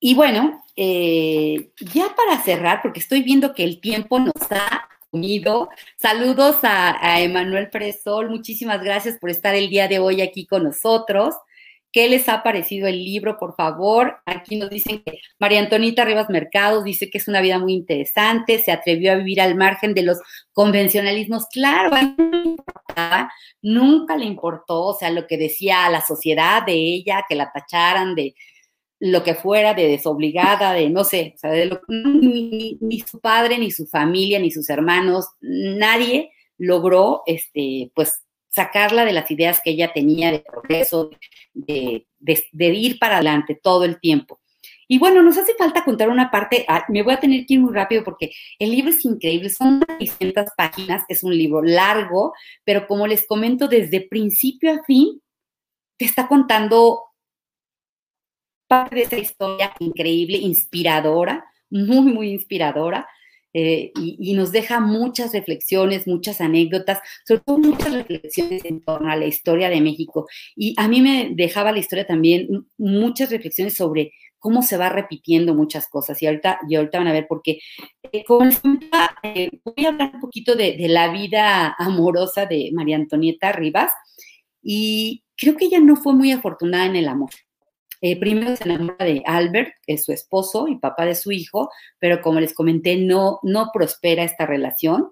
y 0.04 0.16
bueno, 0.16 0.64
eh, 0.76 1.70
ya 1.94 2.16
para 2.16 2.42
cerrar, 2.42 2.82
porque 2.82 3.00
estoy 3.00 3.22
viendo 3.22 3.54
que 3.54 3.64
el 3.64 3.80
tiempo 3.80 4.20
nos 4.20 4.34
ha 4.50 4.90
comido, 5.12 5.70
saludos 5.96 6.58
a, 6.64 7.22
Emanuel 7.22 7.70
Presol, 7.70 8.32
muchísimas 8.32 8.82
gracias 8.82 9.20
por 9.20 9.30
estar 9.30 9.54
el 9.54 9.70
día 9.70 9.88
de 9.88 10.00
hoy 10.00 10.22
aquí 10.22 10.48
con 10.48 10.64
nosotros. 10.64 11.36
¿Qué 11.92 12.10
les 12.10 12.30
ha 12.30 12.42
parecido 12.42 12.88
el 12.88 13.04
libro, 13.04 13.38
por 13.38 13.56
favor? 13.56 14.22
Aquí 14.26 14.56
nos 14.56 14.72
dicen 14.72 15.04
que 15.04 15.20
María 15.38 15.60
Antonita 15.60 16.04
Rivas 16.04 16.30
Mercados 16.32 16.84
dice 16.84 17.12
que 17.12 17.20
es 17.20 17.28
una 17.28 17.42
vida 17.42 17.60
muy 17.60 17.74
interesante, 17.74 18.58
se 18.58 18.72
atrevió 18.72 19.12
a 19.12 19.16
vivir 19.18 19.40
al 19.40 19.56
margen 19.56 19.94
de 19.94 20.02
los 20.02 20.18
convencionalismos. 20.52 21.46
Claro, 21.48 21.96
nunca 23.62 24.18
le 24.18 24.26
importó, 24.26 24.82
o 24.82 24.98
sea, 24.98 25.12
lo 25.12 25.28
que 25.28 25.38
decía 25.38 25.88
la 25.92 26.02
sociedad 26.02 26.66
de 26.66 26.74
ella, 26.74 27.24
que 27.30 27.36
la 27.36 27.52
tacharan 27.52 28.16
de, 28.16 28.34
lo 29.02 29.24
que 29.24 29.34
fuera, 29.34 29.74
de 29.74 29.88
desobligada, 29.88 30.74
de 30.74 30.88
no 30.92 31.04
sé, 31.04 31.34
o 31.36 31.40
sea, 31.40 31.50
de 31.50 31.80
ni, 31.90 33.00
su 33.00 33.20
padre, 33.20 33.58
ni 33.58 33.72
su 33.72 33.88
familia, 33.88 34.38
ni 34.40 34.52
sus 34.52 34.70
hermanos, 34.70 35.26
nadie 35.42 36.32
logró, 36.60 37.24
este, 37.26 37.92
pues, 37.96 38.24
sacarla 38.50 39.04
de 39.04 39.14
las 39.14 39.32
ideas 39.32 39.60
que 39.64 39.72
ella 39.72 39.92
tenía 39.92 40.32
de 40.32 40.42
progreso, 40.42 41.10
de, 41.56 42.06
ir 42.60 43.00
para 43.00 43.16
adelante 43.16 43.60
todo 43.62 43.86
el 43.86 44.00
tiempo. 44.00 44.40
Y 44.88 45.00
bueno, 45.00 45.24
nos 45.24 45.38
hace 45.38 45.56
falta 45.56 45.84
contar 45.84 46.10
una 46.10 46.30
parte, 46.30 46.64
ah, 46.68 46.86
me 46.88 47.02
voy 47.02 47.14
a 47.14 47.20
tener 47.20 47.48
que 47.48 47.56
ir 47.56 47.60
muy 47.60 47.74
rápido 47.74 48.04
porque 48.04 48.32
el 48.60 48.70
libro 48.70 48.92
es 48.92 49.04
increíble, 49.04 49.50
son 49.50 49.82
600 49.98 50.46
páginas, 50.56 51.02
es 51.08 51.24
un 51.24 51.36
libro 51.36 51.64
largo, 51.64 52.34
pero 52.64 52.86
como 52.86 53.08
les 53.08 53.26
comento, 53.26 53.68
desde 53.68 54.08
principio 54.08 54.72
a 54.72 54.84
fin, 54.84 55.20
te 55.98 56.06
está 56.06 56.28
contando 56.28 57.11
parte 58.72 58.96
de 58.96 59.02
esa 59.02 59.18
historia 59.18 59.74
increíble, 59.80 60.38
inspiradora, 60.38 61.44
muy, 61.70 62.14
muy 62.14 62.30
inspiradora, 62.30 63.06
eh, 63.54 63.92
y, 63.98 64.34
nos 64.34 64.54
deja 64.54 64.80
muchas 64.80 65.34
reflexiones, 65.34 66.08
muchas 66.08 66.40
anécdotas, 66.40 67.00
sobre 67.28 67.42
todo 67.42 67.58
muchas 67.58 67.94
reflexiones 67.94 68.64
en 68.64 68.80
torno 68.80 69.12
a 69.12 69.18
la 69.18 69.26
historia 69.26 69.70
de 69.70 69.82
México. 69.82 70.26
Y 70.56 70.74
a 70.78 70.88
mí 70.88 71.02
me 71.02 71.32
dejaba 71.34 71.74
la 71.74 71.80
historia 71.80 72.08
también 72.08 72.66
muchas 72.78 73.30
reflexiones 73.30 73.74
sobre 73.74 74.14
cómo 74.40 74.64
se 74.64 74.78
va 74.78 74.88
repitiendo 74.88 75.54
muchas 75.54 75.90
cosas. 75.90 76.22
Y 76.22 76.28
ahorita, 76.28 76.60
y 76.70 76.76
ahorita 76.76 76.98
van 77.00 77.08
a 77.10 77.14
ver 77.14 77.28
por 77.28 77.42
qué. 77.42 77.60
Eh, 78.14 78.24
eh, 79.24 79.50
voy 79.66 79.86
a 79.86 79.90
hablar 79.90 80.12
un 80.14 80.22
poquito 80.22 80.56
de, 80.56 80.78
de 80.78 80.88
la 80.88 81.12
vida 81.12 81.76
amorosa 81.78 82.46
de 82.46 82.72
María 82.74 82.96
Antonieta 82.96 83.52
Rivas. 83.52 83.92
Y 84.64 85.26
creo 85.36 85.58
que 85.58 85.66
ella 85.66 85.82
no 85.82 85.98
fue 85.98 86.14
muy 86.14 86.32
afortunada 86.32 86.86
en 86.86 86.96
el 86.96 87.10
amor. 87.10 87.32
Eh, 88.02 88.20
primero 88.20 88.56
se 88.56 88.64
enamora 88.64 89.06
de 89.06 89.22
Albert, 89.26 89.74
que 89.86 89.94
es 89.94 90.04
su 90.06 90.12
esposo 90.12 90.68
y 90.68 90.78
papá 90.78 91.06
de 91.06 91.16
su 91.16 91.32
hijo, 91.32 91.70
pero 92.00 92.22
como 92.22 92.40
les 92.40 92.54
comenté, 92.54 92.98
no, 92.98 93.40
no 93.44 93.70
prospera 93.72 94.24
esta 94.24 94.48
relación. 94.48 95.12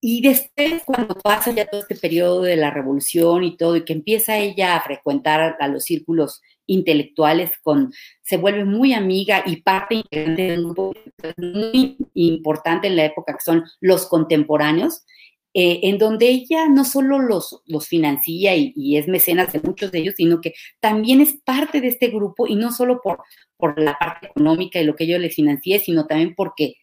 Y 0.00 0.20
después, 0.20 0.82
cuando 0.84 1.14
pasa 1.14 1.52
ya 1.52 1.66
todo 1.66 1.80
este 1.80 1.96
periodo 1.96 2.42
de 2.42 2.56
la 2.56 2.70
revolución 2.70 3.44
y 3.44 3.56
todo, 3.56 3.76
y 3.76 3.84
que 3.84 3.94
empieza 3.94 4.36
ella 4.36 4.76
a 4.76 4.82
frecuentar 4.82 5.56
a 5.58 5.68
los 5.68 5.84
círculos 5.84 6.42
intelectuales, 6.66 7.50
con, 7.62 7.92
se 8.22 8.36
vuelve 8.36 8.64
muy 8.64 8.92
amiga 8.92 9.42
y 9.46 9.62
parte 9.62 10.02
de 10.10 10.58
un 10.58 10.64
grupo 10.64 10.94
muy 11.38 11.96
importante 12.12 12.88
en 12.88 12.96
la 12.96 13.06
época, 13.06 13.32
que 13.32 13.44
son 13.44 13.64
los 13.80 14.06
contemporáneos, 14.06 15.04
eh, 15.58 15.88
en 15.88 15.96
donde 15.96 16.28
ella 16.28 16.68
no 16.68 16.84
solo 16.84 17.18
los, 17.18 17.62
los 17.64 17.88
financia 17.88 18.54
y, 18.54 18.98
es 18.98 19.08
mecenas 19.08 19.54
de 19.54 19.60
muchos 19.60 19.90
de 19.90 20.00
ellos, 20.00 20.14
sino 20.14 20.42
que 20.42 20.52
también 20.80 21.22
es 21.22 21.38
parte 21.46 21.80
de 21.80 21.88
este 21.88 22.08
grupo 22.08 22.46
y 22.46 22.56
no 22.56 22.72
solo 22.72 23.00
por, 23.02 23.22
por 23.56 23.80
la 23.80 23.98
parte 23.98 24.26
económica 24.26 24.78
y 24.78 24.84
lo 24.84 24.94
que 24.94 25.06
yo 25.06 25.18
les 25.18 25.34
financié, 25.34 25.78
sino 25.78 26.06
también 26.06 26.34
porque 26.34 26.74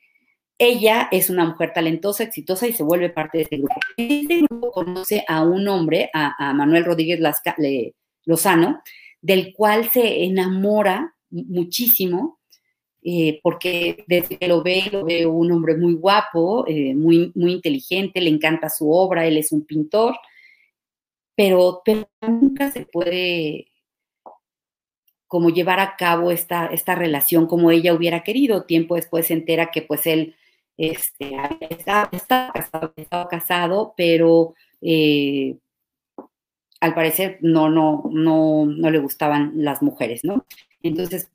ella 0.58 1.08
es 1.12 1.30
una 1.30 1.46
mujer 1.46 1.72
talentosa, 1.72 2.24
exitosa 2.24 2.66
y 2.66 2.74
se 2.74 2.82
vuelve 2.82 3.12
parte 3.12 3.38
de 3.38 3.44
este 3.44 3.58
grupo. 3.58 3.76
Este 3.96 4.42
grupo 4.42 4.72
conoce 4.72 5.24
a 5.28 5.44
un 5.44 5.68
hombre, 5.68 6.10
a, 6.12 6.52
Manuel 6.56 6.86
Rodríguez 6.86 7.20
Lozano, 8.26 8.82
del 9.22 9.54
cual 9.54 9.92
se 9.92 10.24
enamora 10.24 11.14
muchísimo 11.30 12.40
eh, 13.06 13.40
porque 13.44 14.04
desde 14.08 14.38
que 14.38 14.48
lo 14.48 14.64
ve, 14.64 14.84
lo 14.92 15.04
ve 15.04 15.26
un 15.26 15.52
hombre 15.52 15.76
muy 15.78 15.94
guapo, 15.94 16.66
eh, 16.68 16.94
muy, 16.96 17.32
muy 17.36 17.54
inteligente, 17.54 18.22
le 18.22 18.30
encanta 18.30 18.70
su 18.70 18.92
obra, 18.92 19.26
él 19.26 19.38
es 19.38 19.52
un 19.52 19.66
pintor, 19.66 20.16
pero, 21.36 21.82
nunca 22.22 22.72
se 22.72 22.86
puede 22.86 23.68
como 25.28 25.50
llevar 25.50 25.80
a 25.80 25.96
cabo 25.96 26.32
esta, 26.32 26.68
esta 26.68 26.94
relación 26.94 27.48
como 27.48 27.72
ella 27.72 27.94
hubiera 27.96 28.24
querido. 28.24 28.66
Tiempo 28.66 28.96
después 28.96 29.28
se 29.28 29.34
entera 29.34 29.72
que 29.72 29.82
pues 29.82 30.06
él 30.06 30.36
este, 30.78 31.32
estaba, 31.70 32.10
casado, 32.54 32.94
casado, 33.30 33.94
pero 33.98 34.54
eh, 34.82 35.58
al 36.82 36.94
parecer 36.94 37.40
no, 37.42 37.68
no, 37.70 38.04
no, 38.12 38.66
no 38.68 38.92
le 38.92 39.00
gustaban 39.00 39.54
las 39.56 39.82
mujeres, 39.82 40.24
¿no? 40.24 40.46
Entonces, 40.84 41.32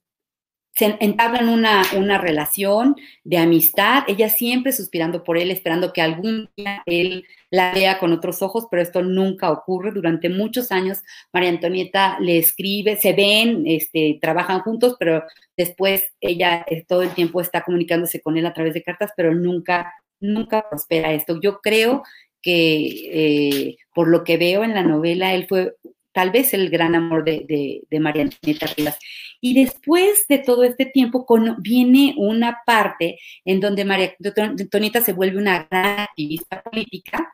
se 0.72 0.96
entablan 1.00 1.48
una, 1.48 1.82
una 1.96 2.18
relación 2.18 2.94
de 3.24 3.38
amistad, 3.38 4.04
ella 4.06 4.28
siempre 4.28 4.72
suspirando 4.72 5.24
por 5.24 5.36
él, 5.36 5.50
esperando 5.50 5.92
que 5.92 6.02
algún 6.02 6.50
día 6.56 6.82
él 6.86 7.24
la 7.50 7.72
vea 7.72 7.98
con 7.98 8.12
otros 8.12 8.42
ojos, 8.42 8.68
pero 8.70 8.82
esto 8.82 9.02
nunca 9.02 9.50
ocurre. 9.50 9.90
Durante 9.90 10.28
muchos 10.28 10.70
años, 10.70 11.02
María 11.32 11.48
Antonieta 11.48 12.18
le 12.20 12.38
escribe, 12.38 12.96
se 12.96 13.12
ven, 13.12 13.64
este, 13.66 14.18
trabajan 14.20 14.60
juntos, 14.60 14.96
pero 14.98 15.24
después 15.56 16.12
ella 16.20 16.64
eh, 16.68 16.84
todo 16.86 17.02
el 17.02 17.10
tiempo 17.10 17.40
está 17.40 17.62
comunicándose 17.62 18.20
con 18.20 18.36
él 18.36 18.46
a 18.46 18.54
través 18.54 18.74
de 18.74 18.82
cartas, 18.82 19.12
pero 19.16 19.34
nunca, 19.34 19.92
nunca 20.20 20.68
prospera 20.68 21.12
esto. 21.12 21.40
Yo 21.40 21.60
creo 21.60 22.02
que 22.40 23.68
eh, 23.70 23.76
por 23.94 24.08
lo 24.08 24.24
que 24.24 24.36
veo 24.36 24.62
en 24.62 24.74
la 24.74 24.82
novela, 24.82 25.34
él 25.34 25.46
fue 25.48 25.74
tal 26.18 26.32
vez 26.32 26.52
el 26.52 26.68
gran 26.68 26.96
amor 26.96 27.22
de, 27.22 27.86
María 28.00 28.24
Antonieta 28.24 28.66
Rivas. 28.76 28.98
Y 29.40 29.54
después 29.54 30.26
de 30.28 30.38
todo 30.38 30.64
este 30.64 30.84
tiempo 30.84 31.24
viene 31.58 32.14
una 32.16 32.58
parte 32.66 33.20
en 33.44 33.60
donde 33.60 33.84
María 33.84 34.16
Antonieta 34.36 35.00
se 35.00 35.12
vuelve 35.12 35.38
una 35.38 35.68
gran 35.70 36.00
activista 36.00 36.60
política 36.60 37.32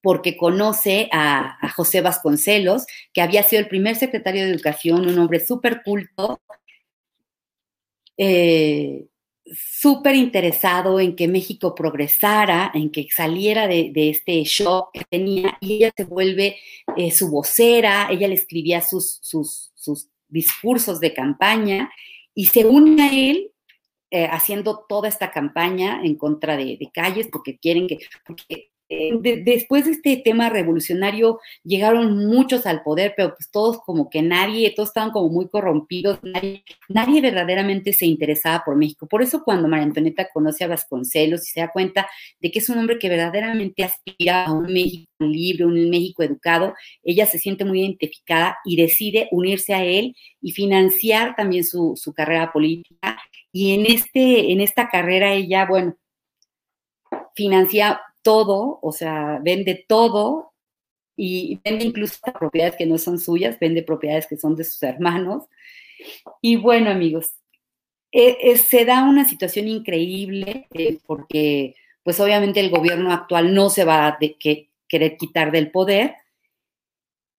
porque 0.00 0.36
conoce 0.36 1.08
a, 1.10 1.58
José 1.74 2.02
Vasconcelos, 2.02 2.86
que 3.12 3.20
había 3.20 3.42
sido 3.42 3.62
el 3.62 3.68
primer 3.68 3.96
secretario 3.96 4.44
de 4.44 4.52
Educación, 4.52 5.08
un 5.08 5.18
hombre 5.18 5.44
súper 5.44 5.82
culto, 5.82 6.40
eh, 8.16 9.06
súper 9.52 10.14
interesado 10.16 11.00
en 11.00 11.16
que 11.16 11.28
México 11.28 11.74
progresara, 11.74 12.70
en 12.74 12.90
que 12.90 13.06
saliera 13.14 13.66
de, 13.66 13.92
este 13.94 14.42
shock 14.44 14.90
que 14.92 15.04
tenía, 15.08 15.58
y 15.60 15.74
ella 15.74 15.92
se 15.96 16.04
vuelve 16.04 16.56
eh, 16.96 17.10
su 17.10 17.30
vocera, 17.30 18.08
ella 18.10 18.28
le 18.28 18.34
escribía 18.34 18.80
sus, 18.80 19.18
sus, 19.22 19.72
discursos 20.28 21.00
de 21.00 21.12
campaña 21.12 21.90
y 22.36 22.46
se 22.46 22.64
une 22.64 23.02
a 23.02 23.12
él 23.12 23.50
eh, 24.12 24.28
haciendo 24.30 24.84
toda 24.88 25.08
esta 25.08 25.32
campaña 25.32 26.02
en 26.04 26.14
contra 26.14 26.56
de, 26.56 26.78
calles 26.94 27.28
porque 27.32 27.58
quieren 27.58 27.88
que, 27.88 27.98
eh, 28.92 29.12
después 29.44 29.84
de 29.84 29.92
este 29.92 30.16
tema 30.16 30.50
revolucionario 30.50 31.38
llegaron 31.62 32.26
muchos 32.26 32.66
al 32.66 32.82
poder, 32.82 33.14
pero 33.16 33.36
pues 33.36 33.48
todos 33.48 33.78
como 33.78 34.10
que 34.10 34.20
nadie, 34.20 34.72
todos 34.74 34.88
estaban 34.88 35.12
como 35.12 35.28
muy 35.28 35.48
corrompidos, 35.48 36.18
nadie, 36.88 37.20
verdaderamente 37.20 37.92
se 37.92 38.06
interesaba 38.06 38.64
por 38.64 38.76
México. 38.76 39.06
Por 39.06 39.22
eso 39.22 39.44
cuando 39.44 39.68
María 39.68 39.86
Antonieta 39.86 40.28
conoce 40.32 40.64
a 40.64 40.68
Vasconcelos 40.68 41.46
y 41.46 41.52
se 41.52 41.60
da 41.60 41.70
cuenta 41.70 42.08
de 42.40 42.50
que 42.50 42.58
es 42.58 42.68
un 42.68 42.78
hombre 42.78 42.98
que 42.98 43.08
verdaderamente 43.08 43.84
aspira 43.84 44.46
a 44.46 44.52
un 44.52 44.64
México 44.64 45.08
libre, 45.20 45.66
un 45.66 45.88
México 45.88 46.24
educado, 46.24 46.74
ella 47.04 47.26
se 47.26 47.38
siente 47.38 47.64
muy 47.64 47.82
identificada 47.82 48.58
y 48.64 48.74
decide 48.74 49.28
unirse 49.30 49.72
a 49.72 49.84
él 49.84 50.16
y 50.40 50.50
financiar 50.50 51.36
también 51.36 51.62
su, 51.62 51.92
su 51.94 52.12
carrera 52.12 52.52
política. 52.52 53.16
Y 53.52 53.72
en, 53.74 53.86
este, 53.86 54.50
en 54.50 54.60
esta 54.60 54.88
carrera 54.88 55.32
ella, 55.32 55.66
bueno, 55.66 55.96
financia 57.36 58.00
todo, 58.22 58.78
o 58.82 58.92
sea, 58.92 59.40
vende 59.42 59.84
todo 59.88 60.52
y 61.16 61.60
vende 61.64 61.84
incluso 61.84 62.18
propiedades 62.38 62.76
que 62.76 62.86
no 62.86 62.98
son 62.98 63.18
suyas, 63.18 63.58
vende 63.60 63.82
propiedades 63.82 64.26
que 64.26 64.36
son 64.36 64.56
de 64.56 64.64
sus 64.64 64.82
hermanos. 64.82 65.44
Y 66.40 66.56
bueno, 66.56 66.90
amigos, 66.90 67.34
e, 68.12 68.38
e, 68.40 68.56
se 68.56 68.84
da 68.84 69.04
una 69.04 69.28
situación 69.28 69.68
increíble 69.68 70.66
eh, 70.72 70.98
porque, 71.06 71.74
pues 72.02 72.18
obviamente 72.20 72.60
el 72.60 72.70
gobierno 72.70 73.12
actual 73.12 73.54
no 73.54 73.70
se 73.70 73.84
va 73.84 74.06
a 74.06 74.18
querer 74.88 75.16
quitar 75.16 75.52
del 75.52 75.70
poder. 75.70 76.16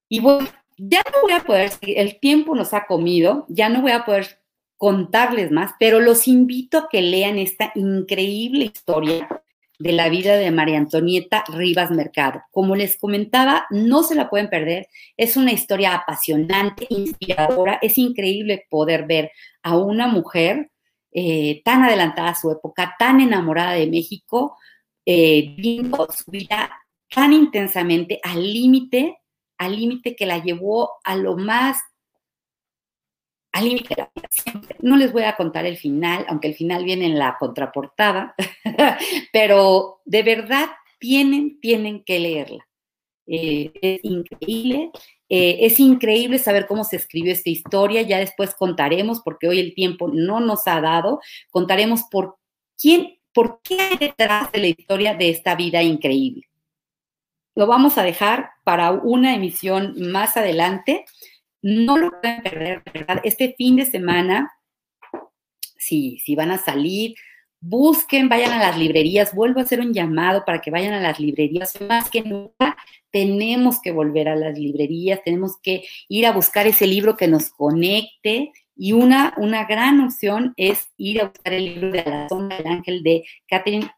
Y 0.09 0.19
bueno, 0.19 0.47
ya 0.77 1.01
no 1.11 1.21
voy 1.21 1.33
a 1.33 1.43
poder, 1.43 1.71
el 1.81 2.19
tiempo 2.19 2.55
nos 2.55 2.73
ha 2.73 2.85
comido, 2.85 3.45
ya 3.49 3.69
no 3.69 3.81
voy 3.81 3.91
a 3.91 4.05
poder 4.05 4.39
contarles 4.77 5.51
más, 5.51 5.73
pero 5.79 5.99
los 5.99 6.27
invito 6.27 6.77
a 6.77 6.89
que 6.89 7.01
lean 7.01 7.37
esta 7.37 7.71
increíble 7.75 8.65
historia 8.65 9.40
de 9.81 9.91
la 9.93 10.09
vida 10.09 10.35
de 10.35 10.51
María 10.51 10.77
Antonieta 10.77 11.43
Rivas 11.47 11.91
Mercado. 11.91 12.41
Como 12.51 12.75
les 12.75 12.97
comentaba, 12.97 13.65
no 13.71 14.03
se 14.03 14.15
la 14.15 14.29
pueden 14.29 14.49
perder. 14.49 14.87
Es 15.17 15.37
una 15.37 15.51
historia 15.51 15.95
apasionante, 15.95 16.85
inspiradora. 16.89 17.79
Es 17.81 17.97
increíble 17.97 18.65
poder 18.69 19.07
ver 19.07 19.31
a 19.63 19.75
una 19.77 20.07
mujer 20.07 20.69
eh, 21.11 21.61
tan 21.65 21.83
adelantada 21.83 22.29
a 22.29 22.35
su 22.35 22.51
época, 22.51 22.95
tan 22.99 23.21
enamorada 23.21 23.73
de 23.73 23.87
México, 23.87 24.57
eh, 25.05 25.55
viendo 25.57 26.07
su 26.11 26.29
vida 26.29 26.71
tan 27.09 27.33
intensamente 27.33 28.19
al 28.23 28.41
límite, 28.41 29.17
al 29.57 29.75
límite 29.75 30.15
que 30.15 30.25
la 30.25 30.37
llevó 30.37 30.91
a 31.03 31.15
lo 31.15 31.37
más 31.37 31.77
al 33.51 33.65
límite 33.65 33.95
de 33.95 34.01
la 34.01 34.11
vida 34.15 34.29
siempre. 34.31 34.75
No 34.81 34.97
les 34.97 35.11
voy 35.11 35.23
a 35.23 35.35
contar 35.35 35.65
el 35.65 35.77
final, 35.77 36.25
aunque 36.27 36.47
el 36.47 36.55
final 36.55 36.83
viene 36.83 37.05
en 37.05 37.19
la 37.19 37.37
contraportada, 37.39 38.35
pero 39.33 40.01
de 40.05 40.23
verdad 40.23 40.69
tienen, 40.99 41.59
tienen 41.59 42.03
que 42.03 42.19
leerla. 42.19 42.67
Eh, 43.27 43.71
es 43.81 43.99
increíble, 44.03 44.91
eh, 45.29 45.59
es 45.61 45.79
increíble 45.79 46.37
saber 46.37 46.67
cómo 46.67 46.83
se 46.83 46.97
escribió 46.97 47.31
esta 47.31 47.49
historia, 47.49 48.01
ya 48.01 48.19
después 48.19 48.53
contaremos, 48.55 49.21
porque 49.21 49.47
hoy 49.47 49.59
el 49.59 49.73
tiempo 49.73 50.09
no 50.11 50.39
nos 50.39 50.67
ha 50.67 50.81
dado, 50.81 51.19
contaremos 51.49 52.03
por 52.11 52.37
quién, 52.77 53.19
por 53.33 53.61
qué 53.63 53.79
hay 53.79 53.97
detrás 53.97 54.51
de 54.51 54.59
la 54.59 54.67
historia 54.67 55.13
de 55.13 55.29
esta 55.29 55.55
vida 55.55 55.81
increíble. 55.81 56.49
Lo 57.55 57.67
vamos 57.67 57.97
a 57.97 58.03
dejar 58.03 58.51
para 58.63 58.91
una 58.91 59.35
emisión 59.35 59.95
más 60.11 60.37
adelante. 60.37 61.05
No 61.61 61.97
lo 61.97 62.11
pueden 62.19 62.41
perder, 62.41 62.83
¿verdad? 62.93 63.21
Este 63.23 63.53
fin 63.57 63.75
de 63.75 63.85
semana, 63.85 64.51
si, 65.77 66.19
si 66.19 66.35
van 66.35 66.51
a 66.51 66.57
salir, 66.57 67.15
busquen, 67.61 68.27
vayan 68.27 68.51
a 68.53 68.59
las 68.59 68.77
librerías, 68.77 69.35
vuelvo 69.35 69.59
a 69.59 69.63
hacer 69.63 69.79
un 69.79 69.93
llamado 69.93 70.43
para 70.45 70.59
que 70.59 70.71
vayan 70.71 70.93
a 70.93 70.99
las 70.99 71.19
librerías, 71.19 71.79
más 71.81 72.09
que 72.09 72.23
nunca 72.23 72.75
tenemos 73.11 73.79
que 73.81 73.91
volver 73.91 74.27
a 74.27 74.35
las 74.35 74.57
librerías, 74.57 75.23
tenemos 75.23 75.57
que 75.61 75.83
ir 76.09 76.25
a 76.25 76.31
buscar 76.31 76.65
ese 76.65 76.87
libro 76.87 77.15
que 77.15 77.27
nos 77.27 77.51
conecte 77.51 78.51
y 78.75 78.93
una, 78.93 79.33
una 79.37 79.65
gran 79.65 79.99
opción 79.99 80.53
es 80.57 80.89
ir 80.97 81.21
a 81.21 81.25
buscar 81.25 81.53
el 81.53 81.65
libro 81.65 81.91
de 81.91 82.03
La 82.03 82.27
sombra 82.27 82.57
del 82.57 82.67
ángel 82.67 83.03
de 83.03 83.23
Catherine 83.47 83.91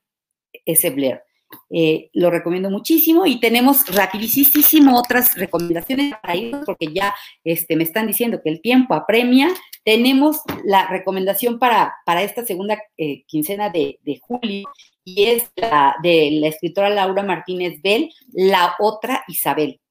S. 0.66 0.89
Blair. 0.89 1.22
Eh, 1.69 2.09
lo 2.13 2.29
recomiendo 2.29 2.69
muchísimo 2.69 3.25
y 3.25 3.39
tenemos 3.39 3.85
rapidísimo 3.87 4.97
otras 4.97 5.35
recomendaciones 5.35 6.13
para 6.21 6.35
ir 6.35 6.55
porque 6.65 6.87
ya 6.93 7.13
este, 7.43 7.75
me 7.75 7.83
están 7.83 8.07
diciendo 8.07 8.41
que 8.43 8.49
el 8.49 8.61
tiempo 8.61 8.93
apremia. 8.93 9.49
Tenemos 9.83 10.41
la 10.63 10.87
recomendación 10.87 11.59
para, 11.59 11.93
para 12.05 12.23
esta 12.23 12.45
segunda 12.45 12.81
eh, 12.97 13.23
quincena 13.27 13.69
de, 13.69 13.99
de, 14.03 14.19
julio 14.21 14.69
y 15.03 15.25
es 15.25 15.51
la 15.55 15.95
de 16.01 16.29
la 16.39 16.47
escritora 16.47 16.89
Laura 16.89 17.23
Martínez 17.23 17.81
Bell, 17.81 18.09
La 18.31 18.75
otra 18.79 19.23
Isabel. 19.27 19.81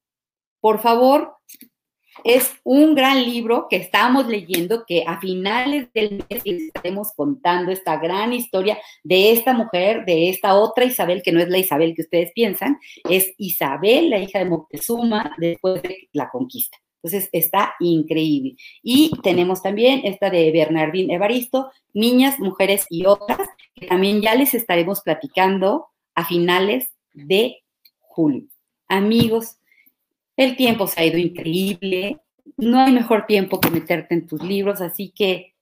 Por 0.59 0.79
favor, 0.79 1.35
es 2.23 2.53
un 2.63 2.95
gran 2.95 3.23
libro 3.23 3.67
que 3.69 3.77
estamos 3.77 4.27
leyendo, 4.27 4.85
que 4.85 5.03
a 5.05 5.19
finales 5.19 5.91
del 5.93 6.23
mes 6.29 6.41
estaremos 6.45 7.13
contando 7.15 7.71
esta 7.71 7.97
gran 7.97 8.33
historia 8.33 8.77
de 9.03 9.31
esta 9.31 9.53
mujer, 9.53 10.05
de 10.05 10.29
esta 10.29 10.55
otra 10.55 10.85
Isabel, 10.85 11.21
que 11.23 11.31
no 11.31 11.39
es 11.39 11.49
la 11.49 11.57
Isabel 11.57 11.93
que 11.95 12.03
ustedes 12.03 12.31
piensan, 12.33 12.79
es 13.09 13.33
Isabel, 13.37 14.09
la 14.09 14.19
hija 14.19 14.39
de 14.39 14.45
Moctezuma, 14.45 15.35
después 15.37 15.81
de 15.81 16.09
la 16.13 16.29
conquista. 16.29 16.77
Entonces 17.03 17.29
está 17.33 17.73
increíble. 17.81 18.55
Y 18.81 19.11
tenemos 19.21 19.61
también 19.61 20.01
esta 20.05 20.29
de 20.29 20.51
Bernardín 20.51 21.11
Evaristo, 21.11 21.69
Niñas, 21.93 22.39
Mujeres 22.39 22.85
y 22.89 23.05
otras, 23.05 23.49
que 23.75 23.87
también 23.87 24.21
ya 24.21 24.35
les 24.35 24.53
estaremos 24.53 25.01
platicando 25.01 25.87
a 26.15 26.25
finales 26.25 26.93
de 27.13 27.57
julio. 27.99 28.47
Amigos, 28.87 29.57
el 30.37 30.55
tiempo 30.55 30.87
se 30.87 31.01
ha 31.01 31.05
ido 31.05 31.17
increíble. 31.17 32.19
No 32.57 32.79
hay 32.79 32.91
mejor 32.91 33.25
tiempo 33.25 33.59
que 33.59 33.69
meterte 33.69 34.15
en 34.15 34.27
tus 34.27 34.43
libros, 34.43 34.81
así 34.81 35.11
que 35.15 35.53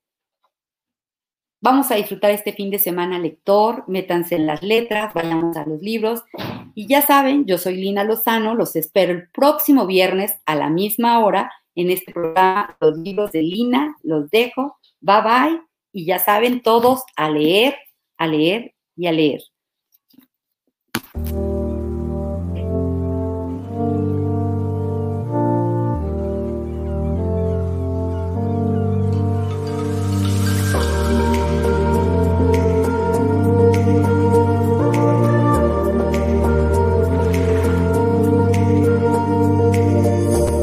vamos 1.62 1.92
a 1.92 1.96
disfrutar 1.96 2.32
este 2.32 2.54
fin 2.54 2.72
de 2.72 2.80
semana 2.80 3.20
lector, 3.20 3.84
métanse 3.88 4.36
en 4.36 4.48
las 4.48 4.64
letras, 4.64 5.14
vayamos 5.14 5.56
a 5.56 5.66
los 5.66 5.82
libros. 5.82 6.24
Y 6.74 6.88
ya 6.88 7.02
saben, 7.02 7.46
yo 7.46 7.58
soy 7.58 7.78
Lina 7.78 8.04
Lozano, 8.04 8.56
los 8.56 8.76
espero 8.76 9.14
el 9.14 9.30
próximo 9.30 9.86
viernes 9.86 10.40
a 10.46 10.56
la 10.56 10.70
misma 10.70 11.20
hora 11.24 11.52
en 11.76 11.90
este 11.90 12.12
programa, 12.12 12.76
los 12.82 12.98
libros 12.98 13.32
de 13.32 13.44
Lina, 13.44 13.96
los 14.04 14.30
dejo, 14.30 14.78
bye 15.00 15.22
bye, 15.22 15.62
y 15.94 16.06
ya 16.06 16.20
saben 16.20 16.62
todos 16.62 17.04
a 17.16 17.30
leer, 17.30 17.78
a 18.18 18.28
leer 18.28 18.74
y 18.96 19.08
a 19.08 19.12
leer. 19.12 19.42